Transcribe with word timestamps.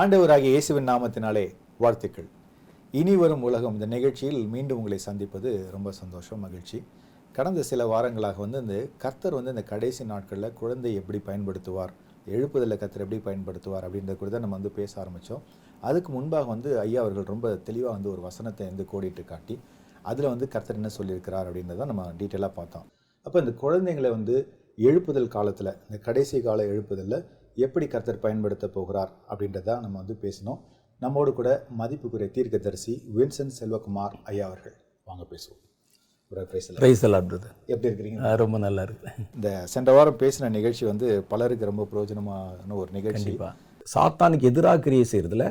ஆண்டவராகிய 0.00 0.48
இயேசுவின் 0.54 0.88
நாமத்தினாலே 0.88 1.44
வாழ்த்துக்கள். 1.82 2.26
இனி 2.98 3.12
வரும் 3.20 3.44
உலகம் 3.48 3.76
இந்த 3.76 3.86
நிகழ்ச்சியில் 3.92 4.40
மீண்டும் 4.54 4.78
உங்களை 4.80 4.98
சந்திப்பது 5.06 5.50
ரொம்ப 5.74 5.88
சந்தோஷம் 6.00 6.42
மகிழ்ச்சி. 6.44 6.78
கடந்த 7.36 7.62
சில 7.68 7.84
வாரங்களாக 7.92 8.38
வந்து 8.44 8.60
இந்த 8.64 8.76
கர்த்தர் 9.04 9.36
வந்து 9.38 9.52
இந்த 9.54 9.62
கடைசி 9.70 10.04
நாட்களில் 10.10 10.48
குழந்தை 10.60 10.90
எப்படி 11.00 11.20
பயன்படுத்துவார் 11.28 11.94
எழுப்புதலில் 12.34 12.80
கர்த்தர் 12.82 13.04
எப்படி 13.04 13.20
பயன்படுத்துவார் 13.28 13.86
அப்படின்றத 13.88 14.16
கூட 14.22 14.40
நம்ம 14.44 14.58
வந்து 14.58 14.72
பேச 14.80 14.92
ஆரம்பித்தோம் 15.04 15.42
அதுக்கு 15.90 16.12
முன்பாக 16.16 16.46
வந்து 16.52 16.72
ஐயா 16.84 17.00
அவர்கள் 17.04 17.30
ரொம்ப 17.32 17.54
தெளிவாக 17.70 17.94
வந்து 17.96 18.12
ஒரு 18.14 18.22
வசனத்தை 18.28 18.66
வந்து 18.70 18.86
கோடிட்டு 18.92 19.24
காட்டி 19.32 19.56
அதில் 20.12 20.32
வந்து 20.34 20.48
கர்த்தர் 20.56 20.80
என்ன 20.82 20.92
சொல்லியிருக்கிறார் 20.98 21.48
அப்படின்றத 21.50 21.88
நம்ம 21.92 22.06
டீட்டெயிலாக 22.20 22.54
பார்த்தோம். 22.60 22.86
அப்போ 23.26 23.38
இந்த 23.44 23.54
குழந்தைங்களை 23.64 24.12
வந்து 24.18 24.36
எழுப்புதல் 24.78 25.34
காலத்தில் 25.36 25.74
இந்த 25.88 25.98
கடைசி 26.06 26.36
கால 26.46 26.62
எழுப்புதலில் 26.72 27.18
எப்படி 27.64 27.86
கர்த்தர் 27.86 28.24
பயன்படுத்த 28.24 28.66
போகிறார் 28.68 29.12
அப்படின்றத 29.30 29.80
நம்ம 29.80 29.96
வந்து 30.02 30.16
பேசினோம் 30.22 30.60
நம்மோடு 31.02 31.32
கூட 31.32 31.50
மதிப்புக்குரிய 31.78 32.30
தீர்க்கதரிசி 32.30 32.94
வின்சென்ட் 33.16 33.56
செல்வகுமார் 33.60 34.14
ஐயா 34.24 34.46
அவர்கள். 34.46 34.76
வாங்க 35.04 35.24
பேசுவோம். 35.30 35.62
எப்படி 37.66 37.88
இருக்கிறீங்க? 37.88 38.36
ரொம்ப 38.36 38.58
நல்லா 38.58 38.82
இருக்கு. 38.82 39.10
இந்த 39.34 39.48
சென்ற 39.66 39.92
வாரம் 39.92 40.18
பேசின 40.22 40.50
நிகழ்ச்சி 40.50 40.84
வந்து 40.86 41.22
பலருக்கு 41.22 41.64
ரொம்ப 41.64 41.86
பிரயோஜனமான 41.92 42.72
ஒரு 42.72 42.90
நிகழ்ச்சி. 42.92 43.38
சாத்தானுக்கு 43.94 44.46
எதிராக 44.50 44.78
கிரியை 44.78 45.04
செய்யறதுல 45.12 45.44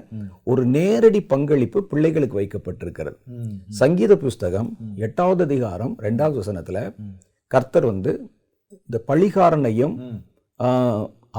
ஒரு 0.44 0.66
நேரடி 0.66 1.22
பங்களிப்பு 1.33 1.83
பிள்ளைகளுக்கு 1.92 2.39
வைக்கப்பட்டிருக்கிறது. 2.39 3.17
சங்கீத 3.81 4.17
புஸ்தகம் 4.17 4.70
எட்டாவது 4.95 5.44
அதிகாரம் 5.44 5.94
ரெண்டாவது 6.00 6.38
வசனத்துல 6.42 6.80
கர்த்தர் 7.52 7.86
வந்து 7.86 8.11
இந்த 8.86 8.98
பழிகாரனையும் 9.08 9.95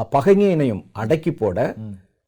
பகைஞனையும் 0.04 0.84
அடக்கி 0.92 1.32
போட 1.32 1.74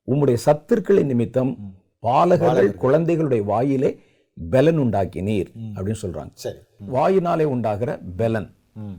உம்முடைய 0.06 0.36
சத்துருக்களின் 0.46 1.04
நிமித்தம் 1.04 1.56
பாலகர்கள் 2.02 2.74
குழந்தைகளுடைய 2.74 3.42
வாயிலே 3.42 4.00
பெலன் 4.50 4.78
உண்டாக்கினீர் 4.78 5.46
அப்படின்னு 5.74 5.94
சொல்றாங்க. 6.02 6.30
சரி. 6.32 6.56
வாயினாலே 6.92 7.42
உண்டாகிற 7.42 8.00
பெலன். 8.18 8.50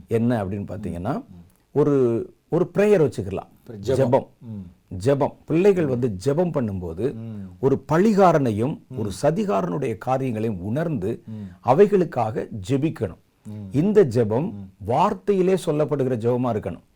என்ன 0.08 0.44
அப்படின்னு 0.44 0.66
பார்த்தீங்கன்னா 0.70 1.24
ஒரு 1.72 1.94
ஒரு 2.48 2.70
ப்ரேயர் 2.74 3.12
வச்சுக்கலாம். 3.12 3.48
ஜெபம். 3.80 4.26
ஜெபம். 5.04 5.34
பிள்ளைகள் 5.46 5.86
வந்து 5.86 6.16
ஜெபம் 6.24 6.52
பண்ணும்போது. 6.52 7.14
ஒரு 7.60 7.84
பழிகாரனையும் 7.92 8.80
ஒரு 8.96 9.10
சதிகாரனுடைய 9.22 9.98
காரியங்களையும் 9.98 10.60
உணர்ந்து 10.60 11.22
அவைகளுக்காக 11.64 12.48
ஜெபிக்கணும். 12.68 13.18
இந்த 13.70 14.04
ஜெபம் 14.04 14.52
வார்த்தையிலே 14.86 15.56
சொல்லப்படுகிற 15.66 16.16
ஜெபமா 16.24 16.50
இருக்கணும். 16.54 16.88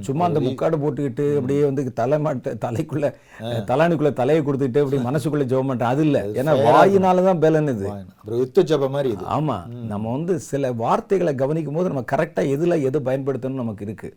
சும்மா 0.00 0.24
அந்த 0.24 0.40
முக்காடு 0.40 0.76
போட்டுக்கிட்டு 0.76 1.36
அப்படியே 1.36 1.64
வந்து 1.64 1.92
தலை 1.92 2.18
மாட்ட 2.18 2.54
தலைக்குள்ள 2.64 3.06
தலானுக்குள்ள 3.70 4.12
தலையை 4.12 4.44
கொடுத்துக்கிட்டு 4.44 4.82
அப்படி 4.82 5.02
மனசுக்குள்ள 5.02 5.44
ஜெபம் 5.44 5.66
பண்றேன் 5.66 5.88
அது 5.88 6.02
இல்ல. 6.04 6.18
ஏன்னா 6.40 6.52
வாயினால 6.66 7.22
தான் 7.22 7.38
பலன் 7.38 7.68
இது. 7.68 7.86
யுத்த 8.38 8.62
ஜப 8.62 8.88
மாதிரி 8.88 9.10
இது. 9.10 9.24
ஆமா. 9.36 9.56
நம்ம 9.86 10.10
வந்து 10.10 10.38
சில 10.40 10.72
வார்த்தைகளை 10.72 11.34
கவனிக்கும் 11.34 11.74
போது 11.74 11.88
நம்ம 11.88 12.04
கரெக்டா 12.12 12.44
எதுல 12.56 12.82
எது 12.82 13.00
பயன்படுத்தணும் 13.00 13.62
நமக்கு 13.62 13.84
இருக்கு. 13.84 14.10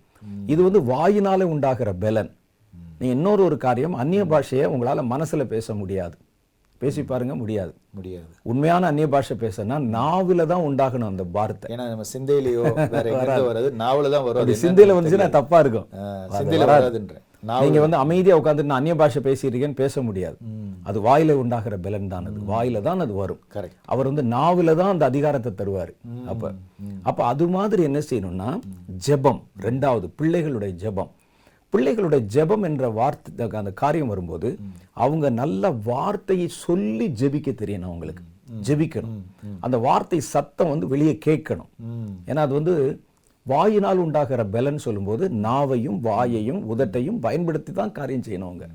இது 0.46 0.64
வந்து 0.64 0.82
வாயினாலே 0.94 1.44
உண்டாகிற 1.44 1.94
பலன். 1.94 2.32
நீ 3.00 3.08
இன்னொரு 3.10 3.44
ஒரு 3.44 3.58
காரியம் 3.58 3.94
அந்நிய 3.94 4.26
பாஷையை 4.26 4.66
உங்களால 4.66 5.02
மனசுல 5.10 5.44
பேச 5.46 5.74
முடியாது. 5.74 6.16
பேசி 6.82 7.02
பாருங்க 7.12 7.36
முடியாது 7.42 7.72
முடியாது. 7.98 8.28
உண்மையான 8.52 8.88
அந்நிய 8.92 9.08
பாஷை 9.14 9.36
பேசணும்னா 9.44 9.78
நாவில 9.98 10.46
தான் 10.52 10.66
உண்டாகணும் 10.70 11.12
அந்த 11.12 11.24
வார்த்தை. 11.38 11.70
ஏன்னா 11.74 11.86
நம்ம 11.92 12.08
சிந்தையிலயோ 12.14 12.64
வராது. 12.98 13.70
நாவல 13.84 14.12
தான் 14.16 14.26
வரும் 14.28 14.60
சிந்தையில 14.66 14.98
வந்துச்சுன்னா 14.98 15.30
தப்பா 15.40 15.60
இருக்கும். 15.64 15.88
சிந்தையில 16.40 16.68
வராதுன்ற. 16.74 17.16
நீங்க 17.64 17.80
வந்து 17.84 17.98
அமைதியா 18.04 18.38
உட்காந்துட்டு 18.40 18.70
நான் 18.70 18.80
அந்நிய 18.82 18.96
பாஷை 19.02 19.20
பேசியிருக்கேன்னு 19.28 19.82
பேச 19.82 20.02
முடியாது. 20.08 20.38
அது 20.90 20.98
வாயில 21.08 21.32
உண்டாகிற 21.42 21.76
பலன் 21.86 22.10
தான் 22.14 22.26
அது. 22.30 22.40
வாயில 22.52 22.82
தான் 22.88 23.04
அது 23.06 23.14
வரும். 23.22 23.42
கரெக்ட். 23.56 23.78
அவர் 23.94 24.10
வந்து 24.10 24.24
நாவில 24.36 24.76
தான் 24.80 24.94
அந்த 24.94 25.06
அதிகாரத்தை 25.12 25.52
தருவார். 25.60 25.92
அப்ப 26.32 26.52
அப்ப 27.10 27.20
அது 27.32 27.46
மாதிரி 27.56 27.82
என்ன 27.90 28.00
செய்யணும்னா 28.10 28.50
ஜெபம் 29.08 29.42
ரெண்டாவது 29.68 30.10
பிள்ளைகளுடைய 30.22 30.74
ஜெபம். 30.84 31.12
பிள்ளைகளுடைய 31.74 32.22
ஜெபம் 32.36 32.66
என்ற 32.70 32.90
வார்த்தை 32.90 33.48
அந்த 33.62 33.72
காரியம் 33.82 34.12
வரும்போது 34.14 34.50
அவங்க 35.06 35.30
நல்ல 35.42 35.72
வார்த்தையை 35.92 36.48
சொல்லி 36.66 37.08
ஜெபிக்க 37.22 37.50
தெரியணும் 37.62 37.90
அவங்களுக்கு. 37.90 38.24
ஜெபிக்கணும். 38.68 39.18
அந்த 39.66 39.78
வார்த்தை 39.88 40.20
சத்தம் 40.36 40.72
வந்து 40.74 40.88
வெளியே 40.88 41.18
கேட்கணும். 41.26 41.72
ஏன்னா 42.30 42.42
அது 42.46 42.54
வந்து 42.54 42.76
வாயினால் 43.46 43.98
உண்டாகிற 43.98 44.42
பலன் 44.56 44.86
சொல்லும்போது 44.86 45.26
நாவையும் 45.48 46.00
வாயையும் 46.08 46.62
உதட்டையும் 46.74 47.20
பயன்படுத்தி 47.26 47.72
தான் 47.72 47.92
காரியம் 47.92 48.26
செய்யணும் 48.28 48.50
அவங்க. 48.50 48.68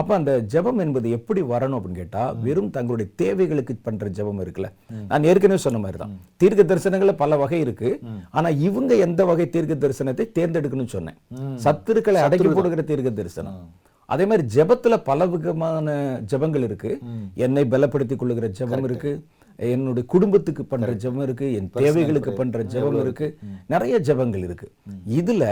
அப்ப 0.00 0.14
அந்த 0.18 0.32
ஜெபம் 0.52 0.80
என்பது 0.84 1.06
எப்படி 1.16 1.42
வரணும் 1.52 1.76
அப்படின்னு 1.78 2.00
கேட்டா 2.02 2.22
வெறும் 2.46 2.70
தங்களுடைய 2.76 3.08
தேவைகளுக்கு 3.22 3.74
பண்ற 3.88 4.08
ஜெபம் 4.18 4.42
இருக்குல்ல. 4.44 4.70
நான் 5.10 5.28
ஏற்கனவே 5.30 5.60
சொன்ன 5.66 5.80
மாதிரி 5.84 6.00
தான் 6.02 6.14
தீர்க்க 6.42 6.62
தரிசனங்கள்ல 6.70 7.14
பல 7.22 7.36
வகை 7.42 7.60
இருக்கு. 7.66 7.90
ஆனா 8.30 8.48
இவங்க 8.68 8.94
எந்த 9.06 9.24
வகை 9.30 9.48
தீர்க்க 9.56 9.76
தரிசனத்தை 9.86 10.26
தேர்ந்தெடுக்கணும்னு 10.38 10.94
சொன்னேன். 10.96 11.18
சத்துருக்களை 11.66 12.22
அடக்கி 12.26 12.48
போடுகிற 12.48 12.84
தீர்க்க 12.92 13.12
தரிசனம். 13.20 13.58
அதே 14.06 14.26
மாதிரி 14.26 14.48
ஜெபத்துல 14.54 14.96
பல 14.96 15.26
விதமான 15.26 15.86
ஜெபங்கள் 16.30 16.62
இருக்கு. 16.62 16.98
என்னை 17.34 17.64
பலப்படுத்திக் 17.64 18.16
கொள்ளுகிற 18.16 18.48
ஜெபம் 18.48 18.82
இருக்கு. 18.82 19.12
என்னுடைய 19.56 20.08
குடும்பத்துக்கு 20.08 20.64
பண்ற 20.64 20.94
ஜெபம் 20.94 21.22
இருக்கு. 21.22 21.52
என் 21.52 21.70
தேவைகளுக்கு 21.70 22.32
பண்ற 22.32 22.62
ஜெபம் 22.64 23.00
இருக்கு. 23.00 23.26
நிறைய 23.66 24.00
ஜெபங்கள் 24.00 24.42
இருக்கு. 24.42 24.72
இதுல 25.10 25.44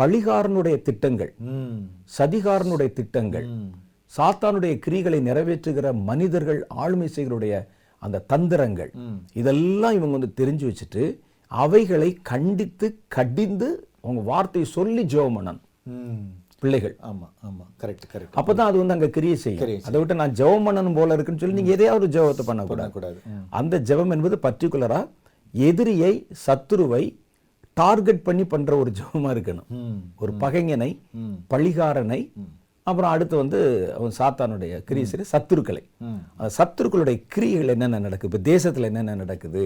பழிகாரனுடைய 0.00 0.82
திட்டங்கள். 0.82 1.34
சதிகாரனுடைய 2.18 2.92
திட்டங்கள் 2.92 3.46
சாத்தானுடைய 4.12 4.80
கிரிகளை 4.86 5.18
நிறைவேற்றுகிற 5.20 6.02
மனிதர்கள் 6.02 6.66
ஆளுமை 6.66 7.08
செய்களுடைய 7.16 7.54
அந்த 8.02 8.24
தந்திரங்கள் 8.32 8.90
இதெல்லாம் 9.32 9.92
இவங்க 9.92 10.16
வந்து 10.18 10.32
தெரிஞ்சு 10.40 10.66
வச்சுட்டு 10.66 11.02
அவைகளை 11.52 12.18
கண்டித்து 12.22 12.86
கடிந்து 13.08 13.68
அவங்க 14.00 14.22
வார்த்தையை 14.22 14.70
சொல்லி 14.70 15.02
ம். 15.82 16.26
பிள்ளைகள். 16.62 16.94
ஆமா 17.10 17.26
ஆமா. 17.46 17.64
கரெக்ட் 17.82 18.06
கரெக்ட் 18.12 18.36
அப்பதான் 18.40 18.68
அது 18.70 18.78
வந்து 18.82 18.94
அங்க 18.96 19.08
கிரியை 19.16 19.36
செய்யும். 19.42 19.82
அதை 19.88 19.96
விட்டு 20.00 20.20
நான் 20.20 20.36
ஜெபம் 20.40 20.66
பண்ணணும் 20.66 20.96
போல 20.98 21.14
இருக்குன்னு 21.16 21.42
சொல்லி 21.42 21.58
நீங்க 21.58 21.72
எதையாவது 21.76 22.06
ஜெபத்தை 22.16 22.44
பண்ணக்கூடாது. 22.50 22.92
கூடாது 22.96 23.18
அந்த 23.60 23.80
ஜெபம் 23.90 24.14
என்பது 24.16 24.38
பர்டிகுலரா 24.46 25.00
எதிரியை 25.54 26.12
சத்துருவை 26.46 27.04
டார்கெட் 27.80 28.22
பண்ணி 28.26 28.44
பண்ற 28.52 28.72
ஒரு 28.82 28.90
ஜெபமா 28.98 29.30
இருக்கணும். 29.36 29.68
ஒரு 30.22 30.32
பகைஞனை 30.44 30.90
பழிகாரனை 31.52 32.20
அப்புறம் 32.88 33.12
அடுத்து 33.14 33.34
வந்து 33.40 33.60
அவன் 33.96 34.12
சாத்தானுடைய 34.18 34.72
கிரியை 34.88 35.06
சரி 35.12 35.24
சத்துருக்களை. 35.32 35.82
சத்துருக்களுடைய 36.56 37.16
கிரியைகள் 37.34 37.72
என்னென்ன 37.74 37.98
நடக்குது? 38.04 38.30
இப்போ 38.30 38.50
தேசத்துல 38.50 38.88
என்னென்ன 38.90 39.16
நடக்குது? 39.22 39.62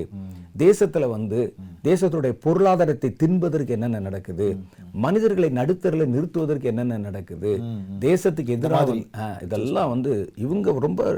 தேசத்துல 0.64 1.08
வந்து 1.16 1.40
தேசத்துடைய 1.88 2.34
பொருளாதாரத்தை 2.46 3.10
தின்பதற்கு 3.22 3.74
என்னென்ன 3.76 4.02
நடக்குது? 4.08 4.48
மனிதர்களை 5.04 5.50
நடுத்தரில் 5.60 6.12
நிறுத்துவதற்கு 6.14 6.70
என்னென்ன 6.72 7.00
நடக்குது? 7.08 7.52
தேசத்துக்கு 8.08 8.56
எதிராக 8.58 8.96
இதெல்லாம் 9.48 9.92
வந்து 9.94 10.14
இவங்க 10.46 10.78
ரொம்ப 10.86 11.12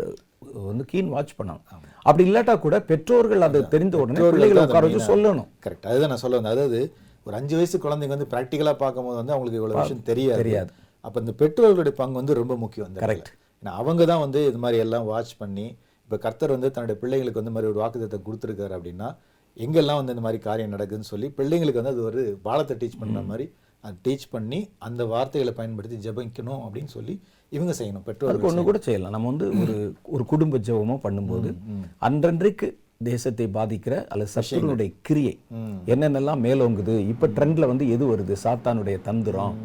வந்து 0.69 0.85
கீன் 0.91 1.15
வாட்ச் 1.15 1.39
பண்ணணும் 1.39 1.65
அப்படி 2.09 2.25
இல்லாட்டா 2.29 2.55
கூட 2.67 2.77
பெற்றோர்கள் 2.91 3.47
அதை 3.47 3.61
தெரிந்த 3.75 3.97
உடனே 4.03 4.21
பிள்ளைகளை 4.33 4.63
உட்கார 4.67 4.87
வச்சு 4.87 5.11
சொல்லணும். 5.13 5.49
கரெக்ட் 5.65 5.89
அதுதான் 5.91 6.13
நான் 6.13 6.25
சொல்ல 6.25 6.39
வந்தேன். 6.39 6.57
அதாவது 6.57 6.81
ஒரு 7.27 7.35
அஞ்சு 7.39 7.55
வயசு 7.59 7.77
குழந்தைங்க 7.85 8.15
வந்து 8.17 8.31
ப்ராக்டிக்கலாக 8.33 8.79
பார்க்கும்போது 8.85 9.19
வந்து 9.21 9.35
அவங்களுக்கு 9.35 9.61
இவ்வளவு 9.61 9.81
விஷயம் 9.81 10.07
தெரியாது. 10.09 10.41
தெரியாது. 10.43 10.73
அப்போ 11.05 11.19
இந்த 11.23 11.33
பெற்றோர்களுடைய 11.41 11.95
பங்கு 12.01 12.21
வந்து 12.21 12.35
ரொம்ப 12.41 12.55
முக்கியம் 12.63 13.01
Correct. 13.03 13.23
இடத்துல. 13.23 13.39
ஏன்னா 13.63 13.73
அவங்க 13.81 14.03
தான் 14.11 14.23
வந்து 14.25 14.41
இது 14.51 14.61
மாதிரி 14.65 14.79
எல்லாம் 14.85 15.09
வாட்ச் 15.11 15.35
பண்ணி 15.43 15.67
இப்போ 16.05 16.17
கர்த்தர் 16.25 16.55
வந்து 16.55 16.69
தன்னுடைய 16.77 16.97
பிள்ளைங்களுக்கு 17.03 17.41
வந்து 17.41 17.55
மாதிரி 17.57 17.71
ஒரு 17.73 17.81
வாக்குத்தத்தை 17.83 18.19
கொடுத்துருக்காரு 18.27 18.75
அப்படின்னா 18.79 19.09
எங்கெல்லாம் 19.57 19.99
வந்து 20.01 20.15
இந்த 20.15 20.25
மாதிரி 20.27 20.39
காரியம் 20.47 20.75
நடக்குதுன்னு 20.75 21.11
சொல்லி 21.13 21.29
பிள்ளைங்களுக்கு 21.39 21.81
வந்து 21.81 21.95
அது 21.95 22.03
ஒரு 22.11 22.23
பாலத்தை 22.47 22.75
டீச் 22.83 23.01
பண்ணுற 23.03 23.23
மாதிரி 23.31 23.47
அது 23.85 23.97
டீச் 24.07 24.27
பண்ணி 24.35 24.59
அந்த 24.87 25.03
வார்த்தைகளை 25.13 25.53
பயன்படுத்தி 25.59 25.97
ஜெபிக்கணும் 26.05 26.63
அப்படின்னு 26.67 26.91
சொல்லி 26.97 27.15
இவங்க 27.53 27.73
செய்யணும் 27.79 28.05
பெற்றோர்கள் 28.07 28.33
அதுக்கு 28.33 28.51
ஒண்ணு 28.51 28.63
கூட 28.69 28.79
செய்யலாம். 28.87 29.15
நம்ம 29.15 29.31
வந்து 29.33 29.47
ஒரு 29.63 29.75
ஒரு 30.15 30.25
குடும்ப 30.33 30.59
ஜெபமோ 30.69 30.97
பண்ணும்போது 31.07 31.49
அன்றன்றைக்கு 32.09 32.69
தேசத்தை 33.11 33.47
பாதிக்கிற 33.57 33.95
அல்லது 34.13 34.33
சத்துருனுடைய 34.35 34.91
கிரியை 35.09 35.35
என்னென்னலாம் 35.93 36.45
மேலோங்குது 36.47 36.95
இப்ப 37.13 37.31
ட்ரெண்ட்ல 37.37 37.71
வந்து 37.73 37.87
எது 37.95 38.05
வருது? 38.13 38.35
சாத்தானுடைய 38.45 38.99
தந்திரம். 39.09 39.57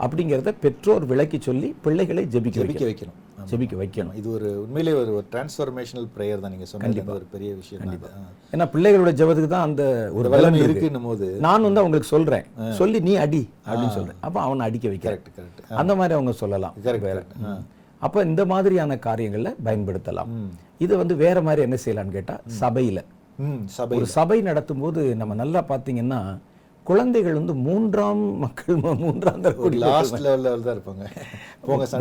அப்படிங்கிறத 0.00 0.54
பெற்றோர் 0.60 1.04
விளக்கி 1.04 1.38
சொல்லி 1.40 1.74
பிள்ளைகளை 1.82 2.24
ஜெபிக்க 2.24 2.34
ஜெபிக்க 2.34 2.86
வைக்கணும். 2.86 3.16
ஜெபிக்க 3.50 3.80
வைக்கணும். 3.82 4.14
இது 4.14 4.32
ஒரு 4.32 4.60
உண்மையிலே 4.60 4.98
ஒரு 4.98 5.24
டிரான்ஸ்ஃபர்மேஷனல் 5.32 6.08
ப்ரேயர் 6.16 6.40
தான். 6.40 6.50
நீங்க 6.50 6.64
வந்து 6.72 7.12
ஒரு 7.14 7.26
பெரிய 7.32 7.54
விஷயம். 7.54 7.84
ஆ. 7.88 8.56
ஏன்னா 8.56 8.68
பிள்ளைகளோட 8.68 9.12
ஜெபத்துக்கு 9.12 9.46
தான் 9.46 9.62
அந்த 9.62 10.10
ஒரு 10.14 10.28
இருக்கு. 10.58 10.86
இருக்குன்னும் 10.86 11.02
போது. 11.02 11.26
நான் 11.28 11.62
வந்து 11.62 11.80
அவங்களுக்கு 11.80 12.08
சொல்றேன். 12.08 12.44
சொல்லி 12.72 13.00
நீ 13.00 13.14
அடி 13.14 13.48
அப்படின்னு 13.66 13.88
சொல்றேன். 13.88 14.14
அப்ப 14.20 14.40
அவனை 14.40 14.66
அடிக்க 14.66 14.88
வைக்கிறேன். 14.88 15.18
கரெக்ட் 15.18 15.40
கரெக்ட் 15.40 15.74
அந்த 15.74 15.94
மாதிரி 15.94 16.14
அவங்க 16.14 16.32
சொல்லலாம். 16.32 16.74
ம். 17.38 17.64
அப்ப 17.98 18.22
இந்த 18.22 18.46
மாதிரியான 18.46 18.94
காரியங்கள்ல 18.94 19.54
பயன்படுத்தலாம். 19.64 20.28
இது 20.78 20.96
வந்து 20.96 21.16
வேற 21.16 21.42
மாதிரி 21.42 21.62
என்ன 21.62 21.76
செய்யலாம்னு 21.84 22.10
கேட்டா 22.10 22.40
சபையில. 22.60 22.98
ஒரு 23.96 24.06
சபை 24.06 24.40
நடத்தும் 24.40 24.78
போது 24.78 25.16
நம்ம 25.16 25.34
நல்லா 25.34 25.64
பார்த்தீங்கன்னா 25.68 26.38
குழந்தைகள் 26.86 27.32
வந்து 27.32 27.54
மூன்றாம் 27.54 28.38
மக்கள் 28.38 28.76
மூன்றாம் 28.76 29.40
தர 29.40 29.54
ஒரு 29.54 29.62
குடிமக்கள் 29.62 29.94
லாஸ்ட் 29.94 30.26
லெவல்ல 30.26 30.62
தான் 30.62 30.76
இருப்பாங்க. 30.76 31.04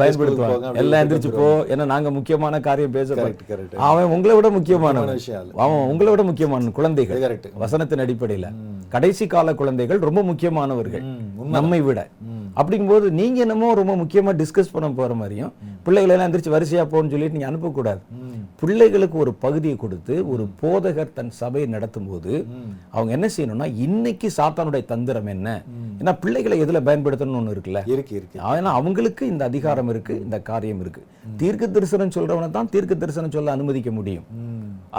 பயன்படுத்துவாங்க. 0.02 0.76
எல்லாம் 0.76 1.08
எந்திரிச்சு 1.08 1.30
போ. 1.30 1.60
ஏன்னா 1.62 1.86
நாங்க 1.86 2.12
முக்கியமான 2.12 2.60
காரியம் 2.60 2.92
பேச 2.92 3.14
correct. 3.14 3.76
அவன் 3.76 4.04
உங்களை 4.04 4.36
விட 4.36 4.50
முக்கியமான 4.50 5.02
விஷயம். 5.02 5.50
அவன் 5.56 5.88
உங்களை 5.88 6.10
விட 6.10 6.24
முக்கியமான 6.24 6.70
குழந்தைகள். 6.70 7.22
கரெக்ட் 7.22 7.64
வசனத்தின் 7.64 8.04
அடிப்படையில. 8.06 8.54
கடைசி 8.90 9.28
கால 9.28 9.56
குழந்தைகள் 9.56 10.00
ரொம்ப 10.00 10.22
முக்கியமானவர்கள். 10.22 11.04
நம்மை 11.44 11.82
விட. 11.82 12.08
அப்படிங்கும்போது 12.60 13.10
நீங்க 13.20 13.40
என்னமோ 13.46 13.74
ரொம்ப 13.74 13.94
முக்கியமா 13.96 14.32
டிஸ்கஸ் 14.42 14.72
பண்ண 14.72 14.90
போற 14.90 15.14
மாதிரியும் 15.14 15.54
பிள்ளைகளை 15.86 16.14
எல்லாம் 16.16 16.28
எந்திரிச்சு 16.28 16.54
வரிசையா 16.56 16.84
போன்னு 16.94 17.12
சொல்லிட்டு 17.14 17.38
நீங்க 17.38 17.50
அனுப்பக்கூடாது. 17.52 18.02
பிள்ளைகளுக்கு 18.62 19.18
ஒரு 19.18 19.34
பகுதியை 19.34 19.76
கொடுத்து 19.78 20.14
ஒரு 20.28 20.44
போதகர் 20.62 21.14
தன் 21.14 21.32
சபையை 21.40 21.68
நடத்தும் 21.70 22.08
போது 22.10 22.32
அவங்க 22.96 23.12
என்ன 23.12 23.28
செய்யணும்னா 23.36 23.68
இன்னைக்கு 23.86 24.28
சாத்தானுடைய 24.38 24.86
தந்திரம் 24.86 25.28
என்ன? 25.28 25.64
ஏன்னா 26.00 26.14
பிள்ளைகளை 26.24 26.58
எதுல 26.64 26.82
பயன்படுத்தணும்னு 26.88 27.42
ஒண்ணு 27.42 27.56
இருக்குல்ல? 27.56 27.82
இருக்கு 27.94 28.16
இருக்கு. 28.16 28.40
ஏன்னா 28.40 28.74
அவங்களுக்கு 28.80 29.26
இந்த 29.28 29.44
அதிகாரம் 29.46 29.90
இருக்கு 29.90 30.16
இந்த 30.22 30.40
காரியம் 30.52 30.80
இருக்கு. 30.80 31.04
தீர்க்க 31.42 31.68
தரிசனம் 31.68 32.16
சொல்றவனை 32.18 32.50
தான் 32.52 32.70
தீர்க்க 32.70 32.96
தரிசனம் 32.96 33.36
சொல்ல 33.38 33.52
அனுமதிக்க 33.52 33.92
முடியும். 33.92 34.26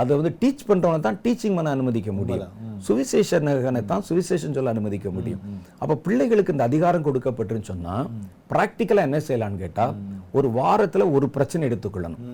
அதை 0.00 0.12
வந்து 0.17 0.35
டீச் 0.41 0.69
பண்றவனை 0.69 1.00
தான் 1.00 1.20
டீச்சிங் 1.25 1.55
பண்ண 1.55 1.70
அனுமதிக்க 1.70 2.12
முடியும். 2.12 2.52
சுவிசேஷனை 2.88 3.84
தான் 3.84 4.05
சுவிசேஷன் 4.08 4.56
சொல்ல 4.56 4.70
அனுமதிக்க 4.70 5.11
முடியும். 5.11 5.40
அப்ப 5.78 5.94
பிள்ளைகளுக்கு 5.94 6.52
இந்த 6.52 6.64
அதிகாரம் 6.64 7.05
கொடுக்கப்பட்டுன்னு 7.05 7.62
சொன்னா 7.62 8.06
பிராக்டிக்கலா 8.52 9.05
என்ன 9.08 9.19
செய்யலாம்னு 9.19 9.56
கேட்டா 9.56 9.94
ஒரு 10.32 10.49
வாரத்துல 10.49 11.12
ஒரு 11.12 11.28
பிரச்சனை 11.28 11.69
எடுத்துக்கொள்ளணும். 11.69 12.25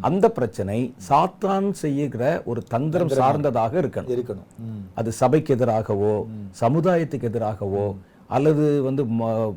அந்த 0.00 0.30
பிரச்சனை 0.30 0.94
சாத்தான் 1.08 1.70
செய்யுகிற 1.70 2.42
ஒரு 2.44 2.62
தந்திரம் 2.62 3.08
சார்ந்ததாக 3.08 3.80
இருக்கணும். 3.80 4.10
இருக்கணும். 4.16 4.48
அது 4.94 5.12
சபைக்கு 5.12 5.54
எதிராகவோ 5.54 6.14
சமுதாயத்துக்கு 6.60 7.28
எதிராகவோ 7.32 7.94
அல்லது 8.36 8.64
வந்து 8.86 9.02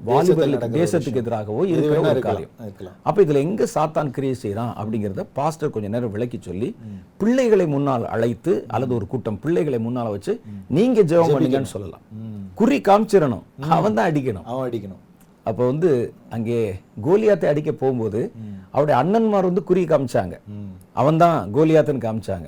வாலிபர்களுக்கு 0.09 0.69
தேசத்துக்கு 0.79 1.21
எதிராகவோ 1.23 1.61
இருக்கிற 1.71 1.99
ஒரு 2.11 2.21
காரியம். 2.27 2.51
அப்ப 3.07 3.17
இதுல 3.25 3.41
எங்க 3.47 3.67
சாத்தான் 3.75 4.11
கிரியை 4.15 4.35
செய்யறான் 4.43 4.73
அப்படிங்கறத 4.81 5.25
பாஸ்டர் 5.39 5.73
கொஞ்ச 5.75 5.89
நேரம் 5.95 6.13
விளக்கி 6.15 6.39
சொல்லி 6.49 6.69
பிள்ளைகளை 7.23 7.67
முன்னால் 7.75 8.05
அழைத்து 8.15 8.55
அல்லது 8.75 8.93
ஒரு 8.99 9.07
கூட்டம் 9.13 9.39
பிள்ளைகளை 9.45 9.79
முன்னால 9.87 10.13
வச்சு 10.15 10.35
நீங்க 10.79 10.99
ஜெபம் 11.13 11.33
பண்ணுங்கன்னு 11.35 11.73
சொல்லலாம். 11.75 12.03
குறி 12.61 12.79
காமிச்சிடணும். 12.89 13.45
அவன் 13.77 13.97
தான் 13.97 14.09
அடிக்கணும். 14.09 14.45
அவன் 14.51 14.67
அடிக்கணும். 14.67 15.01
அப்ப 15.49 15.59
வந்து 15.71 15.89
அங்கே 16.35 16.59
கோலியாத்தை 17.07 17.47
அடிக்க 17.49 17.71
போகும்போது 17.81 18.21
அவருடைய 18.75 18.95
அண்ணன்மார் 19.01 19.49
வந்து 19.49 19.63
குறி 19.69 19.81
காமிச்சாங்க. 19.91 20.35
அவன் 21.01 21.19
தான் 21.23 21.37
கோலியாத்துன்னு 21.57 22.05
காமிச்சாங்க. 22.05 22.47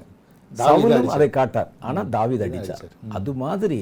சவுலும் 0.51 1.13
அதை 1.15 1.27
காட்டார். 1.37 1.69
ஆனா 1.87 2.01
தாவீது 2.15 2.45
அடிச்சார். 2.47 2.83
அது 3.17 3.31
மாதிரி 3.43 3.79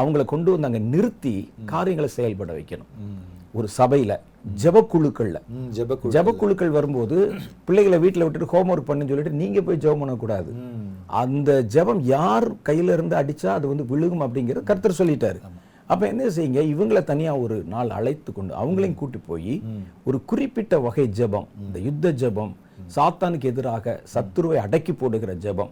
அவங்கள 0.00 0.24
கொண்டு 0.32 0.50
வந்து 0.54 0.68
அங்க 0.68 0.82
நிறுத்தி 0.94 1.34
காரியங்களை 1.72 2.10
செயல்பட 2.18 2.52
வைக்கணும். 2.58 2.90
ஒரு 3.58 3.68
சபையில 3.78 4.12
ஜெபக்குழுக்கள்ல 4.62 5.38
ஜெபக்குழுக்கள் 6.14 6.76
வரும்போது 6.76 7.16
பிள்ளைகளை 7.66 7.98
வீட்டுல 8.04 8.24
விட்டுட்டு 8.24 8.52
ஹோம்ஒர்க் 8.54 8.88
பண்ணுன்னு 8.88 9.12
சொல்லிட்டு 9.12 9.40
நீங்க 9.42 9.58
போய் 9.66 9.82
ஜெபம் 9.84 10.02
பண்ணக்கூடாது. 10.02 10.50
அந்த 11.22 11.50
ஜெபம் 11.74 12.00
யார் 12.14 12.46
கையில 12.68 12.96
இருந்து 12.96 13.16
அடிச்சா 13.20 13.50
அது 13.58 13.66
வந்து 13.72 13.84
விழுகும் 13.92 14.24
அப்படிங்கறது 14.26 14.68
கர்த்தர் 14.70 15.00
சொல்லிட்டாரு. 15.00 15.40
அப்ப 15.92 16.02
என்ன 16.12 16.24
செய்யுங்க? 16.36 16.60
இவங்களை 16.74 17.00
தனியா 17.04 17.32
ஒரு 17.44 17.56
நாள் 17.72 17.90
அழைத்து 17.98 18.30
கொண்டு 18.32 18.52
அவங்களையும் 18.60 19.00
கூட்டி 19.00 19.18
போய் 19.26 19.54
ஒரு 20.08 20.18
குறிப்பிட்ட 20.30 20.78
வகை 20.86 21.06
ஜெபம் 21.18 21.48
இந்த 21.66 21.78
யுத்த 21.88 22.12
ஜெபம் 22.22 22.52
சாத்தானுக்கு 22.96 23.44
எதிராக 23.44 24.00
சத்துருவை 24.14 24.54
அடக்கி 24.54 24.92
போடுகிற 24.92 25.34
ஜெபம். 25.34 25.70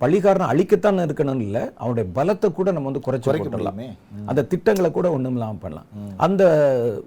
பழிகாரன் 0.00 0.50
அழிக்கத்தான் 0.50 0.98
இருக்கணும் 1.06 1.40
இல்ல 1.40 1.72
அவனுடைய 1.76 2.10
பலத்தை 2.14 2.52
கூட 2.52 2.70
நம்ம 2.70 2.90
வந்து 2.90 3.12
குறைச்சு 3.12 3.22
குறைக்க 3.22 3.48
போட்டுடலாம். 3.48 3.72
முடியுமே. 3.72 3.96
அந்த 4.26 4.44
திட்டங்களை 4.44 4.90
கூட 4.90 5.10
ஒண்ணும் 5.10 5.32
இல்லாம 5.32 5.56
பண்ணலாம். 5.60 5.86
அந்த 6.16 6.42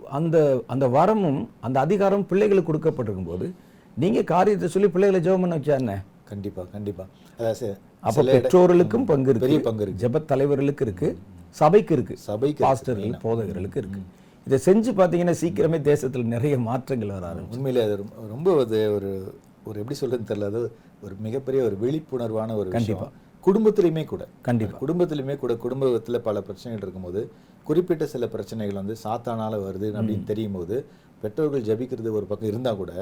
அந்த 0.10 0.64
அந்த 0.68 0.88
வரமும் 0.88 1.48
அந்த 1.60 1.80
அதிகாரம் 1.80 2.26
பிள்ளைகளுக்கு 2.26 2.74
கொடுக்கப்பட்டிருக்கும் 2.74 3.26
போது 3.26 3.54
நீங்க 3.98 4.24
காரியத்தை 4.24 4.68
சொல்லி 4.68 4.90
பிள்ளைகளை 4.90 5.30
ஜெபம் 5.30 5.40
பண்ண 5.40 5.58
வச்சா 5.58 5.78
என்ன? 5.78 6.04
கண்டிப்பா 6.24 6.64
கண்டிப்பா. 6.72 7.06
அதான் 7.40 7.52
சரி. 7.52 7.74
அப்ப 8.00 8.24
பெற்றோர்களுக்கும் 8.24 9.06
பங்கு 9.06 9.30
இருக்கு. 9.30 9.40
பெரிய 9.40 9.60
பங்கு 9.60 9.84
இருக்கு. 9.84 10.08
ஜெப 10.08 10.26
தலைவர்களுக்கு 10.26 10.82
இருக்கு. 10.82 11.18
சபைக்கு 11.50 11.94
இருக்கு. 11.94 12.18
சபைக்கு 12.18 12.66
பாஸ்டர்கள் 12.66 13.20
போதகர்களுக்கு 13.24 13.78
இருக்கு. 13.78 14.02
இதை 14.48 14.60
செஞ்சு 14.66 15.00
பார்த்தீங்கன்னா 15.00 15.36
சீக்கிரமே 15.42 15.78
தேசத்துல 15.82 16.24
நிறைய 16.24 16.60
மாற்றங்கள் 16.60 17.12
வர 17.12 17.34
ஆரம்பிச்சு 17.34 17.54
உண்மையிலே 17.54 17.86
அது 17.86 17.96
ரொம்ப- 17.96 18.28
ரொம்ப 18.30 18.62
அது 18.62 18.94
ஒரு 18.96 19.36
ஒரு 19.66 19.78
எப்படி 19.80 19.98
சொல்றதுன்னு 20.00 20.30
தெரியல. 20.30 20.50
அது 20.52 20.62
ஒரு 21.02 21.16
மிகப்பெரிய 21.20 21.64
ஒரு 21.64 21.78
விழிப்புணர்வான 21.82 22.56
ஒரு. 22.56 22.70
விஷயம். 22.70 23.20
குடும்பத்திலையுமே 23.44 24.06
கூட. 24.06 24.24
கண்டிப்பா. 24.42 24.78
குடும்பத்திலுமே 24.78 25.36
கூட 25.38 25.54
குடும்பத்துல 25.64 26.18
பல 26.22 26.42
பிரச்சனைகள் 26.42 26.84
இருக்கும்போது 26.84 27.22
குறிப்பிட்ட 27.64 28.06
சில 28.06 28.28
பிரச்சனைகள் 28.28 28.76
வந்து 28.76 28.96
சாத்தானால 29.04 29.60
வருது 29.64 29.88
அப்படின்னு 29.92 30.24
தெரியும் 30.24 30.52
போது 30.52 30.78
பெற்றோர்கள் 31.22 31.62
ஜபிக்கிறது 31.62 32.12
ஒரு 32.12 32.26
பக்கம் 32.26 32.48
இருந்தா 32.48 32.74
கூட 32.74 32.94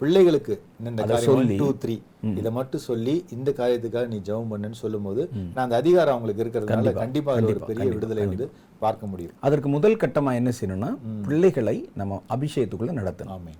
பிள்ளைகளுக்கு 0.00 0.54
இந்த 0.82 1.02
காரியம் 1.04 1.50
டூ 1.56 1.68
த்ரீ 1.82 1.94
இதை 2.32 2.50
மட்டும் 2.52 2.80
சொல்லி 2.80 3.24
இந்த 3.30 3.50
காரியத்துக்காக 3.50 4.06
நீ 4.06 4.18
ஜெபம் 4.26 4.50
பண்ணுன்னு 4.50 4.78
சொல்லும்போது 4.80 5.22
நான் 5.54 5.64
அந்த 5.64 5.76
அதிகாரம் 5.76 6.14
அவங்களுக்கு 6.14 6.44
இருக்கிறதுனால 6.44 6.92
கண்டிப்பா. 6.96 7.32
ஒரு 7.46 7.60
பெரிய 7.66 7.86
விடுதலை 7.92 8.26
வந்து 8.26 8.46
பார்க்க 8.84 9.10
முடியும். 9.10 9.34
அதற்கு 9.46 9.68
முதல் 9.74 9.98
கட்டமா 10.02 10.30
என்ன 10.40 10.50
செய்யணும்னா 10.58 10.90
பிள்ளைகளை 11.26 11.76
நம்ம 12.00 12.20
அபிஷேகத்துக்குள்ள 12.34 12.94
நடத்தணும். 13.00 13.50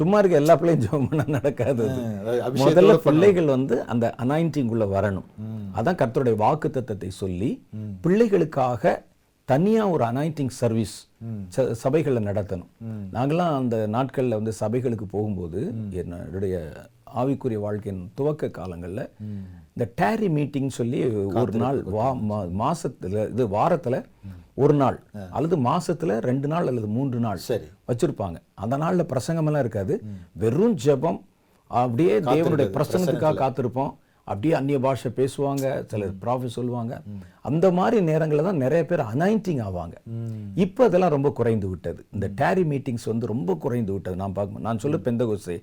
சும்மா 0.00 0.18
இருக்க 0.20 0.42
எல்லா 0.42 0.56
பிள்ளையும் 0.60 0.84
ஜெபம் 0.84 1.08
பண்ணா 1.10 1.26
நடக்காது 1.38 1.86
முதல்ல 2.64 2.94
பிள்ளைகள் 3.08 3.48
வந்து 3.56 3.76
அந்த 3.94 4.14
அனாயிண்டிங் 4.24 4.70
உள்ள 4.74 4.86
வரணும். 4.94 5.28
அதான் 5.78 6.00
கர்த்தருடைய 6.02 6.36
வாக்கு 6.44 6.70
தத்தத்தை 6.76 7.10
சொல்லி 7.22 7.50
பிள்ளைகளுக்காக 8.06 8.94
தனியா 9.48 9.82
ஒரு 9.94 10.04
அனாயிண்டிங் 10.10 10.52
சர்வீஸ் 10.60 10.96
சபைகளை 11.84 12.20
நடத்தணும். 12.28 12.70
நாங்கெல்லாம் 13.16 13.54
அந்த 13.60 13.76
நாட்கள்ல 13.96 14.38
வந்து 14.40 14.52
சபைகளுக்கு 14.60 15.06
போகும்போது 15.14 15.60
என்னுடைய 16.02 16.56
ஆவிக்குரிய 17.22 17.58
வாழ்க்கையின் 17.64 18.04
துவக்க 18.18 18.50
காலங்கள்ல 18.58 19.02
இந்த 19.74 19.86
டேரி 20.00 20.28
மீட்டிங் 20.36 20.70
சொல்லி 20.78 20.98
ஒரு 21.42 21.52
நாள் 21.62 21.78
வா 21.96 22.06
மாசத்துல 22.62 23.22
இது 23.32 23.44
வாரத்துல 23.56 23.98
ஒரு 24.62 24.74
நாள் 24.80 24.98
அல்லது 25.36 25.56
மாசத்துல 25.68 26.18
ரெண்டு 26.28 26.48
நாள் 26.52 26.68
அல்லது 26.70 26.88
மூன்று 26.96 27.18
நாள் 27.26 27.40
சரி. 27.48 27.66
வச்சிருப்பாங்க. 27.88 28.36
அந்த 28.64 28.74
நாள்ல 28.84 29.02
பிரசங்கம் 29.12 29.46
எல்லாம் 29.50 29.64
இருக்காது 29.66 29.94
வெறும் 30.42 30.76
ஜெபம். 30.84 31.20
அப்படியே 31.82 32.14
தேவனுடைய 32.20 32.68
பிரசங்கத்துக்காக 32.78 33.42
காத்திருப்போம். 33.44 33.92
அப்படியே 34.26 34.52
அந்நிய 34.58 34.78
பாஷை 34.84 35.10
பேசுவாங்க. 35.16 35.64
சிலர் 35.90 36.12
ப்ராஃபிட் 36.22 36.54
சொல்லுவாங்க. 36.58 36.92
அந்த 37.48 37.66
மாதிரி 37.78 37.96
நேரங்களில் 38.10 38.46
தான் 38.48 38.62
நிறைய 38.64 38.82
பேர் 38.90 39.02
அனாயிண்டிங் 39.10 39.60
ஆவாங்க. 39.66 39.96
இப்போ 40.64 40.84
அதெல்லாம் 40.84 41.14
ரொம்ப 41.16 41.30
குறைந்து 41.38 41.68
விட்டது. 41.72 42.00
இந்த 42.14 42.26
டேரி 42.40 42.64
மீட்டிங்ஸ் 42.72 43.08
வந்து 43.12 43.26
ரொம்ப 43.32 43.56
குறைந்து 43.64 43.92
விட்டது. 43.92 44.16
நான் 44.22 44.36
பார்க்க 44.38 44.64
நான் 44.68 44.82
சொல்ல 44.84 44.96
பெந்தகோசை 45.08 45.56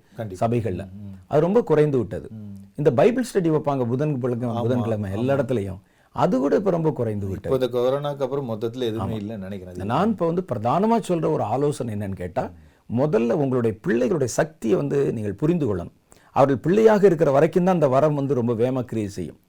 சபைகள்ல. 0.43 0.85
அது 1.27 1.41
ரொம்ப 1.47 1.61
குறைந்து 1.71 1.97
விட்டது. 1.97 2.29
இந்த 2.75 2.91
பைபிள் 2.99 3.29
ஸ்டடி 3.31 3.51
வைப்பாங்க. 3.55 3.85
புதன் 3.93 4.19
புதன்கிழமை 4.19 5.11
எல்லா 5.19 5.33
இடத்துலையும். 5.37 5.81
அது 6.15 6.35
கூட 6.39 6.53
இப்போ 6.59 6.71
ரொம்ப 6.71 6.89
குறைந்து 6.91 7.27
இப்போ 7.35 7.57
இந்த 7.59 7.69
கொரோனாக்கு 7.75 8.23
அப்புறம் 8.25 8.49
மொத்தத்துல 8.49 8.87
எதுவுமே 8.89 9.17
இல்லைன்னு 9.19 9.45
நினைக்கிறேன். 9.47 9.91
நான் 9.91 10.11
இப்போ 10.13 10.25
வந்து 10.25 10.43
பிரதானமா 10.49 10.97
சொல்ற 11.09 11.27
ஒரு 11.31 11.43
ஆலோசனை 11.53 11.93
என்னன்னு 11.95 12.19
கேட்டா 12.21 12.43
முதல்ல 12.89 13.37
உங்களுடைய 13.41 13.73
பிள்ளைகளுடைய 13.85 14.29
சக்தியை 14.39 14.75
வந்து 14.77 14.97
நீங்கள் 15.17 15.39
புரிந்து 15.41 15.65
கொள்ளணும். 15.67 15.95
அவர்கள் 16.35 16.63
பிள்ளையாக 16.65 17.07
இருக்கிற 17.09 17.29
வரைக்கும் 17.31 17.67
தான் 17.67 17.77
அந்த 17.77 17.87
வரம் 17.93 18.19
வந்து 18.19 18.37
ரொம்ப 18.39 18.53
வேகமா 18.61 18.81
கிரியை 18.85 19.09
செய்யும். 19.15 19.39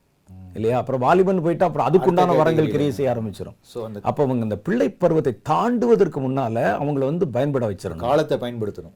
இல்லையா? 0.57 0.77
அப்புறம் 0.81 1.03
வாலிபன் 1.05 1.43
போயிட்டா 1.45 1.67
அப்புறம் 1.69 1.87
அதுக்குண்டான 1.89 2.33
வரங்கள் 2.39 2.73
கிரியை 2.73 2.93
செய்ய 2.93 3.13
ஆரம்பிச்சிடும் 3.13 3.57
அப்போ 4.09 4.21
அவங்க 4.25 4.43
இந்த 4.49 4.59
பிள்ளை 4.67 4.89
பருவத்தை 5.03 5.33
தாண்டுவதற்கு 5.51 6.21
முன்னால 6.21 6.57
அவங்கள 6.77 7.05
வந்து 7.05 7.27
பயன்பட 7.37 7.65
வச்சிடணும் 7.71 8.05
காலத்தை 8.07 8.37
பயன்படுத்தணும். 8.43 8.95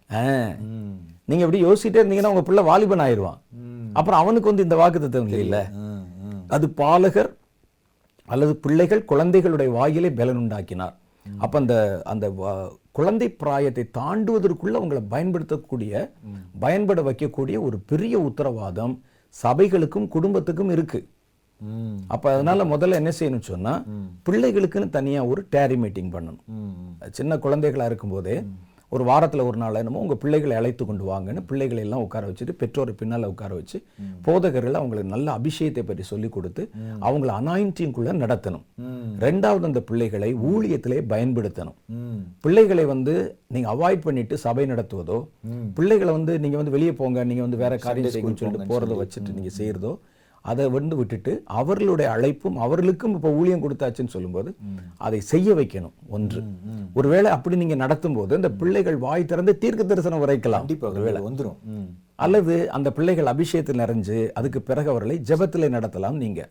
நீங்க 1.28 1.42
இப்படி 1.46 1.62
யோசிச்சிட்டே 1.64 2.00
இருந்தீங்கன்னா 2.02 2.32
உங்க 2.34 2.44
பிள்ளை 2.48 2.64
வாலிபன் 2.64 3.04
ஆயிடுவான். 3.06 3.38
அப்புறம் 3.94 4.20
அவனுக்கு 4.22 4.50
வந்து 4.52 4.66
இந்த 4.66 4.76
வாக்குத்தத்தம் 4.76 5.32
இல்ல. 5.44 5.58
ம், 5.84 6.02
ம். 6.26 6.42
அது 6.56 6.68
பாலகர் 6.82 7.30
அல்லது 8.32 8.52
பிள்ளைகள் 8.64 9.08
குழந்தைகளுடைய 9.10 9.70
வாயிலே 9.78 10.10
பலன் 10.20 10.40
உண்டாக்கினார். 10.42 10.94
அப்ப 11.44 11.54
அந்த 11.62 11.74
அந்த 12.12 12.26
குழந்தை 12.98 13.28
பிராயத்தை 13.40 13.84
தாண்டுவதற்குள்ள 13.98 14.82
உங்களை 14.82 15.02
பயன்படுத்தக்கூடிய 15.14 15.92
பயன்பட 16.64 17.00
வைக்கக்கூடிய 17.08 17.56
ஒரு 17.66 17.78
பெரிய 17.90 18.14
உத்தரவாதம் 18.28 18.94
சபைகளுக்கும் 19.34 20.08
குடும்பத்துக்கும் 20.14 20.72
இருக்கு. 20.76 21.00
அப்ப 22.14 22.24
அதனால 22.34 22.64
முதல்ல 22.72 22.98
என்ன 23.00 23.10
செய்யணும்னு 23.18 23.50
சொன்னா 23.52 23.74
பிள்ளைகளுக்குன்னு 24.28 24.88
தனியா 24.96 25.20
ஒரு 25.32 25.42
டேரி 25.54 25.76
மீட்டிங் 25.84 26.10
பண்ணணும். 26.14 26.40
சின்ன 27.18 27.36
குழந்தைகளா 27.44 27.88
இருக்கும்போதே 27.90 28.36
ஒரு 28.92 29.04
வாரத்துல 29.08 29.44
ஒரு 29.48 29.58
நாள் 29.62 29.78
என்னமோ 29.80 30.02
உங்க 30.04 30.16
பிள்ளைகளை 30.22 30.54
அழைத்து 30.58 30.82
கொண்டு 30.84 31.04
வாங்கன்னு 31.10 31.40
பிள்ளைகளை 31.50 31.80
எல்லாம் 31.86 32.02
உட்கார 32.04 32.24
வச்சுட்டு 32.28 32.54
பெற்றோரை 32.60 32.92
பின்னால 33.00 33.30
உட்கார 33.32 33.52
வச்சு 33.58 33.78
போதகர்கள் 34.26 34.78
அவங்களுக்கு 34.80 35.12
நல்ல 35.14 35.28
அபிஷேகத்தை 35.38 35.82
பற்றி 35.88 36.04
சொல்லி 36.10 36.28
கொடுத்து 36.36 36.62
அவங்கள 37.06 37.30
அனாயிண்டிங்குள்ள 37.40 38.12
நடத்தணும். 38.22 38.64
ரெண்டாவது 39.24 39.68
அந்த 39.70 39.80
பிள்ளைகளை 39.90 40.30
ஊழியத்திலே 40.50 40.98
பயன்படுத்தணும். 41.12 41.78
பிள்ளைகளை 42.44 42.84
வந்து 42.94 43.14
நீங்க 43.54 43.68
அவாய்ட் 43.74 44.06
பண்ணிட்டு 44.06 44.36
சபை 44.46 44.66
நடத்துவதோ 44.72 45.18
பிள்ளைகளை 45.78 46.12
வந்து 46.18 46.34
நீங்க 46.44 46.56
வந்து 46.60 46.76
வெளியே 46.76 46.92
போங்க 47.00 47.24
நீங்க 47.30 47.42
வந்து 47.46 47.62
வேற 47.64 47.74
காரியம் 47.86 48.14
செய்யுங்கன்னு 48.14 48.42
சொல்லிட்டு 48.42 48.72
போறதை 48.72 48.96
வச்சுட்டு 49.02 49.36
நீங்க 49.38 49.52
செய்யறதோ 49.60 49.92
அதை 50.46 50.68
வந்து 50.68 50.96
விட்டுட்டு 50.96 51.42
அவர்களுடைய 51.44 52.10
அழைப்பும் 52.10 52.56
அவர்களுக்கும் 52.56 53.14
இப்போ 53.14 53.30
ஊழியம் 53.30 53.62
கொடுத்தாச்சுன்னு 53.62 54.08
சொல்லும்போது 54.08 54.54
அதை 54.96 55.20
செய்ய 55.20 55.54
வைக்கணும் 55.54 55.94
ஒன்று. 56.08 56.42
ஒருவேளை 56.94 57.30
அப்படி 57.30 57.56
நீங்க 57.56 57.74
நடத்தும் 57.74 58.14
போது 58.14 58.34
இந்த 58.34 58.50
பிள்ளைகள் 58.50 58.96
வாய் 58.96 59.24
திறந்து 59.24 59.58
தீர்க்க 59.58 59.84
தரிசனம் 59.84 60.22
உரைக்கலாம். 60.22 60.50
கண்டிப்பா 60.50 60.88
வந்துரும். 60.88 61.56
ம். 61.64 61.88
அல்லது 62.14 62.70
அந்த 62.70 62.92
பிள்ளைகள் 62.92 63.34
அபிஷேகத்தில் 63.34 63.80
நிறைஞ்சு 63.80 64.30
அதுக்கு 64.32 64.60
பிறகு 64.62 64.90
அவர்களை 64.90 65.20
ஜெபத்திலே 65.28 65.68
நடத்தலாம் 65.76 66.20
நீங்க. 66.24 66.48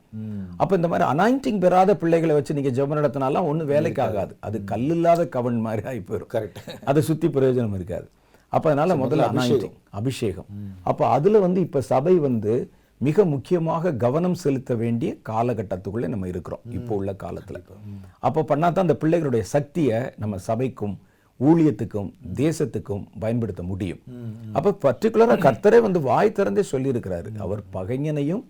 அப்ப 0.57 0.75
இந்த 0.75 0.87
மாதிரி 0.87 1.09
அனாயிண்டிங் 1.09 1.59
பெறாத 1.59 1.97
பிள்ளைகளை 1.97 2.35
வச்சு 2.35 2.53
நீங்க 2.53 2.69
ஜெபம் 2.69 2.97
நடத்தினாலாம் 2.97 3.43
ஒண்ணும் 3.43 3.67
வேலைக்கு 3.67 4.01
ஆகாது. 4.01 4.35
அது 4.39 4.63
கல்லில்லாத 4.63 5.27
கவன் 5.27 5.59
மாதிரி 5.59 5.87
ஆகி 5.87 5.97
போயிடும் 5.97 6.27
கரெக்ட். 6.33 6.83
அதை 6.85 7.01
சுத்தி 7.01 7.27
பிரயோஜனம் 7.27 7.73
இருக்காது. 7.73 8.07
அப்ப 8.47 8.71
அதனால 8.71 9.05
முதல்ல 9.05 9.19
அனாயிண்டிங் 9.19 9.71
அபிஷேகம். 9.89 10.45
அப்ப 10.83 11.07
அதுல 11.07 11.39
வந்து 11.39 11.61
இப்ப 11.61 11.81
சபை 11.81 12.15
வந்து 12.15 12.69
மிக 12.97 13.25
முக்கியமாக 13.25 13.93
கவனம் 13.93 14.33
செலுத்த 14.33 14.75
வேண்டிய 14.75 15.17
காலகட்டத்துக்குள்ளே 15.29 16.07
நம்ம 16.07 16.27
இருக்கிறோம். 16.27 16.61
இப்போ 16.69 16.95
உள்ள 16.95 17.11
காலத்துல. 17.23 17.59
அப்போ 18.19 18.41
பண்ணாதான் 18.41 18.85
அந்த 18.85 18.97
பிள்ளைகளுடைய 19.01 19.41
சக்தியை 19.41 19.99
நம்ம 20.17 20.37
சபைக்கும் 20.47 20.95
ஊழியத்துக்கும் 21.39 22.11
தேசத்துக்கும் 22.33 23.05
பயன்படுத்த 23.19 23.63
முடியும். 23.63 23.99
அப்ப 24.53 24.75
பர்டிகுலரா 24.85 25.35
கர்த்தரே 25.45 25.81
வந்து 25.81 26.01
வாய் 26.01 26.35
திறந்தே 26.35 26.63
சொல்லியிருக்கிறாரு. 26.71 27.37
அவர் 27.37 27.63
பகைஞனையும் 27.73 28.43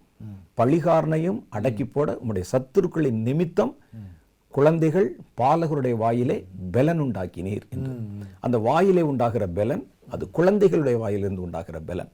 பழிகாரனையும் 0.58 1.40
அடக்கி 1.50 1.86
போட 1.86 2.20
உம்முடைய 2.22 2.44
சத்துருக்களின் 2.52 3.22
நிமித்தம் 3.30 3.78
குழந்தைகள் 4.50 5.18
பாலகருடைய 5.42 5.96
வாயிலே 5.98 6.48
பெலன் 6.72 7.02
உண்டாக்கினீர் 7.06 7.66
என்று. 7.70 7.94
அந்த 8.40 8.58
வாயிலே 8.58 9.02
உண்டாகிற 9.02 9.48
பெலன் 9.48 9.84
அது 10.14 10.24
குழந்தைகளுடைய 10.38 10.98
வாயிலிருந்து 11.04 11.46
உண்டாகிற 11.48 11.80
பெலன். 11.90 12.12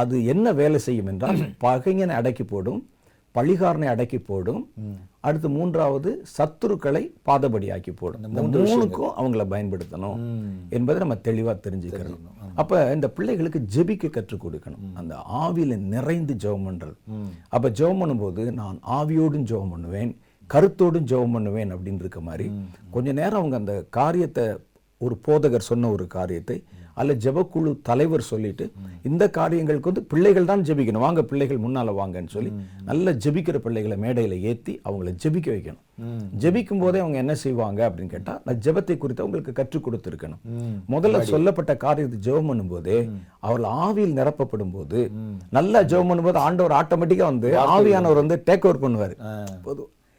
அது 0.00 0.14
என்ன 0.32 0.52
வேலை 0.62 0.80
செய்யும் 0.88 1.10
என்றால் 1.12 1.40
பகைஞனை 1.64 2.16
அடக்கி 2.20 2.46
போடும் 2.52 2.82
பழிகாரனை 3.34 3.86
அடக்கி 3.92 4.18
போடும் 4.18 4.60
அடுத்து 5.26 5.48
மூன்றாவது 5.54 6.10
சத்துருக்களை 6.34 7.00
பாதபடியாக்கி 7.28 7.92
போடும். 8.00 8.24
இந்த 8.28 8.42
மூணுக்கும் 8.66 9.14
அவங்கள 9.20 9.44
பயன்படுத்தணும் 9.52 10.18
என்பதை 10.76 10.98
நம்ம 11.02 11.16
தெளிவா 11.28 11.52
தெரிஞ்சுக்கிறோம் 11.64 12.20
அப்ப 12.62 12.82
இந்த 12.96 13.08
பிள்ளைகளுக்கு 13.16 13.60
ஜெபிக்க 13.74 14.10
கற்றுக் 14.16 14.44
கொடுக்கணும். 14.44 14.84
அந்த 15.00 15.14
ஆவியில 15.42 15.78
நிறைந்து 15.94 16.34
ஜெபம் 16.44 16.66
பண்றது. 16.68 16.96
அப்ப 17.54 17.70
ஜெபம் 17.80 18.02
பண்ணும்போது 18.02 18.44
நான் 18.60 18.78
ஆவியோடும் 18.98 19.48
ஜெபம் 19.52 19.74
பண்ணுவேன் 19.74 20.12
கருத்தோடும் 20.50 21.08
ஜெபம் 21.10 21.34
பண்ணுவேன் 21.36 21.72
அப்படின்னு 21.74 22.02
இருக்க 22.04 22.20
மாதிரி 22.28 22.46
கொஞ்ச 22.94 23.08
நேரம் 23.20 23.40
அவங்க 23.40 23.56
அந்த 23.62 23.74
காரியத்தை 23.98 24.44
ஒரு 25.00 25.14
போதகர் 25.26 25.68
சொன்ன 25.70 25.90
ஒரு 25.96 26.04
காரியத்தை 26.16 26.56
அல்ல 27.00 27.12
ஜெபக்குழு 27.24 27.70
தலைவர் 27.88 28.22
சொல்லிட்டு 28.32 28.64
இந்த 29.08 29.24
காரியங்களுக்கு 29.38 29.90
வந்து 29.90 30.04
பிள்ளைகள் 30.12 30.50
தான் 30.50 30.64
ஜெபிக்கணும். 30.68 31.04
வாங்க 31.06 31.22
பிள்ளைகள் 31.30 31.62
முன்னால 31.64 31.94
வாங்கன்னு 32.00 32.34
சொல்லி 32.36 32.50
நல்ல 32.90 33.16
ஜெபிக்கிற 33.24 33.58
பிள்ளைகளை 33.64 33.96
மேடையில 34.04 34.38
ஏத்தி 34.50 34.74
அவங்கள 34.88 35.12
ஜெபிக்க 35.24 35.48
வைக்கணும். 35.54 35.82
ஜெபிக்கும் 36.42 36.82
போதே 36.84 37.00
அவங்க 37.02 37.18
என்ன 37.22 37.34
செய்வாங்க 37.42 37.80
அப்படின்னு 37.88 38.14
கேட்டா 38.14 38.34
நான் 38.46 38.62
ஜெபத்தை 38.66 38.96
குறித்து 39.02 39.24
அவங்களுக்கு 39.24 39.52
கற்றுக் 39.58 39.86
கொடுத்திருக்கணும். 39.86 40.40
முதல்ல 40.94 41.22
சொல்லப்பட்ட 41.32 41.74
காரியத்தை 41.86 42.18
ஜெபம் 42.28 42.48
பண்ணும்போதே 42.50 42.98
அவர்கள் 43.46 43.68
ஆவியில் 43.86 44.16
நிரப்பப்படும் 44.20 44.74
போது 44.76 45.00
நல்லா 45.58 45.82
ஜெபம் 45.92 46.10
பண்ணும்போது 46.12 46.40
ஆண்டவர் 46.46 46.78
ஆட்டோமேட்டிக்கா 46.80 47.26
வந்து 47.32 47.50
ஆவியானவர் 47.76 48.22
வந்து 48.22 48.38
டேக் 48.48 48.66
ஓவர் 48.68 48.82
பண்ணுவாரு. 48.86 49.16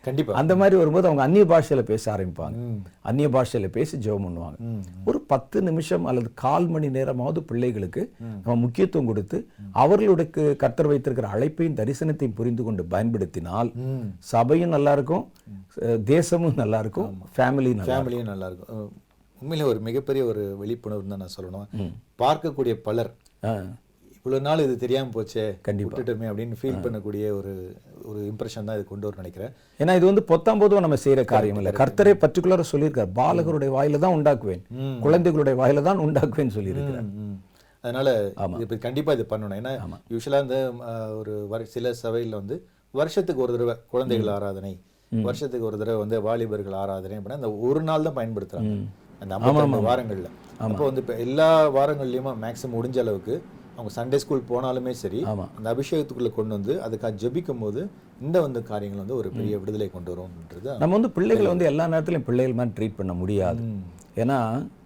பொது- 0.06 0.08
கண்டிப்பா. 0.08 0.34
அந்த 0.34 0.56
மாதிரி 0.56 0.76
வரும்போது 0.76 1.08
அவங்க 1.08 1.24
அந்நிய 1.24 1.46
பாஷையில 1.46 1.82
பேச 1.84 2.16
ஆரம்பிப்பாங்க. 2.16 2.58
அந்நிய 3.02 3.30
பாஷையில 3.30 3.68
பேசி 3.70 3.98
ஜெபம் 3.98 4.26
பண்ணுவாங்க. 4.26 4.58
ஒரு 5.06 5.20
பத்து 5.28 5.62
நிமிஷம் 5.62 6.06
அல்லது 6.06 6.32
கால் 6.34 6.68
மணி 6.68 6.90
நேரமாவது 6.90 7.44
பிள்ளைகளுக்கு 7.44 8.02
நம்ம 8.20 8.56
முக்கியத்துவம் 8.56 9.08
கொடுத்து 9.08 9.38
அவர்களுக்கு 9.72 10.56
கர்த்தர் 10.56 10.88
வைத்திருக்கிற 10.88 11.28
அழைப்பையும் 11.28 11.76
தரிசனத்தையும் 11.76 12.34
புரிந்து 12.34 12.64
கொண்டு 12.64 12.86
பயன்படுத்தினால் 12.86 13.72
சபையும் 14.32 14.70
நல்லா 14.70 14.92
இருக்கும் 14.92 15.26
தேசமும் 16.04 16.54
நல்லா 16.56 16.80
இருக்கும் 16.80 17.10
ஃபேமிலியும் 17.38 17.76
நல்லா 17.76 17.94
ஃபேமிலியும் 17.94 18.24
நல்லா 18.24 18.48
இருக்கும் 18.48 18.92
உண்மையிலே 19.42 19.70
ஒரு 19.70 19.80
மிகப்பெரிய 19.80 20.26
ஒரு 20.26 20.56
விழிப்புணர்வு 20.58 21.08
தான் 21.08 21.20
நான் 21.20 21.36
சொல்லணும். 21.36 21.92
பார்க்கக்கூடிய 22.20 22.74
பலர் 22.84 23.12
ஆஹ் 24.26 24.30
இவ்வளவு 24.30 24.46
நாள் 24.46 24.62
இது 24.66 24.76
தெரியாம 24.84 25.12
போச்சே 25.16 25.44
கண்டிப்பா. 25.66 25.90
விட்டுட்டோமே 25.90 26.28
அப்படின்னு 26.30 26.56
ஃபீல் 26.60 26.80
பண்ணக்கூடிய 26.84 27.26
ஒரு 27.40 27.52
ஒரு 28.10 28.20
இம்ப்ரெஷன் 28.30 28.68
தான் 28.68 28.78
இது 28.78 28.86
கொண்டு 28.92 29.06
வர 29.08 29.22
நினைக்கிறேன். 29.22 29.52
ஏன்னா 29.82 29.94
இது 29.98 30.06
வந்து 30.10 30.24
பொத்தாம் 30.32 30.62
பொதுவா 30.62 30.82
நம்ம 30.86 30.98
செய்யற 31.04 31.24
காரியம் 31.32 31.60
இல்ல. 31.62 31.72
கர்த்தரே 31.80 32.14
பர்டிகுலரா 32.24 32.66
சொல்லியிருக்கார். 32.72 33.12
பாலகருடைய 33.20 33.72
வாயில 33.76 34.00
தான் 34.06 34.16
உண்டாக்குவேன். 34.18 34.64
குழந்தைகளுடைய 35.06 35.56
வாயில 35.62 35.84
தான் 35.90 36.02
உண்டாக்குவேன் 36.06 36.54
சொல்லியிருக்கிறார். 36.58 37.08
அதனால 37.84 38.10
இப்ப 38.66 38.80
கண்டிப்பா 38.88 39.14
இது 39.18 39.26
பண்ணணும். 39.34 39.58
ஏன்னா 39.62 39.74
யூஸ்வலா 40.14 40.42
இந்த 40.46 40.58
ஒரு 41.20 41.34
சில 41.76 41.94
சபையில 42.04 42.40
வந்து 42.42 42.58
வருஷத்துக்கு 43.02 43.44
ஒரு 43.46 43.54
தடவை 43.56 43.76
குழந்தைகள் 43.94 44.36
ஆராதனை 44.38 44.74
வருஷத்துக்கு 45.12 45.68
ஒரு 45.72 45.78
தடவை 45.82 46.00
வந்து 46.04 46.18
வாலிபர்கள் 46.28 46.78
ஆராதனை 46.84 47.18
அப்படின்னா 47.18 47.42
அந்த 47.42 47.52
ஒரு 47.68 47.82
நாள் 47.90 48.08
தான் 48.08 48.18
பயன்படுத்துறாங்க. 48.22 48.72
அந்த 49.22 49.34
ஐம்பத்தி 49.38 49.86
வாரங்கள்ல. 49.90 50.30
அப்போ 50.66 50.84
வந்து 50.88 51.02
இப்ப 51.04 51.14
எல்லா 51.26 51.50
வாரங்கள்லயுமே 51.78 52.34
மேக்ஸிமம் 52.46 52.76
முடிஞ்ச 52.78 52.98
அளவுக்கு 53.04 53.36
அவங்க 53.78 53.92
சண்டே 53.96 54.16
ஸ்கூல் 54.16 54.44
போனாலுமே 54.50 54.92
சரி. 55.02 55.20
அந்த 55.58 55.68
அபிஷேகத்துக்குள்ள 55.74 56.30
கொண்டு 56.34 56.54
வந்து 56.58 56.74
அதுக்காக 56.86 57.12
ஜெபிக்கும் 57.24 57.60
போது 57.60 57.82
இந்த 58.22 58.38
வந்து 58.42 58.64
காரியங்கள் 58.64 59.02
வந்து 59.02 59.16
ஒரு 59.16 59.30
பெரிய 59.30 59.58
விடுதலை 59.60 59.88
கொண்டு 59.92 60.12
வரும்ன்றது 60.12 60.78
நம்ம 60.82 60.94
வந்து 60.94 61.12
பிள்ளைகளை 61.12 61.48
வந்து 61.48 61.66
எல்லா 61.66 61.88
நேரத்திலும் 61.88 62.24
பிள்ளைகள் 62.24 62.58
மாதிரி 62.60 62.76
ட்ரீட் 62.78 62.98
பண்ண 62.98 63.14
முடியாது. 63.14 63.62
ஏன்னா 64.16 64.38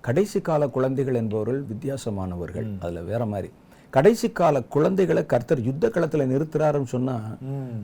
கடைசி 0.02 0.42
கால 0.42 0.68
குழந்தைகள் 0.68 1.16
என்பவர்கள் 1.16 1.62
வித்தியாசமானவர்கள். 1.72 2.68
அதுல 2.80 3.02
வேற 3.02 3.26
மாதிரி. 3.26 3.50
கடைசி 3.94 4.28
கால 4.32 4.62
குழந்தைகளை 4.70 5.26
கர்த்தர் 5.26 5.62
யுத்த 5.64 5.86
களத்துல 5.88 6.26
நிறுத்துறாருன்னு 6.28 6.90
சொன்னா 6.90 7.16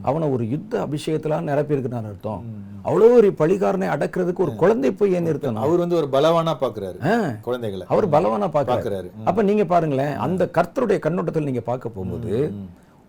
அவனை 0.02 0.26
ஒரு 0.30 0.44
யுத்த 0.50 0.74
அபிஷேகத்துல 0.86 1.40
நிரப்பி 1.44 1.76
இருக்கிறான்னு 1.76 2.10
அர்த்தம் 2.10 2.44
அவ்வளவு 2.84 3.14
ஒரு 3.16 3.30
பழிகாரனை 3.34 3.88
அடக்குறதுக்கு 3.90 4.44
ஒரு 4.44 4.54
குழந்தை 4.56 4.92
போய் 4.92 5.14
ஏன் 5.14 5.28
நிறுத்தணும். 5.28 5.64
அவர் 5.64 5.78
வந்து 5.78 5.96
ஒரு 5.96 6.08
பலவானா 6.12 6.54
பாக்குறாரு 6.62 6.98
ஆ. 7.08 7.16
குழந்தைகளை. 7.42 7.86
அவர் 7.90 8.08
பலவானா 8.10 8.50
பார்க்கறாரு 8.50 8.74
பாக்குறாரு. 8.76 9.10
அப்ப 9.24 9.44
நீங்க 9.44 9.66
பாருங்களேன் 9.66 10.14
அந்த 10.20 10.50
கர்த்தருடைய 10.54 11.00
கண்ணோட்டத்தில் 11.00 11.44
நீங்க 11.44 11.64
பார்க்க 11.64 11.90
போகும்போது 11.90 12.34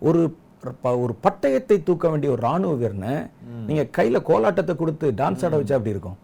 ஒரு 0.01 0.21
ஒரு 1.01 1.13
பட்டயத்தை 1.23 1.77
தூக்க 1.83 2.09
வேண்டிய 2.09 2.31
ஒரு 2.31 2.41
ராணுவ 2.41 2.73
வீரனை 2.75 3.13
நீங்க 3.67 3.83
கையில 3.97 4.17
கோலாட்டத்தை 4.21 4.73
கொடுத்து 4.75 5.07
டான்ஸ் 5.19 5.43
ஆட 5.45 5.55
வச்சா 5.59 5.77
அப்படி 5.77 5.93
இருக்கும். 5.95 6.17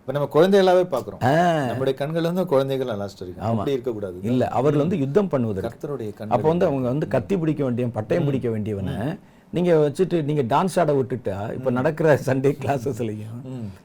இப்ப 0.00 0.12
நம்ம 0.12 0.28
குழந்தைகளாவே 0.34 0.84
பாக்குறோம் 0.92 1.22
ஆ. 1.24 1.34
நம்முடைய 1.68 1.94
கண்கள் 2.00 2.28
வந்து 2.30 2.46
குழந்தைகள் 2.46 2.90
லாஸ்ட் 3.02 3.22
வரைக்கும் 3.22 3.46
அப்படி 3.50 3.76
இருக்க 3.76 3.92
கூடாது 3.92 4.26
இல்ல 4.30 4.48
அவர்கள் 4.58 4.84
வந்து 4.84 5.00
யுத்தம் 5.02 5.30
பண்ணுவதற்கு. 5.34 5.68
கர்த்தருடைய 5.68 6.10
அப்போ 6.34 6.48
வந்து 6.48 6.68
அவங்க 6.68 6.88
வந்து 6.88 7.08
கத்தி 7.08 7.36
பிடிக்க 7.36 7.62
வேண்டிய 7.64 7.86
பட்டயம் 7.96 8.28
பிடிக்க 8.30 8.48
வேண்டியவனை 8.48 8.96
நீங்க 9.52 9.72
வச்சுட்டு 9.80 10.16
நீங்க 10.28 10.42
டான்ஸ் 10.52 10.76
ஆட 10.82 10.92
விட்டுட்டா 10.94 11.34
இப்ப 11.56 11.70
நடக்கிற 11.70 12.14
சண்டே 12.26 12.50
கிளாஸஸ்லயும் 12.62 13.36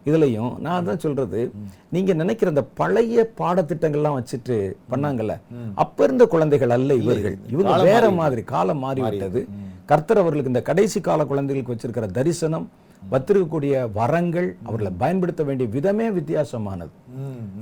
இதுலயும் 0.07 0.53
நான் 0.59 0.87
தான் 0.87 1.03
சொல்றது. 1.03 1.41
நீங்க 1.89 2.11
நினைக்கிற 2.13 2.53
அந்த 2.53 2.63
பழைய 2.79 3.25
பாடத்திட்டங்கள்லாம் 3.39 4.17
வச்சுட்டு 4.17 4.55
பண்ணாங்கல்ல 4.91 5.35
அப்ப 5.83 6.03
இருந்த 6.03 6.25
குழந்தைகள் 6.25 6.75
அல்ல 6.77 6.95
இவர்கள். 7.01 7.37
இவங்க 7.53 7.75
வேற 7.89 8.05
மாதிரி 8.19 8.43
காலம் 8.53 8.83
மாறி 8.85 9.03
விட்டது. 9.03 9.41
கர்த்தர் 9.89 10.21
அவர்களுக்கு 10.21 10.51
இந்த 10.53 10.61
கடைசி 10.69 10.99
கால 11.07 11.25
குழந்தைகளுக்கு 11.31 11.73
வச்சிருக்கிற 11.73 12.07
தரிசனம் 12.17 12.67
வத்திருக்கக்கூடிய 13.11 13.73
வரங்கள் 13.97 14.47
அவர்களை 14.67 14.91
பயன்படுத்த 15.01 15.41
வேண்டிய 15.47 15.67
விதமே 15.75 16.07
வித்தியாசமானது. 16.17 16.91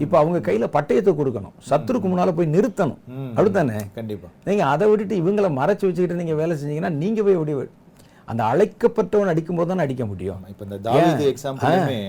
இப்ப 0.03 0.15
அவங்க 0.22 0.39
கையில 0.48 0.67
பட்டயத்தை 0.75 1.12
கொடுக்கணும். 1.19 1.53
சத்துருக்கு 1.69 2.07
முன்னால 2.12 2.31
போய் 2.38 2.53
நிறுத்தணும். 2.55 3.01
அப்படித்தானே? 3.36 3.79
கண்டிப்பா. 3.98 4.29
நீங்க 4.48 4.63
அதை 4.74 4.86
விட்டுட்டு 4.89 5.19
இவங்களை 5.22 5.51
மறைச்சு 5.60 5.86
வச்சுக்கிட்டு 5.88 6.22
நீங்க 6.22 6.36
வேலை 6.41 6.55
செஞ்சீங்கன்னா 6.62 6.91
நீங்க 7.03 7.22
போய் 7.27 7.38
எப்படி 7.39 7.55
அந்த 8.31 8.41
அழைக்கப்பட்டவன் 8.51 9.31
அடிக்கும் 9.34 9.60
போது 9.60 9.69
தான் 9.72 9.84
அடிக்க 9.86 10.05
முடியும். 10.12 10.41
இப்ப 10.53 10.63
இந்த 10.67 10.79
தாவீது 10.88 11.27
எக்ஸாம்பிளுமே 11.34 12.00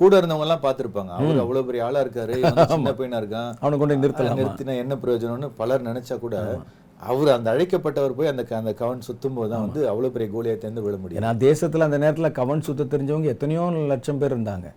கூட 0.00 0.12
இருந்தவங்க 0.20 0.46
எல்லாம் 0.46 0.64
பார்த்திருப்பாங்க 0.64 1.12
அவர் 1.18 1.42
அவ்வளவு 1.44 1.68
பெரிய 1.68 1.84
ஆளா 1.84 2.00
இருக்காரு 2.04 2.34
சின்ன 2.72 2.92
பையனா 2.98 3.20
இருக்கான். 3.22 3.52
அவனை 3.62 3.76
கொண்டு 3.82 4.02
நிறுத்தலாம்? 4.02 4.40
நிறுத்தினா 4.42 4.74
என்ன 4.84 4.98
பிரயோஜனம்னு 5.04 5.48
பலர் 5.60 5.86
நினைச்சா 5.90 6.16
கூட 6.24 6.36
அவர் 7.00 7.28
அந்த 7.34 7.48
அழைக்கப்பட்டவர் 7.52 8.14
போய் 8.18 8.30
அந்த 8.30 8.42
அந்த 8.58 8.72
கவன் 8.80 9.02
சுத்தும் 9.06 9.36
போது 9.38 9.50
தான் 9.52 9.64
வந்து 9.64 9.80
அவ்வளவு 9.90 10.12
பெரிய 10.14 10.28
கோலியை 10.34 10.54
தேர்ந்து 10.62 10.84
விழ 10.84 10.94
முடியும். 11.00 11.18
ஏன்னா 11.20 11.32
தேசத்துல 11.46 11.86
அந்த 11.88 11.98
நேரத்துல 12.04 12.28
கவன் 12.38 12.64
சுத்த 12.68 12.86
தெரிஞ்சவங்க 12.92 13.28
எத்தனையோ 13.34 13.64
லட்சம் 13.92 14.20
பேர் 14.22 14.34
இருந்தாங்க. 14.36 14.68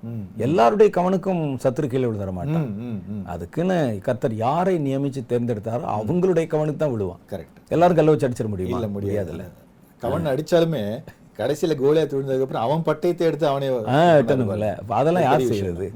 எல்லாருடைய 0.47 0.89
கவனுக்கும் 0.97 1.43
சத்துரு 1.63 1.89
கீழே 1.93 2.07
விழுதர 2.09 2.33
மாட்டான். 2.39 2.67
அதுக்குன்னு 3.35 3.77
கர்த்தர் 4.07 4.35
யாரை 4.45 4.75
நியமிச்சு 4.87 5.23
தேர்ந்தெடுத்தாரோ 5.31 5.87
அவங்களுடைய 5.97 6.47
கவனுக்கு 6.55 6.83
தான் 6.83 6.93
விழுவான். 6.95 7.23
கரெக்ட் 7.33 7.57
எல்லாரும் 7.75 7.99
கல்ல 8.01 8.13
வச்சு 8.15 8.27
அடிச்சிட 8.29 8.49
முடியுமா? 8.55 8.77
இல்ல 8.79 8.89
முடியாதுல்ல. 8.97 9.45
கவன் 10.03 10.31
அடிச்சாலுமே 10.33 10.83
கடைசியில 11.39 11.75
கோலியா 11.81 12.03
விழுந்ததுக்கு 12.13 12.45
அப்புறம் 12.45 12.65
அவன் 12.65 12.85
பட்டயத்தை 12.87 13.23
எடுத்து 13.29 13.45
அவனே 13.49 13.67
எட்டணும்ல 14.21 14.69
அதெல்லாம் 14.99 15.25
யார் 15.27 15.43
செய்யறது? 15.51 15.87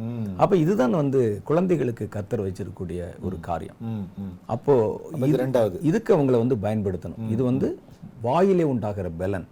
அப்ப 0.43 0.53
இதுதான் 0.63 0.99
வந்து 1.01 1.21
குழந்தைகளுக்கு 1.49 2.05
கர்த்தர் 2.15 2.45
வச்சிருக்கக்கூடிய 2.45 3.09
ஒரு 3.27 3.39
காரியம். 3.47 3.79
அப்போ 4.55 4.73
இது 5.29 5.41
ரெண்டாவது. 5.45 5.79
இதுக்கு 5.89 6.11
அவங்கள 6.17 6.37
வந்து 6.43 6.57
பயன்படுத்தணும். 6.67 7.25
இது 7.35 7.43
வந்து 7.49 7.69
வாயிலே 8.27 8.65
உண்டாகிற 8.73 9.07
பெலன். 9.21 9.47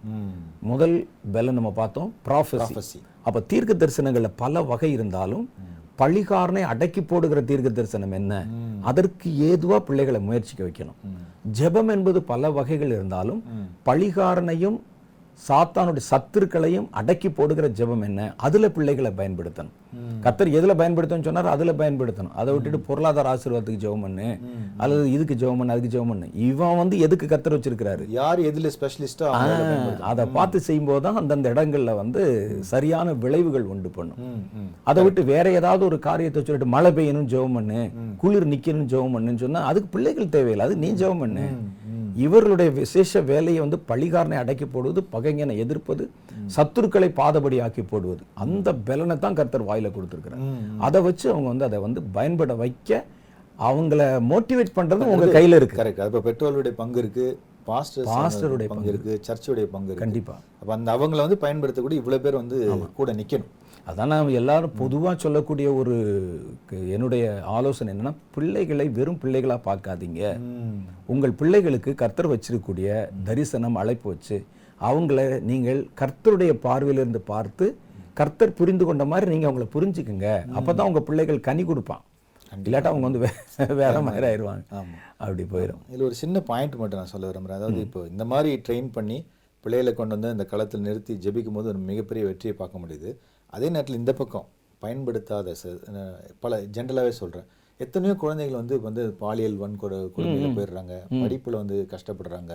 முதல் 0.70 0.96
பெலன் 1.34 1.58
நம்ம 1.58 1.72
பார்த்தோம் 1.80 2.10
ப்ராஃபஸி 2.28 2.58
Prophecy. 2.62 3.00
அப்ப 3.26 3.40
தீர்க்க 3.50 3.72
தரிசனங்கள்ல 3.82 4.30
பல 4.42 4.62
வகை 4.70 4.90
இருந்தாலும் 4.96 5.44
பழிகாரனை 6.00 6.62
அடக்கி 6.72 7.00
போடுகிற 7.10 7.40
தீர்க்க 7.48 7.70
தரிசனம் 7.78 8.14
என்ன 8.18 8.32
அதற்கு 8.90 9.28
ஏதுவா 9.48 9.76
பிள்ளைகளை 9.88 10.20
முயற்சிக்க 10.28 10.62
வைக்கணும். 10.68 10.96
ஜெபம் 11.58 11.92
என்பது 11.96 12.18
பல 12.30 12.50
வகைகள் 12.56 12.94
இருந்தாலும் 12.96 13.42
பழிகாரனையும் 13.88 14.78
சாத்தானுடைய 15.48 16.04
சத்துருக்களையும் 16.10 16.88
அடக்கி 17.00 17.28
போடுகிற 17.36 17.66
ஜெபம் 17.78 18.04
என்ன? 18.08 18.20
அதுல 18.46 18.66
பிள்ளைகளை 18.74 19.10
பயன்படுத்தணும். 19.20 19.76
கத்தர் 20.24 20.50
எதுல 20.58 20.72
பயன்படுத்தணும்னு 20.80 21.28
சொன்னார் 21.28 21.48
அதுல 21.52 21.72
பயன்படுத்தணும். 21.80 22.34
அதை 22.40 22.50
விட்டுட்டு 22.54 22.78
பொருளாதார 22.88 23.30
ஆசீர்வாதத்துக்கு 23.32 23.82
ஜெபம் 23.84 24.04
பண்ணு. 24.06 24.28
அல்லது 24.82 25.06
இதுக்கு 25.14 25.34
ஜெபம் 25.40 25.58
பண்ணு 25.60 25.74
அதுக்கு 25.74 25.92
ஜெபம் 25.94 26.12
பண்ணு. 26.12 26.28
இவன் 26.48 26.78
வந்து 26.82 26.96
எதுக்கு 27.06 27.26
கத்தர் 27.32 27.56
வச்சிருக்கிறாரு? 27.56 28.04
யார் 28.18 28.40
எதுல 28.50 28.70
ஸ்பெஷலிஸ்டோ 28.76 29.32
அதை 30.10 30.26
பார்த்து 30.36 30.60
செய்யும்போது 30.68 31.02
தான் 31.06 31.20
அந்தந்த 31.22 31.52
இடங்கள்ல 31.54 31.94
வந்து 32.02 32.22
சரியான 32.72 33.12
விளைவுகள் 33.24 33.68
உண்டு 33.74 33.92
பண்ணும். 33.98 34.22
அதை 34.92 35.02
விட்டு 35.06 35.24
வேற 35.34 35.46
ஏதாவது 35.60 35.84
ஒரு 35.90 35.98
காரியத்தை 36.08 36.42
சொல்லிட்டு 36.42 36.74
மழை 36.76 36.92
பெய்யணும் 36.98 37.30
ஜெபம் 37.34 37.58
பண்ணு 37.58 37.82
குளிர் 38.24 38.50
நிக்கணும் 38.54 38.90
ஜெபம் 38.94 39.16
பண்ணுன்னு 39.16 39.44
சொன்னா 39.46 39.62
அதுக்கு 39.72 39.90
பிள்ளைகள் 39.96 40.34
தேவையில்லை. 40.36 40.66
அது 40.68 40.76
நீ 40.84 40.90
ஜெபம் 41.02 41.24
பண்ணு. 41.24 41.46
இவர்களுடைய 42.24 42.70
விசேஷ 42.80 43.20
வேலையை 43.30 43.60
வந்து 43.64 43.78
பழிகாரனை 43.90 44.36
அடக்கி 44.42 44.66
போடுவது 44.74 45.00
பகைஞனை 45.14 45.54
எதிர்ப்பது 45.64 46.04
சத்துருக்களை 46.56 47.08
பாதபடி 47.20 47.58
ஆக்கி 47.66 47.82
போடுவது. 47.82 48.22
அந்த 48.44 48.68
பலனை 48.88 49.16
தான் 49.24 49.38
கர்த்தர் 49.38 49.68
வாயில 49.70 49.90
கொடுத்துருக்கிறார். 49.96 50.42
அதை 50.88 51.00
வச்சு 51.08 51.26
அவங்க 51.32 51.48
வந்து 51.52 51.68
அதை 51.68 51.80
வந்து 51.86 52.02
பயன்பட 52.16 52.54
வைக்க 52.62 53.04
அவங்கள 53.68 54.02
மோட்டிவேட் 54.32 54.76
பண்றது 54.78 55.08
உங்க 55.14 55.26
கையில 55.38 55.58
இருக்கு. 55.60 55.78
கரெக்ட் 55.80 56.04
அப்ப 56.04 56.22
பெட்ரோலுடைய 56.28 56.74
பங்கு 56.82 57.00
இருக்கு 57.04 57.26
பாஸ்டர் 57.70 58.06
பாஸ்டருடைய 58.12 58.68
பங்கு 58.74 58.92
இருக்கு 58.92 59.12
சர்ச்சுடைய 59.28 59.66
பங்கு 59.74 60.00
கண்டிப்பா. 60.04 60.36
அப்ப 60.60 60.70
அந்த 60.78 60.88
அவங்கள 60.96 61.20
வந்து 61.26 61.42
பயன்படுத்தக்கூடிய 61.44 62.02
இவ்வளவு 62.02 62.24
பேர் 62.24 62.40
வந்து 62.42 62.58
கூட 63.00 63.12
நிக்கணும். 63.20 63.52
அதான் 63.90 64.10
நான் 64.12 64.36
எல்லாரும் 64.40 64.74
பொதுவா 64.80 65.12
சொல்லக்கூடிய 65.22 65.68
ஒரு 65.80 65.94
என்னுடைய 66.94 67.24
ஆலோசனை 67.56 67.88
என்னன்னா 67.92 68.12
பிள்ளைகளை 68.34 68.86
வெறும் 68.98 69.18
பிள்ளைகளா 69.22 69.56
பார்க்காதீங்க. 69.68 70.20
உங்கள் 71.12 71.38
பிள்ளைகளுக்கு 71.40 71.92
கர்த்தர் 72.02 72.32
வச்சிருக்கக்கூடிய 72.32 72.88
தரிசனம் 73.28 73.78
அழைப்பு 73.82 74.06
வச்சு 74.12 74.38
அவங்கள 74.88 75.24
நீங்கள் 75.50 75.80
கர்த்தருடைய 76.00 76.52
பார்வையிலிருந்து 76.66 77.22
பார்த்து 77.32 77.66
கர்த்தர் 78.20 78.56
புரிந்து 78.60 78.84
கொண்ட 78.86 79.04
மாதிரி 79.10 79.26
நீங்க 79.32 79.46
அவங்கள 79.48 79.66
புரிஞ்சுக்குங்க. 79.74 80.28
அப்பதான் 80.58 80.88
உங்க 80.90 81.02
பிள்ளைகள் 81.08 81.46
கனி 81.48 81.62
கொடுப்பான். 81.70 82.02
இல்லாட்டா 82.66 82.90
அவங்க 82.92 83.06
வந்து 83.08 83.20
வேற 83.82 83.96
மாதிரி 84.06 84.24
ஆயிடுவாங்க 84.30 84.64
அப்படி 85.22 85.44
போயிடும் 85.52 85.82
இதுல 85.90 86.06
ஒரு 86.08 86.16
சின்ன 86.22 86.40
பாயிண்ட் 86.48 86.80
மட்டும் 86.80 87.00
நான் 87.00 87.12
சொல்ல 87.12 87.28
விரும்புறேன். 87.28 87.58
அதாவது 87.60 87.80
இப்போ 87.86 88.00
இந்த 88.12 88.24
மாதிரி 88.32 88.50
ட்ரெயின் 88.66 88.90
பண்ணி 88.96 89.18
பிள்ளைகளை 89.64 89.92
கொண்டு 89.98 90.14
வந்து 90.16 90.32
அந்த 90.34 90.44
களத்தில் 90.50 90.86
நிறுத்தி 90.86 91.14
ஜெபிக்கும் 91.24 91.56
போது 91.58 91.70
ஒரு 91.72 91.80
மிகப்பெரிய 91.90 92.22
வெற்றியை 92.28 92.54
பார்க்க 92.60 92.82
முடியுது. 92.82 93.10
அதே 93.52 93.68
நேரத்தில் 93.74 94.00
இந்த 94.00 94.12
பக்கம் 94.20 94.46
பயன்படுத்தாத 94.82 95.54
பல 96.44 96.60
ஜென்ரலாகவே 96.76 97.12
சொல்றேன். 97.22 97.48
எத்தனையோ 97.80 98.14
குழந்தைகள் 98.22 98.60
வந்து 98.60 98.74
வந்து 98.86 99.02
பாலியல் 99.20 99.60
வன்கொடு 99.62 99.98
கொடுமையில 100.16 100.48
போயிடுறாங்க. 100.56 100.94
படிப்புல 101.22 101.60
வந்து 101.62 101.76
கஷ்டப்படுறாங்க. 101.92 102.54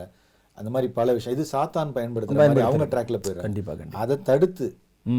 அந்த 0.58 0.70
மாதிரி 0.74 0.88
பல 1.00 1.13
விஷயம் 1.18 1.36
இது 1.38 1.46
சாத்தான் 1.54 1.96
பயன்படுத்துற 1.98 2.39
மாதிரி 2.42 2.68
அவங்க 2.68 2.88
ட்ராக்ல 2.94 3.18
போயிடுறாங்க. 3.22 3.48
கண்டிப்பா 3.48 3.74
கண்டிப்பா. 3.79 4.03
அதை 4.05 4.18
தடுத்து 4.29 4.68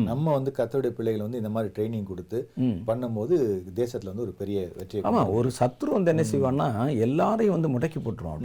நம்ம 0.09 0.33
வந்து 0.37 0.51
கத்தோடைய 0.57 0.93
பிள்ளைகள் 0.97 1.25
வந்து 1.25 1.41
இந்த 1.41 1.51
மாதிரி 1.53 1.71
ட்ரைனிங் 1.77 2.09
கொடுத்து 2.09 2.39
பண்ணும்போது 2.89 3.37
தேசத்துல 3.79 4.11
வந்து 4.13 4.25
ஒரு 4.27 4.35
பெரிய 4.41 4.59
வெற்றியை 4.79 5.03
ஆமா 5.09 5.23
ஒரு 5.37 5.51
சத்ரு 5.61 5.91
வந்து 5.95 6.13
என்ன 6.15 6.25
செய்வான்னா 6.33 6.67
எல்லாரையும் 7.07 7.57
வந்து 7.57 7.71
முடக்கி 7.75 8.01
போட்டுருவான் 8.01 8.45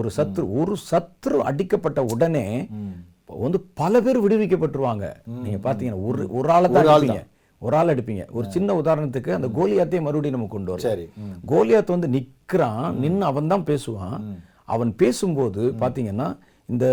ஒரு 0.00 0.10
சத்ரு 0.16 0.44
ஒரு 0.60 0.76
சத்ரு 0.90 1.38
அடிக்கப்பட்ட 1.50 2.02
உடனே 2.14 2.46
வந்து 3.38 3.58
பல 3.80 4.00
பேர் 4.00 4.22
விடுவிக்கப்பட்டுருவாங்க. 4.24 5.06
நீங்க 5.44 5.58
பாத்தீங்கன்னா 5.66 6.02
ஒரு 6.08 6.22
ஒரு 6.30 6.48
ஆளை 6.50 6.68
தான் 6.70 6.86
அடிப்பீங்க 6.86 7.22
ஒரு 7.62 7.76
ஆள் 7.76 7.92
அடிப்பீங்க 7.94 8.24
ஒரு 8.30 8.46
சின்ன 8.50 8.74
உதாரணத்துக்கு 8.82 9.30
அந்த 9.36 9.48
கோலியாத்தையும் 9.58 10.06
மறுபடியும் 10.06 10.36
நம்ம 10.36 10.50
கொண்டு 10.52 10.72
வரோம் 10.72 10.86
சரி. 10.88 11.04
கோலியாத் 11.46 11.94
வந்து 11.94 12.08
நிக்கிறான் 12.16 12.86
நின்னு 13.02 13.24
அவன் 13.24 13.50
தான் 13.54 13.66
பேசுவான். 13.70 14.16
அவன் 14.64 14.92
பேசும்போது 14.96 15.62
பாத்தீங்கன்னா 15.82 16.28
இந்த 16.68 16.86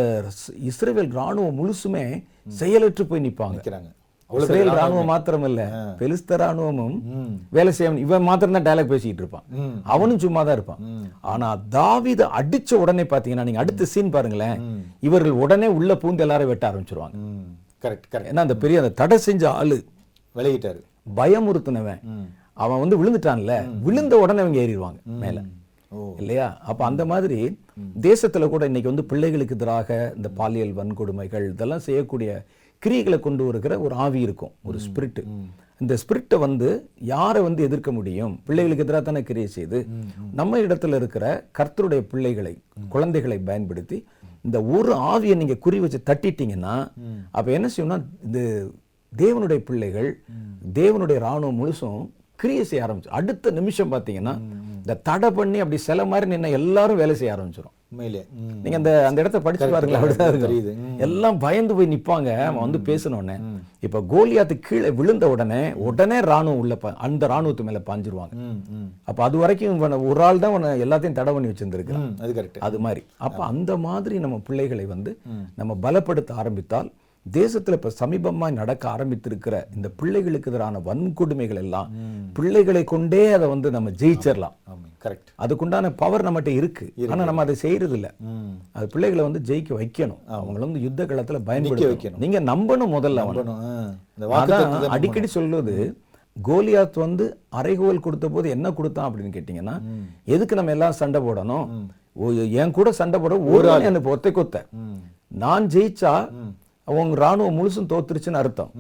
இஸ்ரவேல் 0.70 1.12
ராணுவம் 1.20 1.58
முழுசுமே 1.60 2.24
செயலற்று 2.60 3.06
போய் 3.06 3.26
நிப்பாங்க 3.28 3.58
நிக்கிறாங்க. 3.60 3.90
இஸ்ரேல் 4.30 4.72
ராணுவம் 4.78 5.10
மாத்திரம் 5.12 5.46
இல்ல 5.50 5.62
பெலிஸ்த 6.00 6.38
ராணுவமும் 6.42 6.96
வேலை 7.56 7.72
செய்யணும் 7.78 8.02
இவன் 8.06 8.26
மாத்திரம் 8.30 8.56
தான் 8.58 8.66
டயலாக் 8.68 8.92
பேசிட்டு 8.94 9.22
இருப்பான். 9.24 9.46
அவனும் 9.94 10.22
சும்மா 10.24 10.42
தான் 10.48 10.58
இருப்பான் 10.58 10.82
ஆனா 11.34 11.50
தாவீது 11.76 12.26
அடிச்ச 12.40 12.72
உடனே 12.84 13.06
பாத்தீங்கன்னா 13.12 13.46
நீங்க 13.50 13.62
அடுத்த 13.64 13.88
சீன் 13.94 14.14
பாருங்களேன். 14.16 14.58
இவர்கள் 15.08 15.40
உடனே 15.44 15.70
உள்ள 15.78 15.94
பூந்து 16.02 16.26
எல்லாரும் 16.26 16.52
வெட்ட 16.52 16.66
ஆரம்பிச்சிருவாங்க. 16.70 17.16
கரெக்ட் 17.86 18.10
கரெக்ட் 18.12 18.32
ஏன்னா 18.32 18.46
அந்த 18.48 18.58
பெரிய 18.64 18.82
அந்த 18.82 18.94
தடை 19.02 19.20
செஞ்ச 19.28 19.46
ஆளு 19.60 19.78
விலகிட்டாரு. 20.36 20.82
பயமுறுத்தினவன். 21.20 22.02
அவன் 22.66 22.82
வந்து 22.84 23.00
விழுந்துட்டான்ல. 23.00 23.56
விழுந்த 23.88 24.14
உடனே 24.24 24.44
அவங்க 24.44 24.60
ஏறிடுவாங்க 24.66 25.00
மேல. 25.24 25.40
இல்லையா? 26.22 26.46
அப்ப 26.70 26.82
அந்த 26.92 27.04
மாதிரி 27.12 27.38
தேசத்துல 28.06 28.46
கூட 28.54 28.64
இன்னைக்கு 28.70 28.92
வந்து 28.92 29.10
பிள்ளைகளுக்கு 29.12 29.56
எதிராக 29.58 29.90
இந்த 30.18 30.30
பாலியல் 30.40 30.74
வன்கொடுமைகள் 30.80 31.46
இதெல்லாம் 31.54 31.84
செய்யக்கூடிய 31.88 32.32
கிரியைகளை 32.84 33.20
கொண்டு 33.20 33.44
வருகிற 33.46 33.74
ஒரு 33.80 33.96
ஆவி 34.06 34.20
இருக்கும் 34.22 34.54
ஒரு 34.64 34.80
ஸ்பிரிட் 34.86 35.22
இந்த 35.82 35.94
ஸ்பிரிட்டை 36.02 36.38
வந்து 36.40 36.68
யாரை 37.10 37.42
வந்து 37.42 37.62
எதிர்க்க 37.64 37.90
முடியும்? 37.92 38.34
பிள்ளைகளுக்கு 38.48 38.84
எதிராக 38.86 39.04
தானே 39.04 39.22
கிரியை 39.24 39.48
செய்து? 39.48 39.80
நம்ம 40.34 40.60
இடத்துல 40.60 40.96
இருக்கிற 40.96 41.26
கர்த்தருடைய 41.60 42.02
பிள்ளைகளை 42.12 42.54
குழந்தைகளை 42.90 43.38
பயன்படுத்தி 43.50 43.98
இந்த 44.46 44.58
ஒரு 44.76 44.92
ஆவியை 45.12 45.36
நீங்க 45.36 45.58
குறி 45.58 45.78
வச்சு 45.80 46.00
தட்டிட்டீங்கன்னா 46.10 46.76
அப்ப 47.32 47.48
என்ன 47.58 47.68
செய்யணும்னா 47.68 48.00
இந்த 48.28 48.40
தேவனுடைய 49.14 49.60
பிள்ளைகள் 49.70 50.10
தேவனுடைய 50.80 51.18
ராணுவம் 51.20 51.60
முழுசும் 51.62 52.02
கிரியை 52.40 52.64
செய்ய 52.64 52.86
ஆரம்பிச்சு 52.86 53.16
அடுத்த 53.20 53.52
நிமிஷம் 53.52 53.94
பார்த்தீங்கன்னா 53.94 54.34
இந்த 54.82 55.00
தடை 55.10 55.30
பண்ணி 55.32 55.60
அப்படி 55.60 55.80
சில 55.86 56.02
மாதிரி 56.06 56.28
நின்ன 56.32 56.52
எல்லாரும் 56.60 57.02
வேலை 57.02 57.16
செய்ய 57.16 57.36
ஆரம்பிச்சிடும் 57.38 57.76
உண்மையிலே. 57.92 58.22
நீங்க 58.64 58.78
அந்த 58.80 58.92
அந்த 59.08 59.22
இடத்த 59.24 59.40
படிச்சு 59.44 59.66
அப்படிதான் 59.68 60.30
இருக்கும். 60.32 60.46
தெரியுது. 60.46 60.72
எல்லாம் 61.06 61.38
பயந்து 61.44 61.76
போய் 61.76 61.92
நிப்பாங்க. 61.94 62.30
அவன் 62.48 62.64
வந்து 62.66 62.80
பேசினோடனே 62.90 63.36
இப்ப 63.86 64.02
கோலியாத்து 64.14 64.56
கீழே 64.68 64.90
விழுந்த 65.00 65.26
உடனே 65.34 65.62
உடனே 65.88 66.18
ராணுவம் 66.32 66.62
உள்ள 66.64 66.78
அந்த 67.08 67.28
ராணுவத்து 67.34 67.68
மேல 67.68 67.82
பாஞ்சிருவாங்க. 67.90 68.36
அப்ப 69.10 69.20
அது 69.28 69.38
வரைக்கும் 69.44 70.06
ஒரு 70.12 70.22
ஆள் 70.28 70.44
தான் 70.46 70.68
எல்லாத்தையும் 70.86 71.18
தடை 71.20 71.34
பண்ணி 71.34 71.52
வச்சிருந்திருக்கான் 71.52 72.06
ம் 72.06 72.14
அது 72.24 72.32
கரெக்ட் 72.40 72.66
அது 72.70 72.80
மாதிரி. 72.88 73.04
அப்ப 73.28 73.40
அந்த 73.52 73.72
மாதிரி 73.88 74.18
நம்ம 74.26 74.40
பிள்ளைகளை 74.50 74.88
வந்து 74.94 75.14
நம்ம 75.62 75.78
பலப்படுத்த 75.88 76.40
ஆரம்பித்தால் 76.44 76.90
தேசத்துல 77.38 77.78
இப்ப 77.78 77.92
சமீபமா 78.00 78.48
நடக்க 78.58 78.84
ஆரம்பித்திருக்கிற 78.96 79.56
இந்த 79.76 79.88
பிள்ளைகளுக்கு 80.00 80.50
எதிரான 80.52 80.82
வன்கொடுமைகள் 80.88 81.62
எல்லாம் 81.64 81.90
பிள்ளைகளை 82.38 82.84
கொண்டே 82.92 83.22
அதை 83.38 83.48
வந்து 83.54 83.72
நம்ம 83.76 83.90
ஜெயிச்சிடலாம். 84.02 84.56
கரெக்ட் 85.04 85.30
அதுக்குண்டான 85.44 85.92
பவர் 86.02 86.26
நம்மகிட்ட 86.28 86.52
இருக்கு. 86.60 86.86
ஆனா 87.12 87.24
நம்ம 87.30 87.44
அதை 87.46 87.56
செய்யறது 87.64 87.96
இல்ல 87.98 88.08
அது 88.76 88.88
பிள்ளைகளை 88.94 89.24
வந்து 89.28 89.42
ஜெயிக்க 89.50 89.72
வைக்கணும். 89.82 90.22
அவங்கள 90.40 90.64
வந்து 90.66 90.84
யுத்த 90.86 91.06
களத்துல 91.12 91.40
பயன்படுத்த 91.50 91.92
வைக்கணும். 91.94 92.22
நீங்க 92.24 92.40
நம்பணும் 92.52 92.96
முதல்ல 92.98 93.26
அதான் 94.42 94.94
அடிக்கடி 94.98 95.30
சொல்லுவது 95.38 95.76
கோலியாத் 96.36 96.98
வந்து 97.04 97.26
அரைகோல் 97.60 98.04
கொடுத்த 98.06 98.28
போது 98.30 98.48
என்ன 98.56 98.68
கொடுத்தான் 98.78 99.08
அப்படின்னு 99.10 99.36
கேட்டீங்கன்னா 99.36 99.76
எதுக்கு 100.36 100.58
நம்ம 100.60 100.74
எல்லாம் 100.76 101.00
சண்டை 101.00 101.20
போடணும்? 101.28 101.66
என் 102.62 102.76
கூட 102.78 102.90
சண்டை 103.00 103.18
போட 103.20 103.36
ஒரு 103.56 103.68
ஆள். 103.72 103.88
எனக்கு 103.90 104.12
ஒத்தை 104.16 104.32
கொத்த. 104.36 104.58
நான் 105.44 105.66
ஜெயிச்சா 105.74 106.14
அவங்க 106.90 107.14
ராணுவம் 107.26 107.58
முழுசும் 107.60 107.92
தோத்துருச்சுன்னு 107.92 108.42
அர்த்தம். 108.42 108.72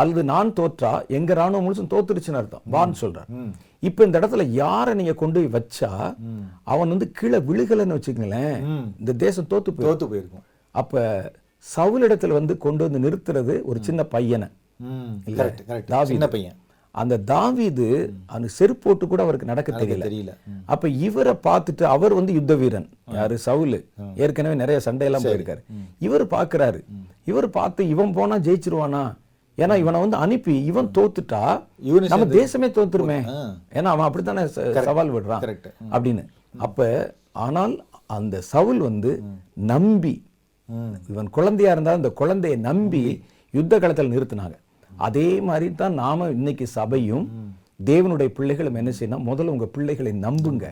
அல்லது 0.00 0.22
நான் 0.30 0.50
தோற்றா 0.58 0.90
எங்க 1.16 1.30
ராணுவம் 1.34 1.66
முழுசும் 1.66 1.90
தோத்துருச்சுன்னு 1.92 2.40
அர்த்தம். 2.40 2.64
வான்னு 2.74 2.96
சொல்றார். 3.00 3.30
இப்ப 3.88 4.04
இந்த 4.08 4.16
இடத்துல 4.20 4.44
யாரை 4.58 4.92
நீங்க 4.98 5.14
கொண்டு 5.22 5.38
போய் 5.40 5.54
வச்சா 5.56 5.90
அவன் 6.72 6.92
வந்து 6.92 7.06
கீழே 7.18 7.38
விழுகலைன்னு 7.48 7.96
வச்சுக்கங்களேன் 7.96 8.56
இந்த 8.98 9.12
தேசம் 9.24 9.48
தோத்து 9.50 9.72
போயிடும் 9.72 9.90
தோத்து 9.90 10.10
போயிருக்கும். 10.12 10.44
அப்ப 10.74 11.02
சவுலிடத்துல 11.76 12.32
வந்து 12.40 12.56
கொண்டு 12.64 12.82
வந்து 12.86 13.02
நிறுத்துறது 13.04 13.54
ஒரு 13.70 13.78
சின்ன 13.88 14.02
பையனை. 14.14 14.48
சின்ன 16.12 16.28
பையன். 16.34 16.56
அந்த 17.00 17.18
தாவீது 17.30 17.86
அந்த 18.34 18.46
செருப்பு 18.56 18.84
போட்டு 18.84 19.04
கூட 19.06 19.20
அவருக்கு 19.24 19.50
நடக்க 19.50 19.70
தெரியல. 19.72 20.04
தெரியல. 20.08 20.32
அப்ப 20.72 20.88
இவரை 21.06 21.34
பார்த்துட்டு 21.46 21.84
அவர் 21.94 22.14
வந்து 22.18 22.32
யுத்த 22.38 22.54
வீரன். 22.62 22.88
யாரு? 23.18 23.36
சவுலு. 23.46 23.80
ஏற்கனவே 24.24 24.56
நிறைய 24.62 24.78
சண்டையெல்லாம் 24.86 25.26
போயிருக்காரு. 25.28 25.62
இவர் 26.06 26.24
பார்க்கறாரு. 26.34 26.80
இவர் 27.32 27.48
பார்த்து 27.58 27.88
இவன் 27.94 28.14
போனா 28.18 28.38
ஜெயிச்சிருவானா? 28.46 29.04
ஏன்னா 29.58 29.76
இவனை 29.82 29.98
வந்து 30.04 30.16
அனுப்பி 30.24 30.54
இவன் 30.70 30.90
தோத்துட்டா 30.98 31.42
நம்ம 32.12 32.26
தேசமே 32.40 32.68
தோத்துருமே. 32.76 33.20
ஏன்னா 33.78 33.90
அவன் 33.94 34.06
அப்படித்தானே 34.08 34.44
சவால் 34.88 35.12
விடுறான் 35.14 35.44
அப்படின்னு. 35.94 36.24
அப்ப 36.66 36.86
ஆனால் 37.46 37.74
அந்த 38.18 38.36
சவுல் 38.52 38.80
வந்து 38.88 39.10
நம்பி 39.72 40.14
இவன் 41.12 41.28
குழந்தையா 41.36 41.72
இருந்தா 41.72 41.92
அந்த 41.98 42.10
குழந்தையை 42.20 42.56
நம்பி 42.68 43.02
யுத்த 43.54 43.74
களத்தில் 43.82 44.14
நிறுத்தினாங்க. 44.14 44.56
அதே 45.06 45.28
மாதிரி 45.50 45.68
தான் 45.82 46.00
நாம 46.02 46.28
இன்னைக்கு 46.38 46.66
சபையும் 46.78 47.26
தேவனுடைய 47.88 48.28
பிள்ளைகளும் 48.36 48.78
என்ன 48.78 48.90
செய்யணும் 48.98 49.26
முதல்ல 49.28 49.52
உங்க 49.54 49.66
பிள்ளைகளை 49.74 50.12
நம்புங்க. 50.24 50.66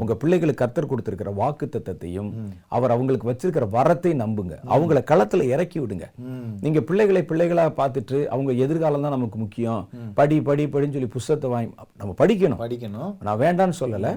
உங்க 0.00 0.12
பிள்ளைகளுக்கு 0.22 0.62
கத்தர் 0.62 0.88
கொடுத்திருக்கிற 0.90 1.30
வாக்கு 1.40 1.66
தத்தத்தையும் 1.74 2.30
அவர் 2.76 2.94
அவங்களுக்கு 2.94 3.28
வச்சிருக்கிற 3.30 3.66
வரத்தை 3.76 4.12
நம்புங்க. 4.22 4.54
அவங்கள 4.74 5.00
களத்துல 5.10 5.46
இறக்கி 5.54 5.78
விடுங்க. 5.82 6.06
நீங்க 6.64 6.80
பிள்ளைகளை 6.88 7.22
பிள்ளைகளா 7.30 7.66
பார்த்துட்டு 7.80 8.18
அவங்க 8.32 8.50
எதிர்காலம் 8.64 9.06
தான் 9.06 9.16
நமக்கு 9.16 9.38
முக்கியம். 9.44 9.82
படி 10.18 10.38
படி 10.48 10.66
படின்னு 10.74 10.96
சொல்லி 10.96 11.12
புஸ்தகத்தை 11.16 11.50
வாங்கி 11.54 11.72
நம்ம 12.02 12.16
படிக்கணும். 12.22 12.60
படிக்கணும். 12.64 13.12
நான் 13.28 13.42
வேண்டாம்னு 13.44 13.80
சொல்லல. 13.84 14.12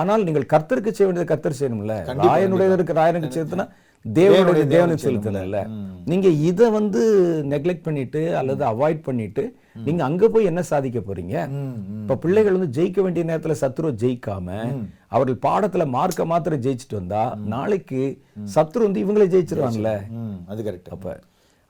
ஆனால் 0.00 0.26
நீங்கள் 0.28 0.50
கர்த்தருக்கு 0.54 0.96
செய்ய 0.96 1.08
வேண்டியது 1.08 1.32
கர்த்தர் 1.34 1.60
செய்யணும்ல. 1.62 1.96
ராயனுடைய 2.26 2.78
இருக்கு 2.78 3.00
ராயனுக்கு 3.02 3.34
செய்யறதுன்னா 3.36 3.68
தேவனுடைய 4.04 4.64
தேவனுக்கு 4.66 5.04
செலுத்தணும். 5.04 5.36
செலுத்தல. 5.38 5.58
ம். 5.70 5.88
நீங்க 6.04 6.28
இதை 6.44 6.70
வந்து 6.70 7.02
நெக்லெக்ட் 7.48 7.82
பண்ணிட்டு 7.82 8.36
அல்லது 8.36 8.64
அவாய்ட் 8.64 9.02
பண்ணிட்டு 9.02 9.42
நீங்க 9.82 10.04
அங்க 10.04 10.28
போய் 10.28 10.44
என்ன 10.44 10.62
சாதிக்க 10.62 10.98
போறீங்க. 11.00 11.34
இப்ப 12.00 12.16
பிள்ளைகள் 12.16 12.56
வந்து 12.56 12.72
ஜெயிக்க 12.76 13.00
வேண்டிய 13.00 13.24
நேரத்துல 13.24 13.54
சத்ருவை 13.60 13.92
ஜெயிக்காம 14.02 14.48
அவர்கள் 15.08 15.38
பாடத்துல 15.42 15.86
மார்க்க 15.88 16.24
மாத்திரம் 16.24 16.62
ஜெயிச்சுட்டு 16.62 16.94
வந்தா 16.94 17.22
நாளைக்கு 17.46 18.00
சத்ரு 18.54 18.82
வந்து 18.82 19.04
இவங்களே 19.04 19.28
ஜெயிச்சிருவாங்கல்ல? 19.32 19.92
அது 20.46 20.62
கரெக்ட் 20.62 20.90
அப்ப 20.90 21.14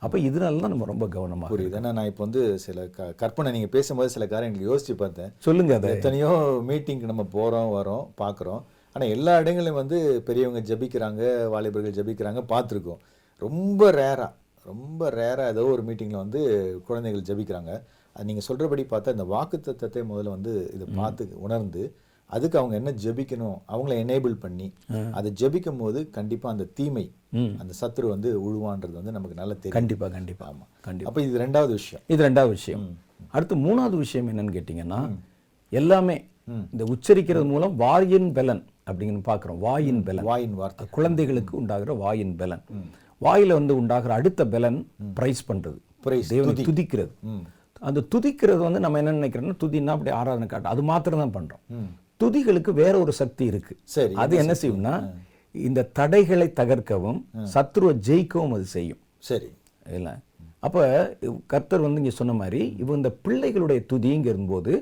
அப்ப 0.02 0.18
இதனால 0.20 0.60
தான் 0.60 0.70
நம்ம 0.70 0.84
ரொம்ப 0.84 1.06
கவனமா 1.08 1.48
புரியுது. 1.50 1.76
ஏன்னா 1.76 1.92
நான் 1.92 2.04
இப்போ 2.04 2.22
வந்து 2.24 2.40
சில 2.58 2.86
க- 2.88 3.12
கற்பனை 3.16 3.52
நீங்க 3.52 3.66
பேசும்போது 3.68 4.10
சில 4.10 4.26
காரியங்கள் 4.26 4.66
யோசிச்சு 4.66 4.94
பார்த்தேன். 4.96 5.30
சொல்லுங்க 5.38 5.74
அதை. 5.74 5.90
எத்தனையோ 5.90 6.30
மீட்டிங்க்கு 6.68 7.10
நம்ம 7.10 7.26
போறோம் 7.32 7.70
வரோம் 7.74 8.04
பார்க்குறோம் 8.18 8.62
ஆனா 8.96 9.04
எல்லா 9.14 9.32
இடங்களையும் 9.38 9.80
வந்து 9.80 9.98
பெரியவங்க 10.26 10.60
ஜெபிக்கிறாங்க 10.70 11.22
வாலிபர்கள் 11.48 11.98
ஜெபிக்கிறாங்க 11.98 12.40
பார்த்துருக்கோம். 12.52 13.00
ரொம்ப 13.42 13.90
ரேரா 13.92 14.28
ரொம்ப 14.66 15.10
ரேரா 15.10 15.44
ஏதோ 15.52 15.64
ஒரு 15.66 15.82
மீட்டிங்ல 15.82 16.18
வந்து 16.24 16.40
குழந்தைகள் 16.86 17.26
ஜெபிக்கிறாங்க. 17.30 17.72
அது 18.12 18.24
நீங்க 18.24 18.42
சொல்றபடி 18.48 18.82
பார்த்தா 18.90 19.14
இந்த 19.16 19.26
வாக்குத்தத்தத்தை 19.34 20.00
முதல்ல 20.10 20.34
வந்து 20.36 20.52
இதை 20.74 20.86
பார்த்து 20.94 21.28
உணர்ந்து 21.40 21.82
அதுக்கு 22.26 22.58
அவங்க 22.58 22.74
என்ன 22.80 22.90
ஜெபிக்கணும் 23.04 23.56
அவங்கள 23.72 23.92
எனேபிள் 24.04 24.34
பண்ணி 24.34 24.66
அதை 25.12 25.32
ஜெபிக்கும் 25.40 25.80
போது 25.84 26.10
கண்டிப்பா 26.10 26.50
அந்த 26.50 26.64
தீமை 26.78 27.04
அந்த 27.60 27.72
சத்துரு 27.80 28.06
வந்து 28.08 28.28
உழுவான்றது 28.46 28.94
வந்து 29.00 29.14
நமக்கு 29.16 29.36
நல்லா 29.40 29.54
தெரியும். 29.54 29.76
கண்டிப்பா 29.78 30.08
கண்டிப்பா. 30.08 30.46
ஆமா. 30.50 30.64
கண்டிப்பா. 30.80 31.10
அப்ப 31.10 31.22
இது 31.22 31.38
ரெண்டாவது 31.44 31.72
விஷயம். 31.80 32.02
இது 32.06 32.28
ரெண்டாவது 32.28 32.48
விஷயம். 32.48 32.84
அடுத்து 33.30 33.56
மூணாவது 33.56 33.96
விஷயம் 33.96 34.28
என்னன்னு 34.32 34.54
கேட்டிங்கன்னா 34.58 35.00
எல்லாமே 35.72 36.16
இந்த 36.72 36.84
உச்சரிக்கிறது 36.94 37.46
மூலம் 37.46 37.76
வாயின் 37.76 38.32
பலன். 38.32 38.62
அப்படின்னு 38.90 39.20
பார்க்குறோம். 39.28 39.58
வாயின் 39.58 40.02
பலன். 40.02 40.24
வாயின் 40.24 40.54
வார்த்தை. 40.54 40.86
குழந்தைகளுக்கு 40.90 41.56
உண்டாகிற 41.56 41.92
வாயின் 41.92 42.36
பலன். 42.36 42.62
வாயில 43.20 43.46
வந்து 43.46 43.76
உண்டாகிற 43.76 44.14
அடுத்த 44.14 44.46
பலன் 44.46 44.90
பிரைஸ் 45.14 45.52
பண்றது. 45.52 45.78
Praise, 46.04 46.28
தேவனை 46.28 46.64
துதிக்கிறது. 46.64 47.10
அந்த 47.80 48.04
துதிக்கிறது 48.14 48.56
வந்து 48.56 48.80
நம்ம 48.80 48.98
என்ன 48.98 49.12
நினைக்கிறோம்னா 49.12 49.56
துதினா 49.64 49.86
அப்படி 49.86 50.10
ஆராதனை 50.10 50.46
காட்டு. 50.46 50.68
அது 50.68 50.82
மாத்திரம் 50.82 51.30
தான் 51.30 51.34
பண்றோம் 51.36 51.74
துதிகளுக்கு 52.24 52.72
வேற 52.72 52.98
ஒரு 52.98 53.12
சக்தி 53.12 53.44
இருக்கு. 53.44 53.76
சரி 53.84 54.14
அது 54.14 54.36
என்ன 54.36 54.52
செய்யும்னா 54.62 55.10
இந்த 55.52 55.84
தடைகளை 55.84 56.52
தகர்க்கவும் 56.56 57.24
சத்ருவை 57.54 57.94
ஜெயிக்கவும் 58.06 58.52
அது 58.52 58.64
செய்யும். 58.64 58.98
சரி. 59.18 59.48
இல்ல? 59.94 60.18
அப்ப 60.62 60.80
கர்த்தர் 61.46 61.80
வந்து 61.80 62.00
இங்க 62.00 62.12
சொன்ன 62.12 62.32
மாதிரி 62.34 62.60
இவ 62.78 62.96
இந்த 62.96 63.10
பிள்ளைகளுடைய 63.24 63.80
துதிங்கும் 63.92 64.46
போது 64.46 64.72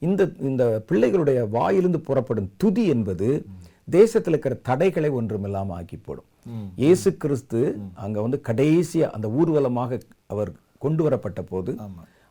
இந்த 0.00 0.22
இந்த 0.42 0.64
பிள்ளைகளுடைய 0.88 1.40
வாயிலிருந்து 1.50 2.00
புறப்படும் 2.00 2.50
துதி 2.56 2.84
என்பது 2.86 3.28
தேசத்துல 3.88 4.34
இருக்கிற 4.34 4.54
தடைகளை 4.64 5.10
ஒன்றுமில்லாம 5.16 5.74
ஆக்கி 5.74 5.96
போடும் 5.98 6.28
இயேசு 6.76 7.08
கிறிஸ்து 7.16 7.60
அங்க 8.00 8.18
வந்து 8.22 8.40
கடைசியா 8.48 9.08
அந்த 9.10 9.28
ஊர்வலமாக 9.38 9.98
அவர் 10.26 10.50
கொண்டு 10.78 11.02
வரப்பட்ட 11.02 11.40
போது 11.44 11.70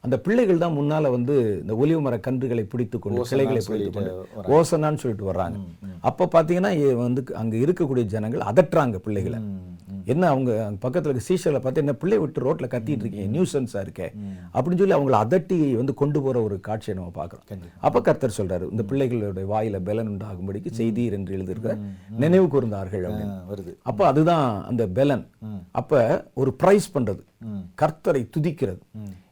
அந்த 0.04 0.18
பிள்ளைகள் 0.20 0.58
தான் 0.58 0.76
முன்னால 0.78 1.10
வந்து 1.12 1.36
இந்த 1.62 1.74
ஒலிவு 1.76 2.02
மர 2.02 2.16
கன்றுகளை 2.20 2.64
பிடித்து 2.66 2.98
கொண்டு 3.00 3.22
சிலைகளை 3.32 3.62
பிடித்து 3.70 3.92
கொண்டு 3.96 4.12
ஓசனான்னு 4.56 5.02
சொல்லிட்டு 5.02 5.30
வர்றாங்க. 5.30 5.58
அப்ப 6.02 6.30
பாத்தீங்கன்னா 6.34 6.72
இ- 6.82 6.98
வந்து 7.00 7.22
அங்க 7.36 7.56
இருக்கக்கூடிய 7.58 8.06
ஜனங்கள் 8.12 8.48
அதட்டுறாங்க 8.48 8.98
பிள்ளைகளை. 9.00 9.40
என்ன 10.06 10.28
அவங்க 10.28 10.74
பக்கத்துல 10.82 11.08
இருக்க 11.08 11.34
சீஷர்ல 11.34 11.60
பார்த்து 11.60 11.82
என்ன 11.82 11.94
பிள்ளை 11.94 12.18
விட்டு 12.18 12.54
ரோட்ல 12.54 12.58
கத்திட்டு 12.58 12.90
இருக்கீங்க? 12.90 13.40
நியூசன்ஸா 13.40 13.86
இருக்கே. 13.86 14.10
அப்படின்னு 14.54 14.78
சொல்லி 14.78 14.94
அவங்கள 14.94 15.16
அதட்டி 15.24 15.76
வந்து 15.76 15.94
கொண்டு 15.94 16.22
போற 16.22 16.42
ஒரு 16.42 16.60
காட்சியை 16.60 16.96
நம்ம 16.96 17.12
பார்க்கிறோம். 17.14 17.46
அப்ப 17.80 18.02
கர்த்தர் 18.02 18.36
சொல்றாரு 18.38 18.72
இந்த 18.72 18.84
பிள்ளைகளுடைய 18.88 19.46
வாயில 19.46 19.80
பலன் 19.84 20.10
உண்டாகும்படிக்கு 20.10 20.72
செய்தீர் 20.78 21.12
என்று 21.12 21.38
எழுதியிருக்க 21.38 21.78
நினைவு 22.10 22.46
கூர்ந்தார்கள். 22.46 23.06
அப்படின்னு. 23.06 23.42
வருது. 23.54 23.76
அப்ப 23.84 24.06
அதுதான் 24.06 24.66
அந்த 24.66 24.88
பெலன். 24.88 25.28
அப்ப 25.72 26.24
ஒரு 26.34 26.54
பிரைஸ் 26.54 26.98
பண்றது. 26.98 27.24
கர்த்தரை 27.82 28.30
துதிக்கிறது. 28.38 28.80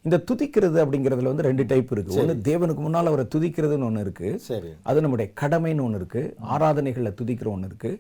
இந்த 0.05 0.23
துதிக்கிறது 0.31 0.79
அப்படிங்கிறதுல 0.83 1.23
வந்து 1.23 1.43
ரெண்டு 1.43 1.65
டைப் 1.65 1.91
இருக்கு. 1.91 2.21
ஒண்ணு 2.21 2.47
தேவனுக்கு 2.47 2.81
முன்னால 2.85 3.03
அவரை 3.03 3.25
துதிக்கிறதுன்னு 3.35 3.87
ஒண்ணு 3.89 3.99
இருக்கு. 3.99 4.39
சரி. 4.39 4.67
அது 4.81 5.01
நம்முடைய 5.01 5.31
கடமைன்னு 5.41 5.85
ஒண்ணு 5.85 5.95
இருக்கு. 5.95 6.35
ஆராதனைகள்ல 6.51 7.11
துதிக்கிற 7.21 7.47
ஒண்ணு 7.55 7.65
இருக்கு. 7.65 7.91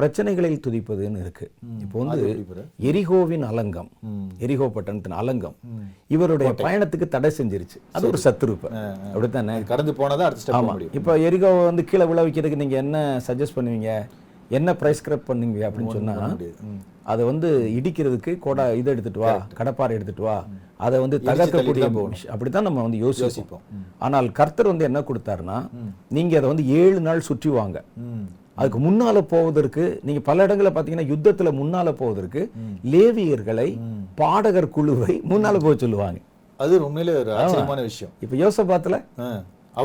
பிரச்சனைகளில் 0.00 0.60
துதிப்பதுன்னு 0.66 1.20
இருக்கு. 1.20 1.50
இப்போ 1.80 2.04
வந்து? 2.04 2.46
எரிகோவின் 2.82 3.44
அலங்கம். 3.50 3.90
எரிகோ 4.38 4.68
பட்டணத்தின் 4.68 5.12
அலங்கம். 5.12 5.54
இவருடைய 6.08 6.52
பயணத்துக்கு 6.52 7.08
தடை 7.08 7.30
செஞ்சிருச்சு. 7.38 7.78
அது 7.92 8.06
ஒரு 8.06 8.18
சத்துரு 8.24 8.50
இப்ப 8.50 8.70
அப்படித்தானே? 8.94 9.62
கடந்து 9.62 9.92
போனதா 9.92 10.24
அடுத்த 10.28 10.52
ஸ்டெப் 10.52 10.56
ஆமா. 10.56 10.66
முடியும். 10.66 10.92
இப்போ 10.92 11.18
எரிகோ 11.18 11.64
வந்து 11.64 11.84
கீழே 11.84 12.04
விழ 12.04 12.26
வைக்கிறதுக்கு 12.26 12.56
நீங்க 12.56 12.76
என்ன 12.76 13.20
சஜஸ்ட் 13.26 13.56
பண்ணுவீங்க? 13.56 14.06
என்ன 14.48 14.72
பிரைஸ்கிரைப் 14.72 15.28
பண்ணுவீங்க 15.28 15.60
அப்படின்னு 15.68 15.92
சொன்னா 15.92 16.36
அதை 17.12 17.22
வந்து 17.30 17.48
இடிக்கிறதுக்கு 17.78 18.32
கொடை 18.44 18.64
இது 18.80 18.90
எடுத்துட்டு 18.92 19.20
வா 19.22 19.32
கடப்பாறை 19.58 19.94
எடுத்துட்டு 19.96 20.24
வா. 20.26 20.36
அதை 20.84 20.96
வந்து 21.02 21.16
தகர்க்கக்கூடிய. 21.26 21.88
அப்படித்தான் 22.34 22.66
நம்ம 22.68 22.82
வந்து 22.86 23.00
யோசிப்போம். 23.04 23.64
ஆனால் 24.06 24.28
கர்த்தர் 24.38 24.70
வந்து 24.72 24.88
என்ன 24.88 25.02
கொடுத்தாருன்னா 25.08 25.58
நீங்க 26.16 26.32
அதை 26.40 26.48
வந்து 26.52 26.66
ஏழு 26.80 26.98
நாள் 27.08 27.26
சுற்றி 27.28 27.50
வாங்க. 27.58 27.80
அதுக்கு 28.58 28.78
முன்னால 28.86 29.20
போவதற்கு 29.32 29.84
நீங்க 30.06 30.20
பல 30.28 30.46
இடங்கள்ல 30.46 30.72
பாத்தீங்கன்னா 30.74 31.06
யுத்தத்துல 31.12 31.52
முன்னால 31.60 31.92
போவதற்கு 32.00 32.42
லேவியர்களை 32.92 33.68
பாடகர் 34.20 34.74
குழுவை 34.76 35.14
முன்னால 35.32 35.62
போக 35.64 35.74
சொல்லுவாங்க. 35.84 36.20
அது 36.60 36.74
உண்மையிலே 36.86 37.14
ஒரு 37.22 37.30
ஆச்சரியமான 37.38 37.82
விஷயம். 37.88 38.12
இப்ப 38.24 38.34
யோசபாத்துல 38.42 38.98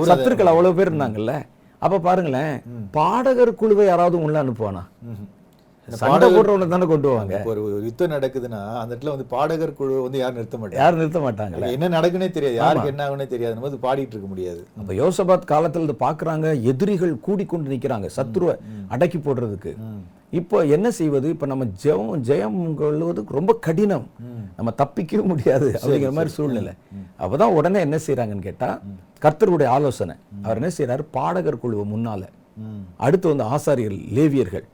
சத்துருக்கள் 0.10 0.52
அவ்வளவு 0.52 0.78
பேர் 0.80 0.92
இருந்தாங்கல்ல 0.92 1.34
அப்ப 1.82 2.00
பாருங்களேன் 2.06 2.56
பாடகர் 2.98 3.52
குழுவை 3.60 3.86
யாராவது 3.90 4.18
உள்ள 4.26 4.38
அனுப்புவானா? 4.44 4.84
சண்டை 6.02 6.28
போடுறவனை 6.36 6.68
தானே 6.74 6.86
கொண்டு 6.92 7.10
இப்போ 7.38 7.52
ஒரு 7.68 7.84
யுத்தம் 7.88 8.14
நடக்குதுன்னா 8.16 8.60
அந்த 8.82 8.92
இடத்துல 8.94 9.14
வந்து 9.16 9.28
பாடகர் 9.34 9.74
குழு 9.80 9.96
வந்து 10.06 10.20
யாரும் 10.22 10.40
நிறுத்த 10.40 10.58
மாட்டாங்க? 10.60 10.82
யாரும் 10.82 11.02
நிறுத்த 11.02 11.22
மாட்டாங்கல்ல 11.26 11.72
என்ன 11.78 11.90
நடக்குன்னே 11.98 12.30
தெரியாது. 12.38 12.60
யாருக்கு 12.62 12.92
என்ன 12.94 13.04
ஆகுனே 13.08 13.28
தெரியாது. 13.34 13.64
போது 13.66 13.80
பாடிட்டு 13.88 14.16
இருக்க 14.16 14.30
முடியாது. 14.34 14.62
அப்ப 14.82 14.94
யோசபாத் 15.02 15.50
காலத்துல 15.54 15.82
இருந்து 15.82 15.98
பாக்குறாங்க 16.06 16.48
எதிரிகள் 16.72 17.14
கூடிக்கொண்டு 17.28 17.74
நிக்கிறாங்க 17.74 18.10
சத்ருவை 18.18 18.56
அடக்கி 18.96 19.22
போடுறதுக்கு. 19.28 19.74
இப்போ 20.40 20.58
என்ன 20.76 20.88
செய்வது? 20.98 21.28
இப்ப 21.36 21.46
நம்ம 21.52 21.66
ஜெயம் 21.84 22.24
ஜெயம் 22.30 22.58
கொள்வதுக்கு 22.82 23.38
ரொம்ப 23.38 23.52
கடினம். 23.68 24.08
நம்ம 24.58 24.74
தப்பிக்கவே 24.82 25.24
முடியாது 25.32 25.70
அப்படிங்கிற 25.78 26.12
மாதிரி 26.18 26.34
சூழ்நிலை. 26.40 26.74
அப்பதான் 27.24 27.56
உடனே 27.60 27.80
என்ன 27.88 28.00
செய்றாங்கன்னு 28.08 28.48
கேட்டா 28.50 28.70
கர்த்தருடைய 29.24 29.70
ஆலோசனை. 29.78 30.16
அவர் 30.44 30.60
என்ன 30.62 30.70
செய்றாரு? 30.78 31.04
பாடகர் 31.18 31.62
குழுவை 31.64 31.86
முன்னால. 31.94 32.22
அடுத்து 33.06 33.28
வந்து 33.32 33.46
ஆசாரியர்கள் 33.56 34.04
லேவியர்கள். 34.18 34.66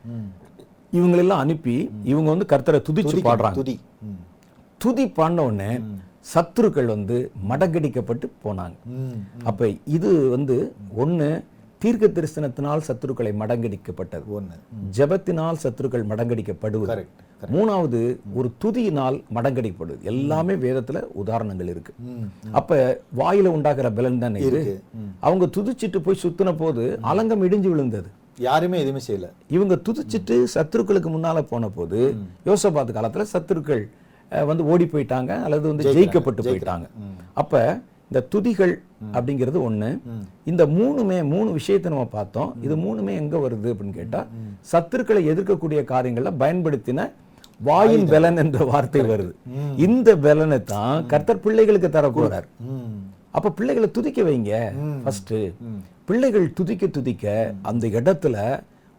இவங்களெல்லாம் 0.98 1.44
அனுப்பி 1.46 1.76
இவங்க 2.04 2.30
வந்து 2.34 2.48
கர்த்தரை 2.54 2.80
துதிச்சு 2.88 3.18
பாடுறாங்க. 3.28 3.58
துதி. 3.60 3.76
துதி 4.82 5.06
பாடின 5.18 5.44
உடனே 5.44 5.72
சத்துருக்கள் 6.34 6.94
வந்து 6.96 7.18
மடங்கடிக்கப்பட்டு 7.50 8.28
போனாங்க. 8.44 8.78
அப்ப 9.44 9.70
இது 9.98 10.12
வந்து 10.30 10.56
ஒண்ணு 11.04 11.28
தீர்க்க 11.82 12.06
தரிசனத்தினால் 12.08 12.86
சத்துருக்களை 12.88 13.32
மடங்கடிக்கப்பட்டது. 13.42 14.26
ஒண்ணு. 14.38 14.56
ஜெபத்தினால் 14.98 15.62
சத்துருக்கள் 15.64 16.06
மடங்கடிக்கப்படுவது. 16.12 16.98
மூணாவது 17.54 18.02
ஒரு 18.34 18.50
துதியினால் 18.64 19.18
மடங்கடிக்கப்படுவது 19.36 20.04
எல்லாமே 20.12 20.54
வேதத்துல 20.66 21.02
உதாரணங்கள் 21.22 21.68
இருக்கு. 21.68 21.94
அப்ப 22.52 22.78
வாயில 23.18 23.54
உண்டாகிற 23.56 23.88
பலன் 23.92 24.20
தானே 24.20 24.42
இது? 24.42 24.62
அவங்க 25.20 25.46
துதிச்சிட்டு 25.58 26.00
போய் 26.00 26.22
சுத்தின 26.24 26.54
போது 26.58 26.86
அலங்கம் 27.12 27.44
இடிஞ்சு 27.48 27.70
விழுந்தது. 27.74 28.10
யாருமே 28.39 28.80
எதுவுமே 28.80 29.02
செய்யல. 29.08 29.30
இவங்க 29.50 29.76
துதிச்சிட்டு 29.76 30.45
சத்துருக்களுக்கு 30.54 31.10
முன்னால 31.10 31.41
போன 31.41 31.69
போது 31.69 32.15
யோசபாத் 32.45 32.95
காலத்துல 32.98 33.26
சத்துருக்கள் 33.34 33.84
வந்து 34.45 34.65
ஓடி 34.65 34.86
போயிட்டாங்க 34.86 35.43
அல்லது 35.43 35.67
வந்து 35.67 35.84
ஜெயிக்கப்பட்டு 35.93 36.41
போயிட்டாங்க. 36.41 36.88
அப்ப 37.34 37.80
இந்த 38.12 38.28
துதிகள் 38.30 38.82
அப்படிங்கிறது 39.13 39.60
ஒண்ணு. 39.69 40.00
இந்த 40.45 40.65
மூணுமே 40.65 41.28
மூணு 41.28 41.52
விஷயத்தை 41.52 41.91
நம்ம 41.91 42.08
பார்த்தோம். 42.08 42.56
இது 42.62 42.76
மூணுமே 42.78 43.15
எங்க 43.15 43.38
வருது 43.38 43.65
அப்படின்னு 43.65 43.93
கேட்டா 43.93 44.26
சத்துருக்களை 44.71 45.21
எதிர்க்கக்கூடிய 45.32 45.84
காரியங்களை 45.84 46.32
பயன்படுத்தின 46.39 47.12
வாயின் 47.62 48.06
பலன் 48.06 48.38
என்ற 48.38 48.65
வார்த்தை 48.65 49.02
வருது. 49.02 49.34
இந்த 49.78 50.15
பலனை 50.15 50.63
தான் 50.63 51.06
கர்த்தர் 51.06 51.39
பிள்ளைகளுக்கு 51.39 51.89
தர 51.89 52.10
போறார். 52.10 52.43
ம். 52.60 53.13
அப்ப 53.38 53.52
பிள்ளைகளை 53.58 53.89
துதிக்க 53.91 54.19
வைங்க. 54.30 54.54
ஃபர்ஸ்ட் 55.04 55.34
பிள்ளைகள் 56.10 56.48
துதிக்க 56.58 56.88
துதிக்க 56.98 57.54
அந்த 57.71 57.88
இடத்துல 58.00 58.38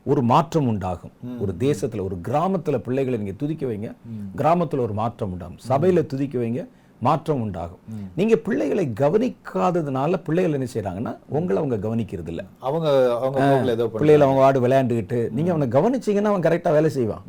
ஒரு 0.04 0.22
மாற்றம் 0.32 0.68
உண்டாகும். 0.72 1.14
ஒரு 1.42 1.52
தேசத்துல 1.58 2.02
ஒரு 2.08 2.16
கிராமத்துல 2.28 2.78
பிள்ளைகளை 2.86 3.18
நீங்க 3.20 3.34
துதிக்க 3.42 3.62
வைங்க. 3.66 3.88
கிராமத்துல 4.36 4.84
ஒரு 4.86 4.94
மாற்றம் 5.00 5.32
உண்டாகும். 5.34 5.62
சபையில 5.68 6.06
துதிக்க 6.12 6.34
வைங்க. 6.42 6.62
மாற்றம் 7.06 7.40
உண்டாகும். 7.44 7.80
நீங்க 8.18 8.34
பிள்ளைகளை 8.46 8.84
கவனிக்காததுனால 9.00 10.18
பிள்ளைகள் 10.26 10.56
என்ன 10.58 10.68
செய்றாங்கன்னா 10.74 11.12
உங்களை 11.36 11.56
அவங்க 11.62 11.76
கவனிக்கிறது 11.86 12.30
இல்ல 12.32 12.42
அவங்க 12.68 12.88
அவங்க 13.16 13.72
ஏதோ 13.76 13.86
பிள்ளைகளை 13.96 14.26
அவங்க 14.26 14.42
வாடு 14.44 14.60
விளையாண்டுக்கிட்டு 14.66 15.18
நீங்க 15.36 15.50
அவனை 15.54 15.68
கவனிச்சீங்கன்னா 15.76 16.32
அவன் 16.32 16.46
கரெக்டா 16.48 16.72
வேலை 16.76 16.90
செய்வான். 16.96 17.24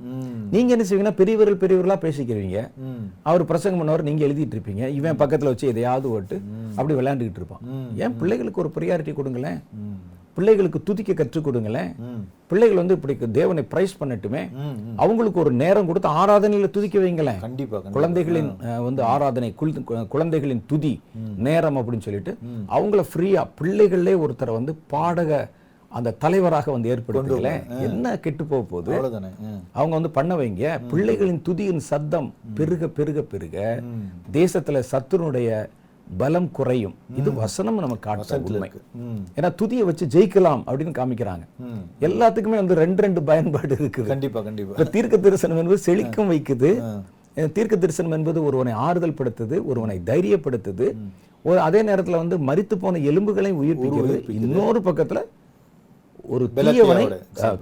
நீங்க 0.56 0.72
என்ன 0.76 0.86
செய்வீங்கன்னா 0.90 1.18
பெரியவர்கள் 1.22 1.62
பெரியவர்களா 1.64 1.98
பேசிக்கிறீங்க. 2.06 2.60
அவர் 3.30 3.50
பிரசங்கம் 3.52 3.82
பண்ணவர் 3.82 4.08
நீங்க 4.10 4.24
எழுதிட்டு 4.28 4.56
இருப்பீங்க. 4.58 4.84
இவன் 5.00 5.22
பக்கத்துல 5.24 5.52
வச்சு 5.54 5.72
எதையாவது 5.74 6.10
ஓட்டு 6.10 6.38
அப்படி 6.78 6.96
விளையாண்டுக்கிட்டு 7.00 7.42
இருப்பான். 7.42 7.66
ஏன் 8.04 8.18
பிள்ளைகளுக்கு 8.22 8.64
ஒரு 8.66 8.72
ப்ரியாரிட்டி 8.78 9.14
கொடுங்களேன். 9.14 9.60
பிள்ளைகளுக்கு 10.38 10.80
துதிக்க 10.88 11.12
கற்றுக் 11.20 11.46
கொடுங்களேன். 11.48 11.92
பிள்ளைகள் 12.52 12.80
வந்து 12.82 12.96
இப்படி 12.98 13.14
தேவனை 13.38 13.64
பிரைஸ் 13.72 13.96
பண்ணட்டுமே. 14.02 14.44
அவங்களுக்கு 15.04 15.40
ஒரு 15.44 15.52
நேரம் 15.64 15.88
கொடுத்து 15.90 16.10
ஆராதனையில 16.22 16.70
துதிக்க 16.78 16.98
வைங்களேன். 17.06 17.40
கண்டிப்பா 17.46 17.78
கண்டிப்பா. 17.78 17.96
குழந்தைகளின் 17.98 18.50
வந்து 18.88 19.02
ஆராதனை 19.14 19.50
குழந்தைகளின் 20.16 20.66
துதி 20.72 20.94
நேரம் 21.48 21.80
அப்படின்னு 21.80 22.08
சொல்லிட்டு 22.08 22.34
அவங்கள 22.78 23.04
ஃப்ரீயா 23.12 23.44
பிள்ளைகளே 23.62 24.16
ஒருத்தரை 24.26 24.56
வந்து 24.60 24.76
பாடக 24.94 25.40
அந்த 25.98 26.16
தலைவராக 26.24 26.72
வந்து 26.76 26.90
ஏற்படுத்துங்களே 26.94 27.54
என்ன 27.88 28.16
கெட்டு 28.24 28.44
போக 28.46 28.64
போகுது. 28.72 28.96
அவங்க 29.78 29.94
வந்து 29.98 30.12
பண்ண 30.18 30.32
வைங்க. 30.40 30.64
பிள்ளைகளின் 30.92 31.42
துதியின் 31.48 31.84
சத்தம் 31.90 32.28
பெருக 32.58 32.88
பெருக 32.98 33.22
பெருக. 33.34 33.58
தேசத்துல 34.38 34.82
சத்துருடைய 34.92 35.50
பலம் 36.22 36.50
குறையும். 36.58 36.96
இது 37.20 37.30
வசனம் 37.42 37.80
நம்ம 37.84 37.98
காட்டுற 38.08 38.40
உண்மை. 38.50 38.70
ஏன்னா 39.38 39.50
துதியை 39.62 39.84
வச்சு 39.90 40.06
ஜெயிக்கலாம் 40.16 40.62
அப்படின்னு 40.68 40.94
காமிக்கிறாங்க. 41.00 41.46
எல்லாத்துக்குமே 42.08 42.58
வந்து 42.62 42.80
ரெண்டு 42.84 43.04
ரெண்டு 43.06 43.24
பயன்பாடு 43.30 43.74
இருக்குது. 43.82 44.10
கண்டிப்பா 44.14 44.42
கண்டிப்பா. 44.48 44.90
தீர்க்க 44.96 45.22
தரிசனம் 45.28 45.62
என்பது 45.64 45.80
செழிக்கும் 45.88 46.32
வைக்குது. 46.34 46.72
தீர்க்க 47.56 47.76
தரிசனம் 47.86 48.16
என்பது 48.18 48.40
ஒருவனை 48.50 48.76
ஆறுதல் 48.88 49.18
படுத்துது 49.20 49.56
ஒருவனை 49.72 49.98
தைரியப்படுத்துது. 50.12 50.88
ஒரு 51.50 51.60
அதே 51.66 51.82
நேரத்துல 51.90 52.22
வந்து 52.22 52.38
மரித்து 52.48 52.76
போன 52.84 53.00
எலும்புகளையும் 53.10 53.60
உயிர்ப்பிக்கிறது 53.64 54.16
இன்னொரு 54.40 54.80
பக்கத்துல 54.88 55.20
ஒரு 56.28 56.50
தீயவனை 56.56 57.04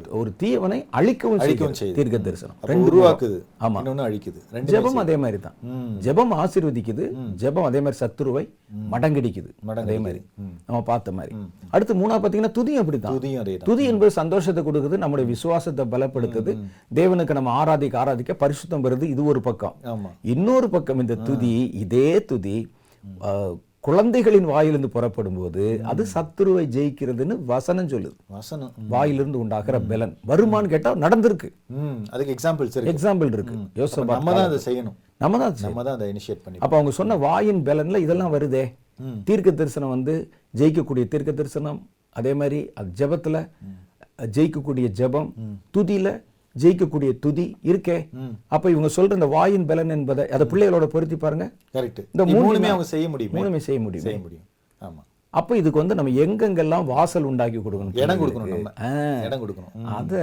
ஒரு 0.09 0.33
தீயவனை 0.43 0.85
அழிக்கவும் 0.89 1.39
அழிக்கவும் 1.39 1.73
செய்யும். 1.73 1.95
தீர்க்க 1.95 2.17
தரிசனம் 2.17 2.55
ரெண்டு 2.61 2.85
உருவாக்குது. 2.87 3.37
ஆமா. 3.63 3.77
இன்னொன்னு 3.77 4.05
அழிக்குது. 4.07 4.39
ஜெபம் 4.71 4.99
அதே 5.03 5.17
மாதிரி 5.17 5.39
தான். 5.39 5.53
ஜெபம் 6.01 6.33
ஆசீர்வதிக்குது. 6.33 7.05
ஜெபம் 7.39 7.67
அதே 7.69 7.79
மாதிரி 7.79 7.97
சத்துருவை 7.99 8.43
மடங்கடிக்குது. 8.91 9.49
அதே. 9.83 9.97
மாதிரி. 9.97 10.21
நம்ம 10.67 10.81
பார்த்த 10.81 11.11
மாதிரி. 11.11 11.35
அடுத்து 11.69 11.93
மூணா 11.93 12.13
பாத்தீங்கன்னா 12.13 12.51
துதியும் 12.59 12.81
அப்படித்தான் 12.83 13.13
துதியும் 13.17 13.63
துதி 13.63 13.83
என்பது 13.83 14.11
சந்தோஷத்தை 14.11 14.63
கொடுக்குது 14.63 14.97
நம்முடைய 14.97 15.29
விசுவாசத்தை 15.29 15.85
பலப்படுத்துது. 15.85 16.51
தேவனுக்கு 16.95 17.33
நம்ம 17.33 17.63
ஆராதிக்க 17.63 17.97
ஆராதிக்க 17.97 18.33
பரிசுத்தம் 18.39 18.83
வருது 18.83 19.03
இது 19.03 19.23
ஒரு 19.25 19.41
பக்கம். 19.41 19.75
இன்னொரு 20.21 20.69
பக்கம் 20.69 20.99
இந்த 20.99 21.15
துதி 21.15 21.69
இதே 21.73 22.25
துதி 22.25 22.57
குழந்தைகளின் 23.85 24.45
வாயிலிருந்து 24.45 24.89
புறப்படும் 24.89 25.37
போது 25.37 25.63
அது 25.83 26.03
சத்துருவை 26.13 26.63
ஜெயிக்கிறதுன்னு 26.75 27.35
வசனம் 27.45 27.87
சொல்லுது. 27.87 28.15
வசனம். 28.27 28.71
வாயிலிருந்து 28.87 29.39
உண்டாகிற 29.39 29.79
பலன். 29.81 30.13
வருமான்னு 30.27 30.67
கேட்டா 30.67 30.91
நடந்திருக்கு. 30.95 31.49
ம். 31.81 31.99
அதுக்கு 32.11 32.33
எக்ஸாம்பிள்ஸ் 32.35 32.75
இருக்கு. 32.77 32.93
எக்ஸாம்பிள் 32.93 33.31
இருக்கு. 33.31 33.55
யோசபா 33.75 34.15
நம்ம 34.17 34.33
தான் 34.33 34.47
அதை 34.49 34.59
செய்யணும். 34.65 34.95
நம்ம 35.17 35.37
தான். 35.37 35.53
நம்ம 35.61 35.83
தான் 35.83 35.93
அதை 35.93 36.07
இனிஷியேட் 36.13 36.43
பண்ணி 36.45 36.59
அப்ப 36.59 36.73
அவங்க 36.75 36.91
சொன்ன 36.91 37.17
வாயின் 37.17 37.61
பலன்ல 37.65 37.97
இதெல்லாம் 37.97 38.33
வருதே. 38.33 38.63
தீர்க்க 39.23 39.51
தரிசனம் 39.51 39.89
வந்து 39.89 40.13
ஜெயிக்கக்கூடிய 40.57 41.05
தீர்க்க 41.07 41.31
தரிசனம் 41.31 41.79
அதே 42.15 42.33
மாதிரி 42.33 42.59
அது 42.73 42.89
ஜெபத்துல 42.99 43.37
ஜெயிக்கக்கூடிய 44.35 44.87
ஜெபம் 44.99 45.29
துதியில 45.77 46.09
ஜெயிக்கக்கூடிய 46.59 47.19
துதி 47.19 47.57
இருக்கே. 47.63 48.09
அப்ப 48.47 48.69
இவங்க 48.69 48.89
சொல்ற 48.95 49.13
இந்த 49.13 49.25
வாயின் 49.25 49.65
பலன் 49.65 49.89
என்பதை 49.89 50.29
அதை 50.29 50.47
பிள்ளைகளோட 50.47 50.85
பொருத்தி 50.85 51.15
பாருங்க. 51.15 51.51
கரெக்ட். 51.73 52.07
இந்த 52.11 52.25
மூணுமே- 52.39 52.55
அவங்க 52.65 52.83
செய்ய 52.83 53.09
முடியுமே? 53.09 53.41
மூணுமே 53.41 53.57
செய்ய 53.57 53.81
முடியும். 53.81 54.05
செய்ய 54.05 54.19
முடியும். 54.19 54.43
ஆமா. 54.81 55.03
அப்ப 55.29 55.57
இதுக்கு 55.57 55.85
வந்து 55.85 55.95
நம்ம 55.95 56.11
எங்கெங்கெல்லாம் 56.11 56.85
வாசல் 56.85 57.23
உண்டாக்கி 57.23 57.57
கொடுக்கணும் 57.57 57.97
இடம் 58.01 58.19
கொடுக்கணும். 58.19 59.23
இடம் 59.23 59.47
கொடுக்கணும். 59.47 59.83
அதை 59.83 60.19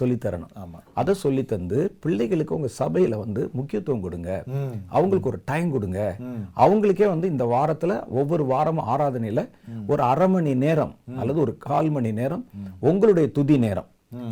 சொல்லித்தரணும். 0.00 0.46
ஆமா. 0.56 0.78
அதை 0.94 1.14
சொல்லி 1.14 1.44
தந்து 1.44 1.96
பிள்ளைகளுக்கு 2.00 2.54
உங்க 2.54 2.68
சபையில 2.78 3.18
வந்து 3.18 3.50
முக்கியத்துவம் 3.52 4.00
கொடுங்க. 4.00 4.44
அவங்களுக்கு 4.88 5.28
ஒரு 5.28 5.40
டைம் 5.44 5.70
கொடுங்க. 5.70 6.16
அவங்களுக்கே 6.56 7.08
வந்து 7.08 7.28
இந்த 7.28 7.44
வாரத்துல 7.44 8.06
ஒவ்வொரு 8.08 8.44
வாரமும் 8.44 8.88
ஆராதனையில 8.88 9.48
ஒரு 9.86 10.02
அரை 10.02 10.28
மணி 10.28 10.54
நேரம் 10.54 10.94
அல்லது 11.18 11.40
ஒரு 11.40 11.56
கால் 11.58 11.90
மணி 11.90 12.12
நேரம் 12.12 12.46
உங்களுடைய 12.80 13.30
துதி 13.30 13.58
நேரம். 13.58 13.86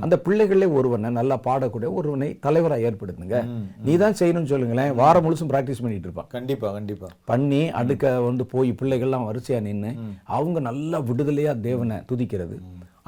அந்த 0.04 0.14
பிள்ளைகளே 0.26 0.66
ஒருவனை 0.78 1.10
நல்லா 1.18 1.36
பாடக்கூடிய 1.46 1.90
ஒருவனை 1.98 2.28
தலைவரா 2.46 2.76
ஏற்படுத்துங்க. 2.88 3.38
நீ 3.86 3.92
தான் 4.02 4.18
செய்யணும்னு 4.20 4.52
சொல்லுங்களேன். 4.52 4.92
வாரம் 5.00 5.24
முழுசும் 5.26 5.52
பிராக்டிஸ் 5.52 5.82
பண்ணிட்டு 5.84 6.06
இருப்பான். 6.08 6.28
கண்டிப்பா 6.36 6.68
கண்டிப்பா. 6.78 7.08
பண்ணி 7.30 7.62
அடுக்க 7.80 8.12
வந்து 8.28 8.46
போய் 8.54 8.70
பிள்ளைகள்லாம் 8.82 9.28
வரிசையா 9.30 9.60
நின்னு 9.68 9.92
அவங்க 10.36 10.60
நல்லா 10.68 11.00
விடுதலையா 11.10 11.54
தேவனை 11.68 11.98
துதிக்கிறது. 12.12 12.58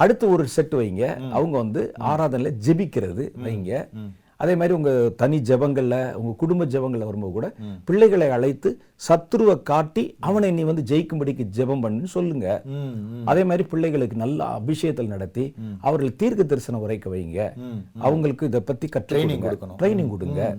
அடுத்து 0.03 0.25
ஒரு 0.35 0.45
செட் 0.57 0.75
வைங்க. 0.81 1.05
அவங்க 1.37 1.55
வந்து 1.65 1.81
ஆராதனையில 2.11 2.53
ஜெபிக்கிறது 2.67 3.25
வைங்க. 3.47 3.73
அதே 4.43 4.55
மாதிரி 4.61 4.75
உங்க 4.77 4.93
தனி 5.17 5.39
ஜெபங்கள்ல 5.49 5.97
உங்க 6.21 6.33
குடும்ப 6.37 6.67
ஜெபங்கள்ல 6.75 7.09
வரும்போது 7.09 7.33
கூட 7.33 7.49
பிள்ளைகளை 7.85 8.29
அழைத்து 8.37 8.71
சத்துருவை 9.09 9.63
காட்டி 9.63 10.05
அவனை 10.21 10.51
நீ 10.51 10.63
வந்து 10.63 10.83
ஜெயிக்கும்படிக்கு 10.91 11.45
ஜெபம் 11.59 11.83
பண்ணுன்னு 11.85 12.11
சொல்லுங்க. 12.17 12.47
அதே 13.25 13.45
மாதிரி 13.45 13.65
பிள்ளைகளுக்கு 13.73 14.17
நல்ல 14.17 14.45
அபிஷேகத்தில் 14.59 15.13
நடத்தி 15.15 15.45
அவர்கள் 15.81 16.17
தீர்க்க 16.17 16.43
தரிசனம் 16.45 16.81
உரைக்க 16.81 17.11
வைங்க. 17.15 17.41
அவங்களுக்கு 17.99 18.47
இதை 18.47 18.61
Training 18.63 19.41
கொடுங்க. 19.41 19.49
கொடுக்கணும். 19.49 19.79
ட்ரைனிங் 19.83 20.13
கொடுங்க. 20.15 20.57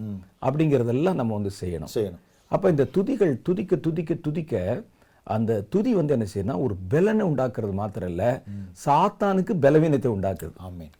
அப்படிங்கறதெல்லாம் 0.47 1.19
நம்ம 1.21 1.33
வந்து 1.33 1.53
செய்யணும். 1.61 1.91
செய்யணும். 1.95 2.21
அப்ப 2.51 2.69
இந்த 2.69 2.87
துதிகள் 2.95 3.41
துதிக்க 3.41 3.75
துதிக்க 3.75 4.13
துதிக்க 4.13 4.83
அந்த 5.25 5.61
துதி 5.69 5.95
வந்து 5.95 6.13
என்ன 6.13 6.25
செய்யணும் 6.33 6.61
ஒரு 6.61 6.75
பலனை 6.87 7.25
உண்டாக்குறது 7.25 7.71
மாத்திரம் 7.71 8.09
இல்ல 8.09 8.43
சாத்தானுக்கு 8.85 9.59
பலவீனத்தை 9.59 10.11
உண்டாக்குது. 10.11 10.51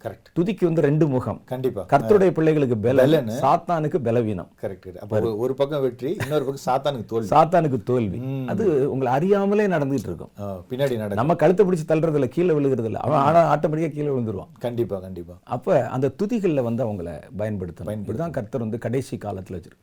கரெக்ட் 0.04 0.40
துதிக்கு 0.40 0.66
வந்து 0.66 0.82
ரெண்டு 0.82 1.08
முகம். 1.08 1.42
கண்டிப்பா. 1.46 1.86
கர்த்தருடைய 1.86 2.32
பிள்ளைகளுக்கு 2.32 2.78
பலன் 2.78 3.28
சாத்தானுக்கு 3.42 3.98
பலவீனம். 3.98 4.50
கரெக்ட் 4.62 4.96
அப்போ 4.96 5.20
ஒரு- 5.20 5.52
பக்கம் 5.52 5.82
வெற்றி 5.82 6.16
இன்னொரு 6.22 6.46
பக்கம் 6.46 6.66
சாத்தானுக்கு 6.66 7.06
தோல்வி. 7.06 7.28
சாத்தானுக்கு 7.28 7.84
தோல்வி. 7.84 8.46
அது 8.48 8.92
உங்களை 8.92 9.14
அறியாமலே 9.14 9.68
நடந்துட்டு 9.68 10.00
இருக்கும். 10.00 10.30
பின்னாடி 10.38 10.78
நடக்கும் 10.78 11.10
நம்ம 11.10 11.36
கழுத்தை 11.36 11.66
பிடிச்சு 11.66 11.92
தள்ளுறது 11.92 12.14
இல்ல 12.14 12.28
கீழே 12.28 12.54
விழுகிறது 12.54 12.88
இல்ல 12.88 13.00
அவன் 13.00 13.20
ஆனா 13.20 13.58
ஆட்டோமேட்டிக்கா 13.58 13.90
கீழே 13.90 14.08
விழுந்துருவான். 14.08 14.48
கண்டிப்பா 14.60 15.00
கண்டிப்பா. 15.00 15.34
அப்ப 15.44 15.88
அந்த 15.88 16.12
துதிகள்ல 16.24 16.64
வந்து 16.64 16.86
அவங்கள 16.86 17.22
பயன்படுத்தணும். 17.38 18.02
இதுதான் 18.04 18.32
கர்த்தர் 18.32 18.62
வந்து 18.62 18.78
கடைசி 18.78 19.18
காலத்துல 19.18 19.52
வச்சிருக்கு 19.52 19.82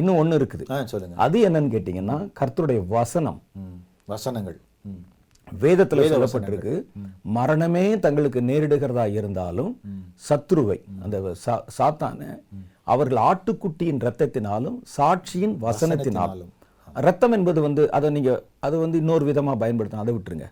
இன்னும் 0.00 0.18
ஒண்ணு 0.22 0.36
இருக்குது. 0.40 0.84
சொல்லுங்க. 0.92 1.16
அது 1.26 1.38
என்னன்னு 1.48 1.72
கேட்டீங்கன்னா 1.74 2.18
கர்த்தருடைய 2.40 2.80
வசனம். 2.96 3.40
வசனங்கள். 4.12 4.58
வேதத்துல 5.62 6.04
சொல்லப்பட்டிருக்கு 6.10 6.74
மரணமே 7.36 7.84
தங்களுக்கு 8.04 8.40
நேரிடுகிறதா 8.50 9.04
இருந்தாலும் 9.18 9.72
சத்ருவை 10.28 10.78
அந்த 11.04 11.16
சாத்தான 11.78 12.20
அவர்கள் 12.92 13.20
ஆட்டுக்குட்டியின் 13.30 14.02
ரத்தத்தினாலும் 14.06 14.78
சாட்சியின் 14.96 15.54
வசனத்தினாலும். 15.66 16.50
ரத்தம் 17.06 17.34
என்பது 17.36 17.60
வந்து 17.66 17.82
அதை 17.96 18.08
நீங்க 18.16 18.32
அதை 18.66 18.76
வந்து 18.84 18.98
இன்னொரு 19.02 19.24
விதமா 19.30 19.52
பயன்படுத்தணும். 19.62 20.04
அதை 20.04 20.14
விட்டுருங்க. 20.14 20.46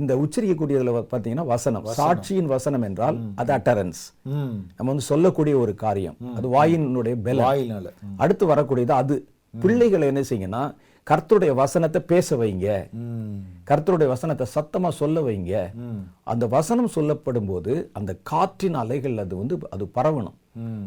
இந்த 0.00 0.12
உச்சரிக்கக்கூடியதுல 0.24 0.92
பார்த்தீங்கன்னா 1.12 1.46
வசனம். 1.54 1.86
சாட்சியின் 2.00 2.50
வசனம் 2.56 2.84
என்றால் 2.88 3.16
அது 3.42 3.52
அட்டரன்ஸ் 3.56 4.02
நம்ம 4.76 4.88
வந்து 4.92 5.06
சொல்லக்கூடிய 5.12 5.56
ஒரு 5.64 5.74
காரியம். 5.84 6.18
அது 6.38 6.48
வாயினுடைய 6.56 7.16
பெல 7.28 7.40
வாயினால. 7.48 7.88
அடுத்து 8.24 8.44
வரக்கூடியது 8.52 8.94
அது. 9.02 9.16
பிள்ளைகளை 9.64 10.06
என்ன 10.12 10.22
செய்யுங்கன்னா 10.28 10.62
கர்த்தருடைய 11.10 11.52
வசனத்தை 11.60 12.00
பேச 12.10 12.36
வைங்க. 12.40 12.66
கர்த்தருடைய 13.68 14.08
வசனத்தை 14.14 14.46
சத்தமா 14.56 14.90
சொல்ல 14.98 15.20
வைங்க. 15.28 15.52
அந்த 16.32 16.44
வசனம் 16.56 16.90
சொல்லப்படும் 16.96 17.48
போது 17.50 17.72
அந்த 17.98 18.10
காற்றின் 18.30 18.76
அலைகள் 18.82 19.16
அது 19.22 19.34
வந்து 19.40 19.56
அது 19.76 19.84
பரவணும். 19.98 20.36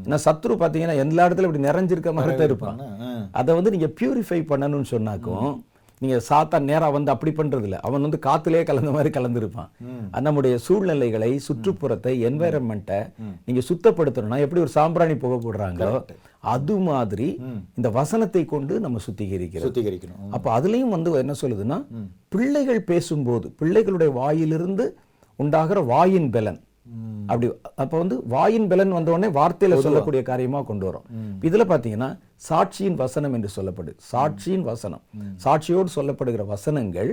ஏன்னா 0.05 0.17
சத்ரு 0.27 0.55
பார்த்தீங்கன்னா 0.61 0.95
எல்லா 1.03 1.25
இடத்துல 1.27 1.47
இப்படி 1.47 1.65
நிறைஞ்சிருக்க 1.67 2.11
மாதிரி 2.15 2.33
தான் 2.35 2.49
இருப்பான். 2.51 2.79
அதை 3.39 3.51
வந்து 3.57 3.73
நீங்க 3.75 3.89
பியூரிஃபை 3.99 4.39
பண்ணணும்னு 4.51 4.89
சொன்னாக்கும் 4.95 5.51
நீங்க 6.01 6.17
சாத்தா 6.27 6.57
நேரா 6.69 6.87
வந்து 6.95 7.11
அப்படி 7.13 7.31
பண்றது 7.37 7.65
இல்ல 7.67 7.77
அவன் 7.87 8.05
வந்து 8.05 8.19
காத்துலயே 8.25 8.63
கலந்த 8.69 8.91
மாதிரி 8.95 9.09
கலந்துருப்பான். 9.17 9.69
நம்முடைய 10.27 10.55
சூழ்நிலைகளை 10.65 11.29
சுற்றுப்புறத்தை 11.47 12.13
என்வாயரன்மெண்ட்டை 12.29 12.99
நீங்க 13.45 13.61
சுத்தப்படுத்தணும்னா 13.69 14.39
எப்படி 14.45 14.63
ஒரு 14.65 14.73
சாம்பிராணி 14.77 15.15
புகை 15.23 15.37
போடுறாங்களோ 15.45 15.93
அது 16.53 16.75
மாதிரி 16.89 17.27
இந்த 17.77 17.87
வசனத்தை 17.99 18.43
கொண்டு 18.53 18.73
நம்ம 18.85 18.99
சுத்திகரிக்கிறோம். 19.07 19.67
சுத்திகரிக்கணும். 19.67 20.31
அப்ப 20.35 20.47
அதுலயும் 20.57 20.95
வந்து 20.95 21.11
என்ன 21.23 21.35
சொல்லுதுன்னா 21.41 21.77
பிள்ளைகள் 22.35 22.87
பேசும்போது 22.91 23.47
பிள்ளைகளுடைய 23.61 24.11
வாயிலிருந்து 24.19 24.87
உண்டாகிற 25.39 25.79
வாயின் 25.93 26.29
பலன். 26.35 26.59
அப்படி 27.29 27.47
அப்ப 27.81 27.93
வந்து 27.97 28.15
வாயின் 28.33 28.67
பலன் 28.71 28.95
வந்த 28.97 29.11
உடனே 29.15 29.29
வார்த்தையில 29.39 29.77
சொல்லக்கூடிய 29.85 30.21
காரியமா 30.29 30.59
கொண்டு 30.69 30.85
வரும். 30.87 31.05
இதுல 31.47 31.63
பாத்தீங்கன்னா 31.71 32.09
சாட்சியின் 32.49 32.97
வசனம் 33.03 33.33
என்று 33.37 33.49
சொல்லப்படுது. 33.57 33.95
சாட்சியின் 34.11 34.65
வசனம். 34.71 35.03
சாட்சியோடு 35.43 35.91
சொல்லப்படுகிற 35.97 36.45
வசனங்கள் 36.53 37.11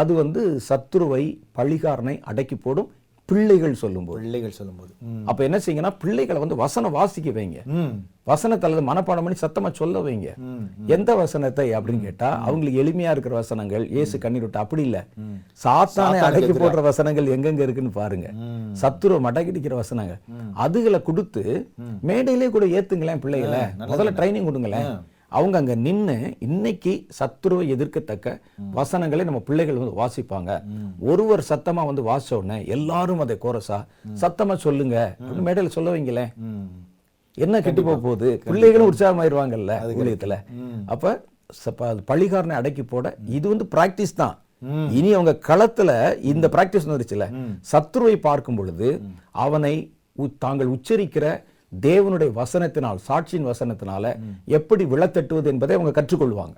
அது 0.00 0.14
வந்து 0.22 0.42
சத்துருவை 0.68 1.24
பழிகாரனை 1.58 2.16
அடக்கி 2.30 2.56
போடும். 2.56 2.90
பிள்ளைகள் 3.30 3.72
சொல்லும்போது. 3.80 4.18
பிள்ளைகள் 4.22 4.56
சொல்லும்போது. 4.58 4.92
அப்ப 5.30 5.40
என்ன 5.46 5.58
செய்யுங்கன்னா 5.64 5.90
பிள்ளைகளை 6.02 6.38
வந்து 6.42 6.56
வசனம் 6.60 6.94
வாசிக்க 6.96 7.30
வைங்க. 7.38 7.60
வசனத்தை 8.30 8.64
அல்லது 8.68 8.84
மனப்பாடம் 8.88 9.24
பண்ணி 9.26 9.38
சத்தமா 9.42 9.70
சொல்ல 9.80 10.02
வைங்க. 10.06 10.28
எந்த 10.96 11.10
வசனத்தை 11.22 11.66
அப்படின்னு 11.78 12.06
கேட்டா 12.08 12.28
அவங்களுக்கு 12.46 12.80
எளிமையா 12.82 13.10
இருக்கிற 13.14 13.34
வசனங்கள் 13.40 13.84
இயேசு 13.96 14.20
கண்ணீர் 14.24 14.44
விட்டு 14.46 14.62
அப்படி 14.62 14.84
இல்ல. 14.88 15.00
சாத்தானை 15.64 16.20
அடக்கி 16.28 16.54
போடுற 16.62 16.82
வசனங்கள் 16.90 17.32
எங்கெங்க 17.36 17.64
இருக்குன்னு 17.66 17.92
பாருங்க. 18.00 18.28
சத்துருவ 18.82 19.18
மடக்கிடிக்கிற 19.26 19.76
வசனங்கள் 19.82 20.22
அதுகளை 20.66 21.00
கொடுத்து 21.10 21.44
மேடையிலே 22.10 22.50
கூட 22.56 22.66
ஏத்துங்களேன் 22.78 23.24
பிள்ளைகளை. 23.26 23.62
முதல்ல 23.92 24.16
ட்ரைனிங் 24.20 24.48
கொடுங்களேன். 24.50 24.88
அவங்க 25.32 25.56
அங்க 25.60 25.74
நின்னு 25.86 26.16
இன்னைக்கு 26.46 26.92
சத்துருவை 27.18 27.64
எதிர்க்கத்தக்க 27.74 28.34
வசனங்களை 28.78 29.22
நம்ம 29.28 29.40
பிள்ளைகள் 29.48 29.80
வந்து 29.80 29.98
வாசிப்பாங்க. 30.00 30.50
ஒருவர் 31.10 31.42
சத்தமா 31.50 31.84
வந்து 31.90 32.02
வாசிச்ச 32.10 32.38
உடனே 32.40 32.58
எல்லாரும் 32.76 33.22
அதை 33.24 33.36
கோரஸா 33.44 33.78
சத்தமா 34.22 34.56
சொல்லுங்க. 34.66 34.96
மேடையில 35.46 35.74
சொல்ல 35.76 35.94
வைங்களேன் 35.96 36.32
என்ன 37.38 37.60
கெட்டு 37.64 37.82
போக 37.86 37.98
போகுது? 38.04 38.28
பிள்ளைகளும் 38.50 38.90
உற்சாகமாயிருவாங்கல்ல 38.90 39.72
ஊழியத்துல. 40.00 40.36
அப்ப 40.92 41.14
பழிகாரனை 42.10 42.54
அடக்கி 42.60 42.84
போட 42.92 43.06
இது 43.36 43.46
வந்து 43.52 43.66
பிராக்டிஸ் 43.74 44.18
தான். 44.22 44.36
இனி 44.98 45.10
அவங்க 45.16 45.32
களத்துல 45.48 45.90
இந்த 46.30 46.46
பிராக்டிஸ் 46.54 46.86
வந்துருச்சுல 46.86 47.26
சத்துருவை 47.72 48.14
பார்க்கும் 48.28 48.58
பொழுது 48.58 48.88
அவனை 49.44 49.74
தாங்கள் 50.44 50.72
உச்சரிக்கிற 50.74 51.26
தேவனுடைய 51.80 52.30
வசனத்தினால் 52.40 52.98
சாட்சியின் 53.08 53.50
வசனத்தினால 53.50 54.18
எப்படி 54.44 54.84
விழத்தட்டுவது 54.84 55.44
என்பதை 55.44 55.76
அவங்க 55.76 56.02
கற்றுக்கொள்வாங்க. 56.02 56.54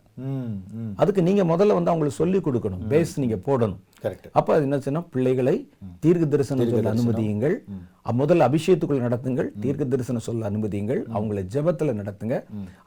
அதுக்கு 0.96 1.22
நீங்க 1.22 1.42
முதல்ல 1.42 1.76
வந்து 1.78 1.92
அவங்களுக்கு 1.92 2.20
சொல்லி 2.22 2.38
கொடுக்கணும். 2.38 2.84
பேஸ் 2.88 3.14
நீங்க 3.16 3.38
போடணும். 3.46 3.78
கரெக்ட் 4.02 4.26
அப்ப 4.38 4.54
அது 4.54 4.62
என்ன 4.66 4.80
சொன்னா 4.86 5.00
பிள்ளைகளை 5.14 5.56
தீர்க்க 6.04 6.24
தரிசனம் 6.32 6.68
சொல்ல 6.72 6.90
அனுமதியுங்கள். 6.94 7.56
முதல்ல 8.20 8.44
அபிஷேகத்துக்குள்ள 8.48 9.00
நடத்துங்கள். 9.06 9.48
தீர்க்க 9.62 9.84
தரிசனம் 9.92 10.24
சொல்ல 10.26 10.50
அனுமதியுங்கள். 10.50 11.00
அவங்கள 11.16 11.40
ஜெபத்துல 11.54 11.94
நடத்துங்க. 12.00 12.36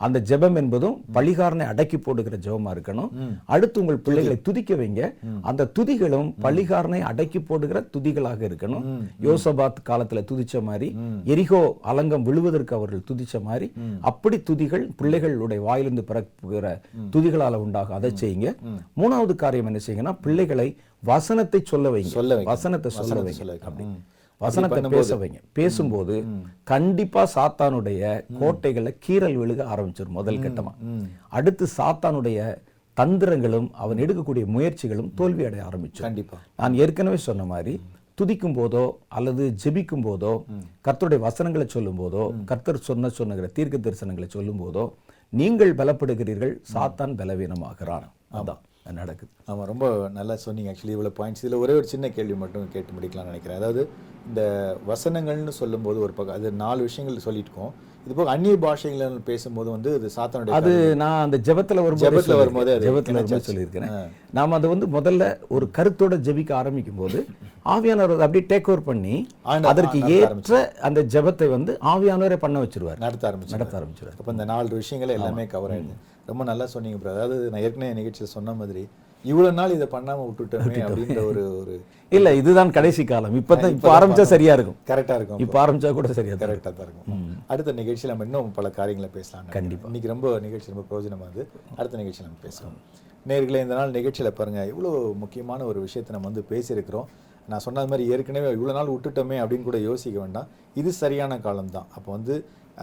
அந்த 0.05 0.17
ஜெபம் 0.29 0.57
என்பதும் 0.61 0.95
பழிகாரனை 1.15 1.65
அடக்கி 1.71 1.97
போடுகிற 2.05 2.37
ஜெபமா 2.45 2.69
இருக்கணும். 2.75 3.11
அடுத்து 3.55 3.79
உங்கள் 3.81 4.01
பிள்ளைகளை 4.05 4.37
துதிக்க 4.47 4.75
வைங்க. 4.81 5.01
அந்த 5.49 5.69
துதிகளும் 5.79 6.29
பழிகாரனை 6.45 7.01
அடக்கி 7.11 7.41
போடுகிற 7.49 7.81
துதிகளாக 7.95 8.41
இருக்கணும். 8.49 8.85
யோசபாத் 9.27 9.83
காலத்துல 9.89 10.23
துதிச்ச 10.31 10.63
மாதிரி 10.69 10.89
எரிகோ 11.33 11.61
அலங்கம் 11.93 12.25
விழுவதற்கு 12.29 12.75
அவர்கள் 12.79 13.07
துதிச்ச 13.11 13.41
மாதிரி 13.49 13.69
அப்படி 14.11 14.39
துதிகள் 14.49 14.85
பிள்ளைகளுடைய 15.01 15.61
வாயிலிருந்து 15.69 16.07
பிறப்புகிற 16.11 16.65
துதிகளால 17.15 17.61
உண்டாகும் 17.65 17.99
அதை 17.99 18.11
செய்யுங்க. 18.23 18.49
மூணாவது 19.01 19.35
காரியம் 19.35 19.69
என்ன 19.71 19.81
செய்யுங்கன்னா 19.87 20.15
பிள்ளைகளை 20.21 20.69
வசனத்தை 21.03 21.59
சொல்ல 21.63 21.89
வைங்க. 21.89 22.07
சொல்ல. 22.07 22.37
வசனத்தை 22.43 22.91
சொல்ல 22.91 23.07
வசனத்தை 23.07 23.47
வைங்க. 23.47 23.65
அப்படி. 23.69 23.85
வசனத்தை 24.41 24.81
பேச 24.89 25.15
வைங்க. 25.15 25.39
பேசும்போது 25.53 26.15
கண்டிப்பா 26.63 27.23
சாத்தானுடைய 27.35 28.01
கோட்டைகளை 28.39 28.91
கீறல் 29.07 29.37
விழுக 29.41 29.61
ஆரம்பிச்சிடும் 29.73 30.17
முதல் 30.19 30.39
கட்டமா. 30.39 30.73
அடுத்து 31.29 31.67
சாத்தானுடைய 31.77 32.39
தந்திரங்களும் 32.97 33.67
அவன் 33.73 33.97
எடுக்கக்கூடிய 33.97 34.45
முயற்சிகளும் 34.45 35.13
தோல்வி 35.15 35.45
அடைய 35.45 35.63
ஆரம்பிச்சிடும் 35.69 36.07
கண்டிப்பா. 36.07 36.37
நான் 36.55 36.73
ஏற்கனவே 36.73 37.17
சொன்ன 37.17 37.45
மாதிரி 37.45 37.73
துதிக்கும் 38.17 38.57
போதோ 38.57 38.83
அல்லது 39.07 39.43
ஜெபிக்கும் 39.63 40.03
போதோ 40.05 40.33
கர்த்தருடைய 40.87 41.19
வசனங்களை 41.19 41.67
சொல்லும் 41.67 41.99
போதோ 41.99 42.23
கர்த்தர் 42.45 42.85
சொன்ன 42.89 43.11
சொன்னுகிற 43.17 43.45
தீர்க்க 43.51 43.77
தரிசனங்களை 43.77 44.27
சொல்லும் 44.27 44.61
போதோ 44.61 44.83
நீங்கள் 45.33 45.73
பலப்படுகிறீர்கள் 45.75 46.53
சாத்தான் 46.73 47.15
பலவீனமாகிறான். 47.15 48.05
அதான். 48.33 48.61
நடக்குது. 48.99 49.31
ஆமாம் 49.49 49.69
ரொம்ப 49.71 49.85
நல்லா 50.17 50.35
சொன்னீங்க. 50.45 50.69
ஆக்சுவலி 50.71 50.95
இவ்வளோ 50.97 51.13
பாயிண்ட்ஸ் 51.19 51.43
இதில் 51.43 51.61
ஒரே 51.63 51.73
ஒரு 51.79 51.87
சின்ன 51.93 52.09
கேள்வி 52.17 52.35
மட்டும் 52.43 52.73
கேட்டு 52.73 52.95
முடிக்கலாம்னு 52.97 53.31
நினைக்கிறேன். 53.31 53.59
அதாவது 53.61 53.81
இந்த 54.29 54.41
வசனங்கள்னு 54.89 55.53
சொல்லும்போது 55.61 55.99
ஒரு 56.07 56.13
பக்கம் 56.17 56.37
அது 56.39 56.51
நாலு 56.65 56.81
விஷயங்கள் 56.89 57.25
சொல்லியிருக்கோம். 57.27 57.71
இது 58.05 58.13
போக 58.17 58.31
அந்நிய 58.33 58.55
பாஷைகள் 58.63 59.15
பேசும்போது 59.27 59.69
வந்து 59.73 59.89
இது 59.97 60.07
சாத்தானுடைய 60.15 60.59
அது 60.59 60.71
நான் 61.01 61.23
அந்த 61.25 61.37
ஜெபத்துல 61.47 61.83
வரும்போது 61.85 62.07
ஜெபத்துல 62.07 62.37
வரும்போதே 62.41 62.75
ஜெபத்துல 62.85 63.41
சொல்லியிருக்கிறேன். 63.47 63.91
நாம 64.37 64.55
அதை 64.59 64.69
வந்து 64.73 64.87
முதல்ல 64.97 65.23
ஒரு 65.55 65.65
கருத்தோட 65.77 66.17
ஜெபிக்க 66.27 66.53
ஆரம்பிக்கும் 66.61 67.01
போது 67.01 67.19
ஆவியானவர் 67.73 68.15
அதை 68.15 68.25
அப்படியே 68.27 68.45
டேக் 68.51 68.69
ஓவர் 68.71 68.87
பண்ணி 68.91 69.15
அதற்கு 69.71 69.99
ஏற்ற 70.17 70.61
அந்த 70.89 71.01
ஜெபத்தை 71.15 71.49
வந்து 71.57 71.73
ஆவியானவரே 71.93 72.39
பண்ண 72.45 72.63
வச்சிருவார். 72.63 73.01
நடத்த 73.05 73.29
ஆரம்பிச்சு 73.31 73.55
நடத்த 73.57 73.77
ஆரம்பிச்சிருவார். 73.81 74.17
அப்போ 74.21 74.33
இந்த 74.37 74.47
நாலு 74.53 74.79
விஷயங்கள் 74.81 75.15
எல்லாமே 75.17 75.45
கவர் 75.53 75.73
ஆயிடுது. 75.75 75.97
ரொம்ப 76.31 76.43
நல்லா 76.51 76.67
சொன்னீங்க 76.73 76.97
ப்ரோ 77.03 77.13
அதாவது 77.15 77.37
நான் 77.53 77.63
ஏற்கனவே 77.67 77.95
நிகழ்ச்சியில் 78.01 78.35
சொன்ன 78.37 78.53
மாதிரி 78.59 78.83
இவ்வளவு 79.25 79.57
நாள் 79.57 79.73
இதை 79.77 79.87
பண்ணாம 79.95 80.23
விட்டுட்டோமே 80.27 80.77
அப்படின்ற 80.85 81.19
ஒரு 81.31 81.41
ஒரு 81.57 81.73
இல்ல 82.17 82.29
இதுதான் 82.39 82.71
கடைசி 82.77 83.03
காலம். 83.11 83.33
இப்பதான் 83.39 83.73
இப்ப 83.75 83.89
ஆரம்பிச்சா 83.97 84.23
சரியா 84.31 84.53
இருக்கும். 84.57 84.77
கரெக்டாக 84.89 85.17
இருக்கும் 85.19 85.41
இப்ப 85.43 85.57
ஆரம்பிச்சா 85.63 85.89
கூட 85.97 86.07
சரியா 86.19 86.35
தான் 86.35 86.43
கரெக்டாக 86.43 86.73
தான் 86.77 86.87
இருக்கும். 86.87 87.19
அடுத்த 87.53 87.73
நிகழ்ச்சியில் 87.79 88.11
நம்ம 88.13 88.25
இன்னும் 88.27 88.49
பல 88.57 88.69
காரியங்களை 88.77 89.09
பேசலாம் 89.17 89.51
கண்டிப்பா. 89.57 89.85
இன்னைக்கு 89.89 90.09
ரொம்ப 90.13 90.29
நிகழ்ச்சி 90.45 90.73
ரொம்ப 90.73 90.85
பிரயோஜனமாகுது 90.89 91.43
அடுத்த 91.79 91.99
நிகழ்ச்சியில் 92.01 92.27
நம்ம 92.29 92.41
பேசலாம் 92.47 92.77
நேர்களே 93.31 93.61
இந்த 93.65 93.75
நாள் 93.79 93.95
நிகழ்ச்சியில் 93.99 94.37
பாருங்க 94.39 94.61
இவ்வளோ 94.71 94.91
முக்கியமான 95.23 95.65
ஒரு 95.71 95.79
விஷயத்தை 95.87 96.13
நம்ம 96.15 96.27
வந்து 96.31 96.43
பேசியிருக்கிறோம். 96.53 97.07
நான் 97.51 97.63
சொன்ன 97.67 97.85
மாதிரி 97.91 98.03
ஏற்கனவே 98.15 98.49
இவ்வளோ 98.57 98.73
நாள் 98.79 98.91
விட்டுட்டோமே 98.95 99.37
அப்படின்னு 99.43 99.67
கூட 99.69 99.79
யோசிக்க 99.89 100.17
வேண்டாம். 100.23 100.49
இது 100.81 100.89
சரியான 101.03 101.37
காலம் 101.45 101.71
தான் 101.77 101.87
அப்போ 101.97 102.09
வந்து 102.17 102.35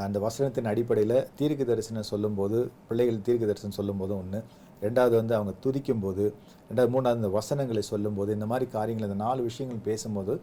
அந்த 0.04 0.18
வசனத்தின் 0.26 0.68
அடிப்படையில் 0.72 1.16
தீர்க்க 1.38 1.62
தரிசனம் 1.70 2.08
சொல்லும்போது 2.12 2.58
பிள்ளைகள் 2.88 3.24
தீர்க்க 3.28 3.50
தரிசனம் 3.50 3.78
சொல்லும்போது 3.78 4.12
ஒன்று 4.20 4.40
ரெண்டாவது 4.82 5.14
வந்து 5.20 5.34
அவங்க 5.38 5.52
துதிக்கும் 5.64 6.02
போது 6.04 6.24
ரெண்டாவது 6.68 6.92
மூணாவது 6.94 7.20
இந்த 7.20 7.30
வசனங்களை 7.38 7.82
சொல்லும்போது 7.92 8.32
இந்த 8.36 8.46
மாதிரி 8.52 8.66
காரியங்கள் 8.76 9.08
இந்த 9.08 9.18
நாலு 9.24 9.40
விஷயங்கள் 9.48 9.86
பேசும்போது 9.88 10.34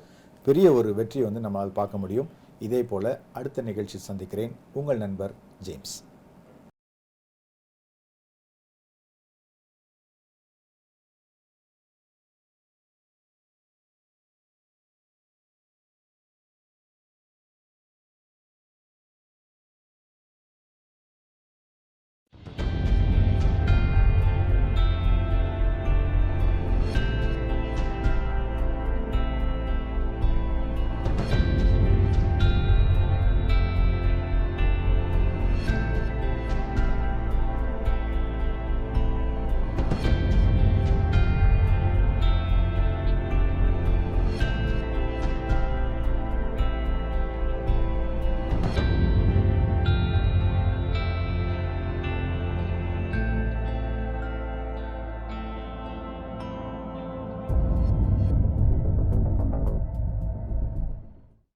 பெரிய 0.48 0.68
ஒரு 0.80 0.90
வெற்றியை 1.00 1.24
வந்து 1.28 1.44
நம்மளால் 1.46 1.78
பார்க்க 1.82 2.04
முடியும். 2.04 2.30
இதே 2.66 2.82
போல் 2.90 3.12
அடுத்த 3.38 3.62
நிகழ்ச்சி 3.70 3.98
சந்திக்கிறேன். 4.10 4.52
உங்கள் 4.80 5.02
நண்பர் 5.06 5.34
ஜேம்ஸ். 5.68 5.96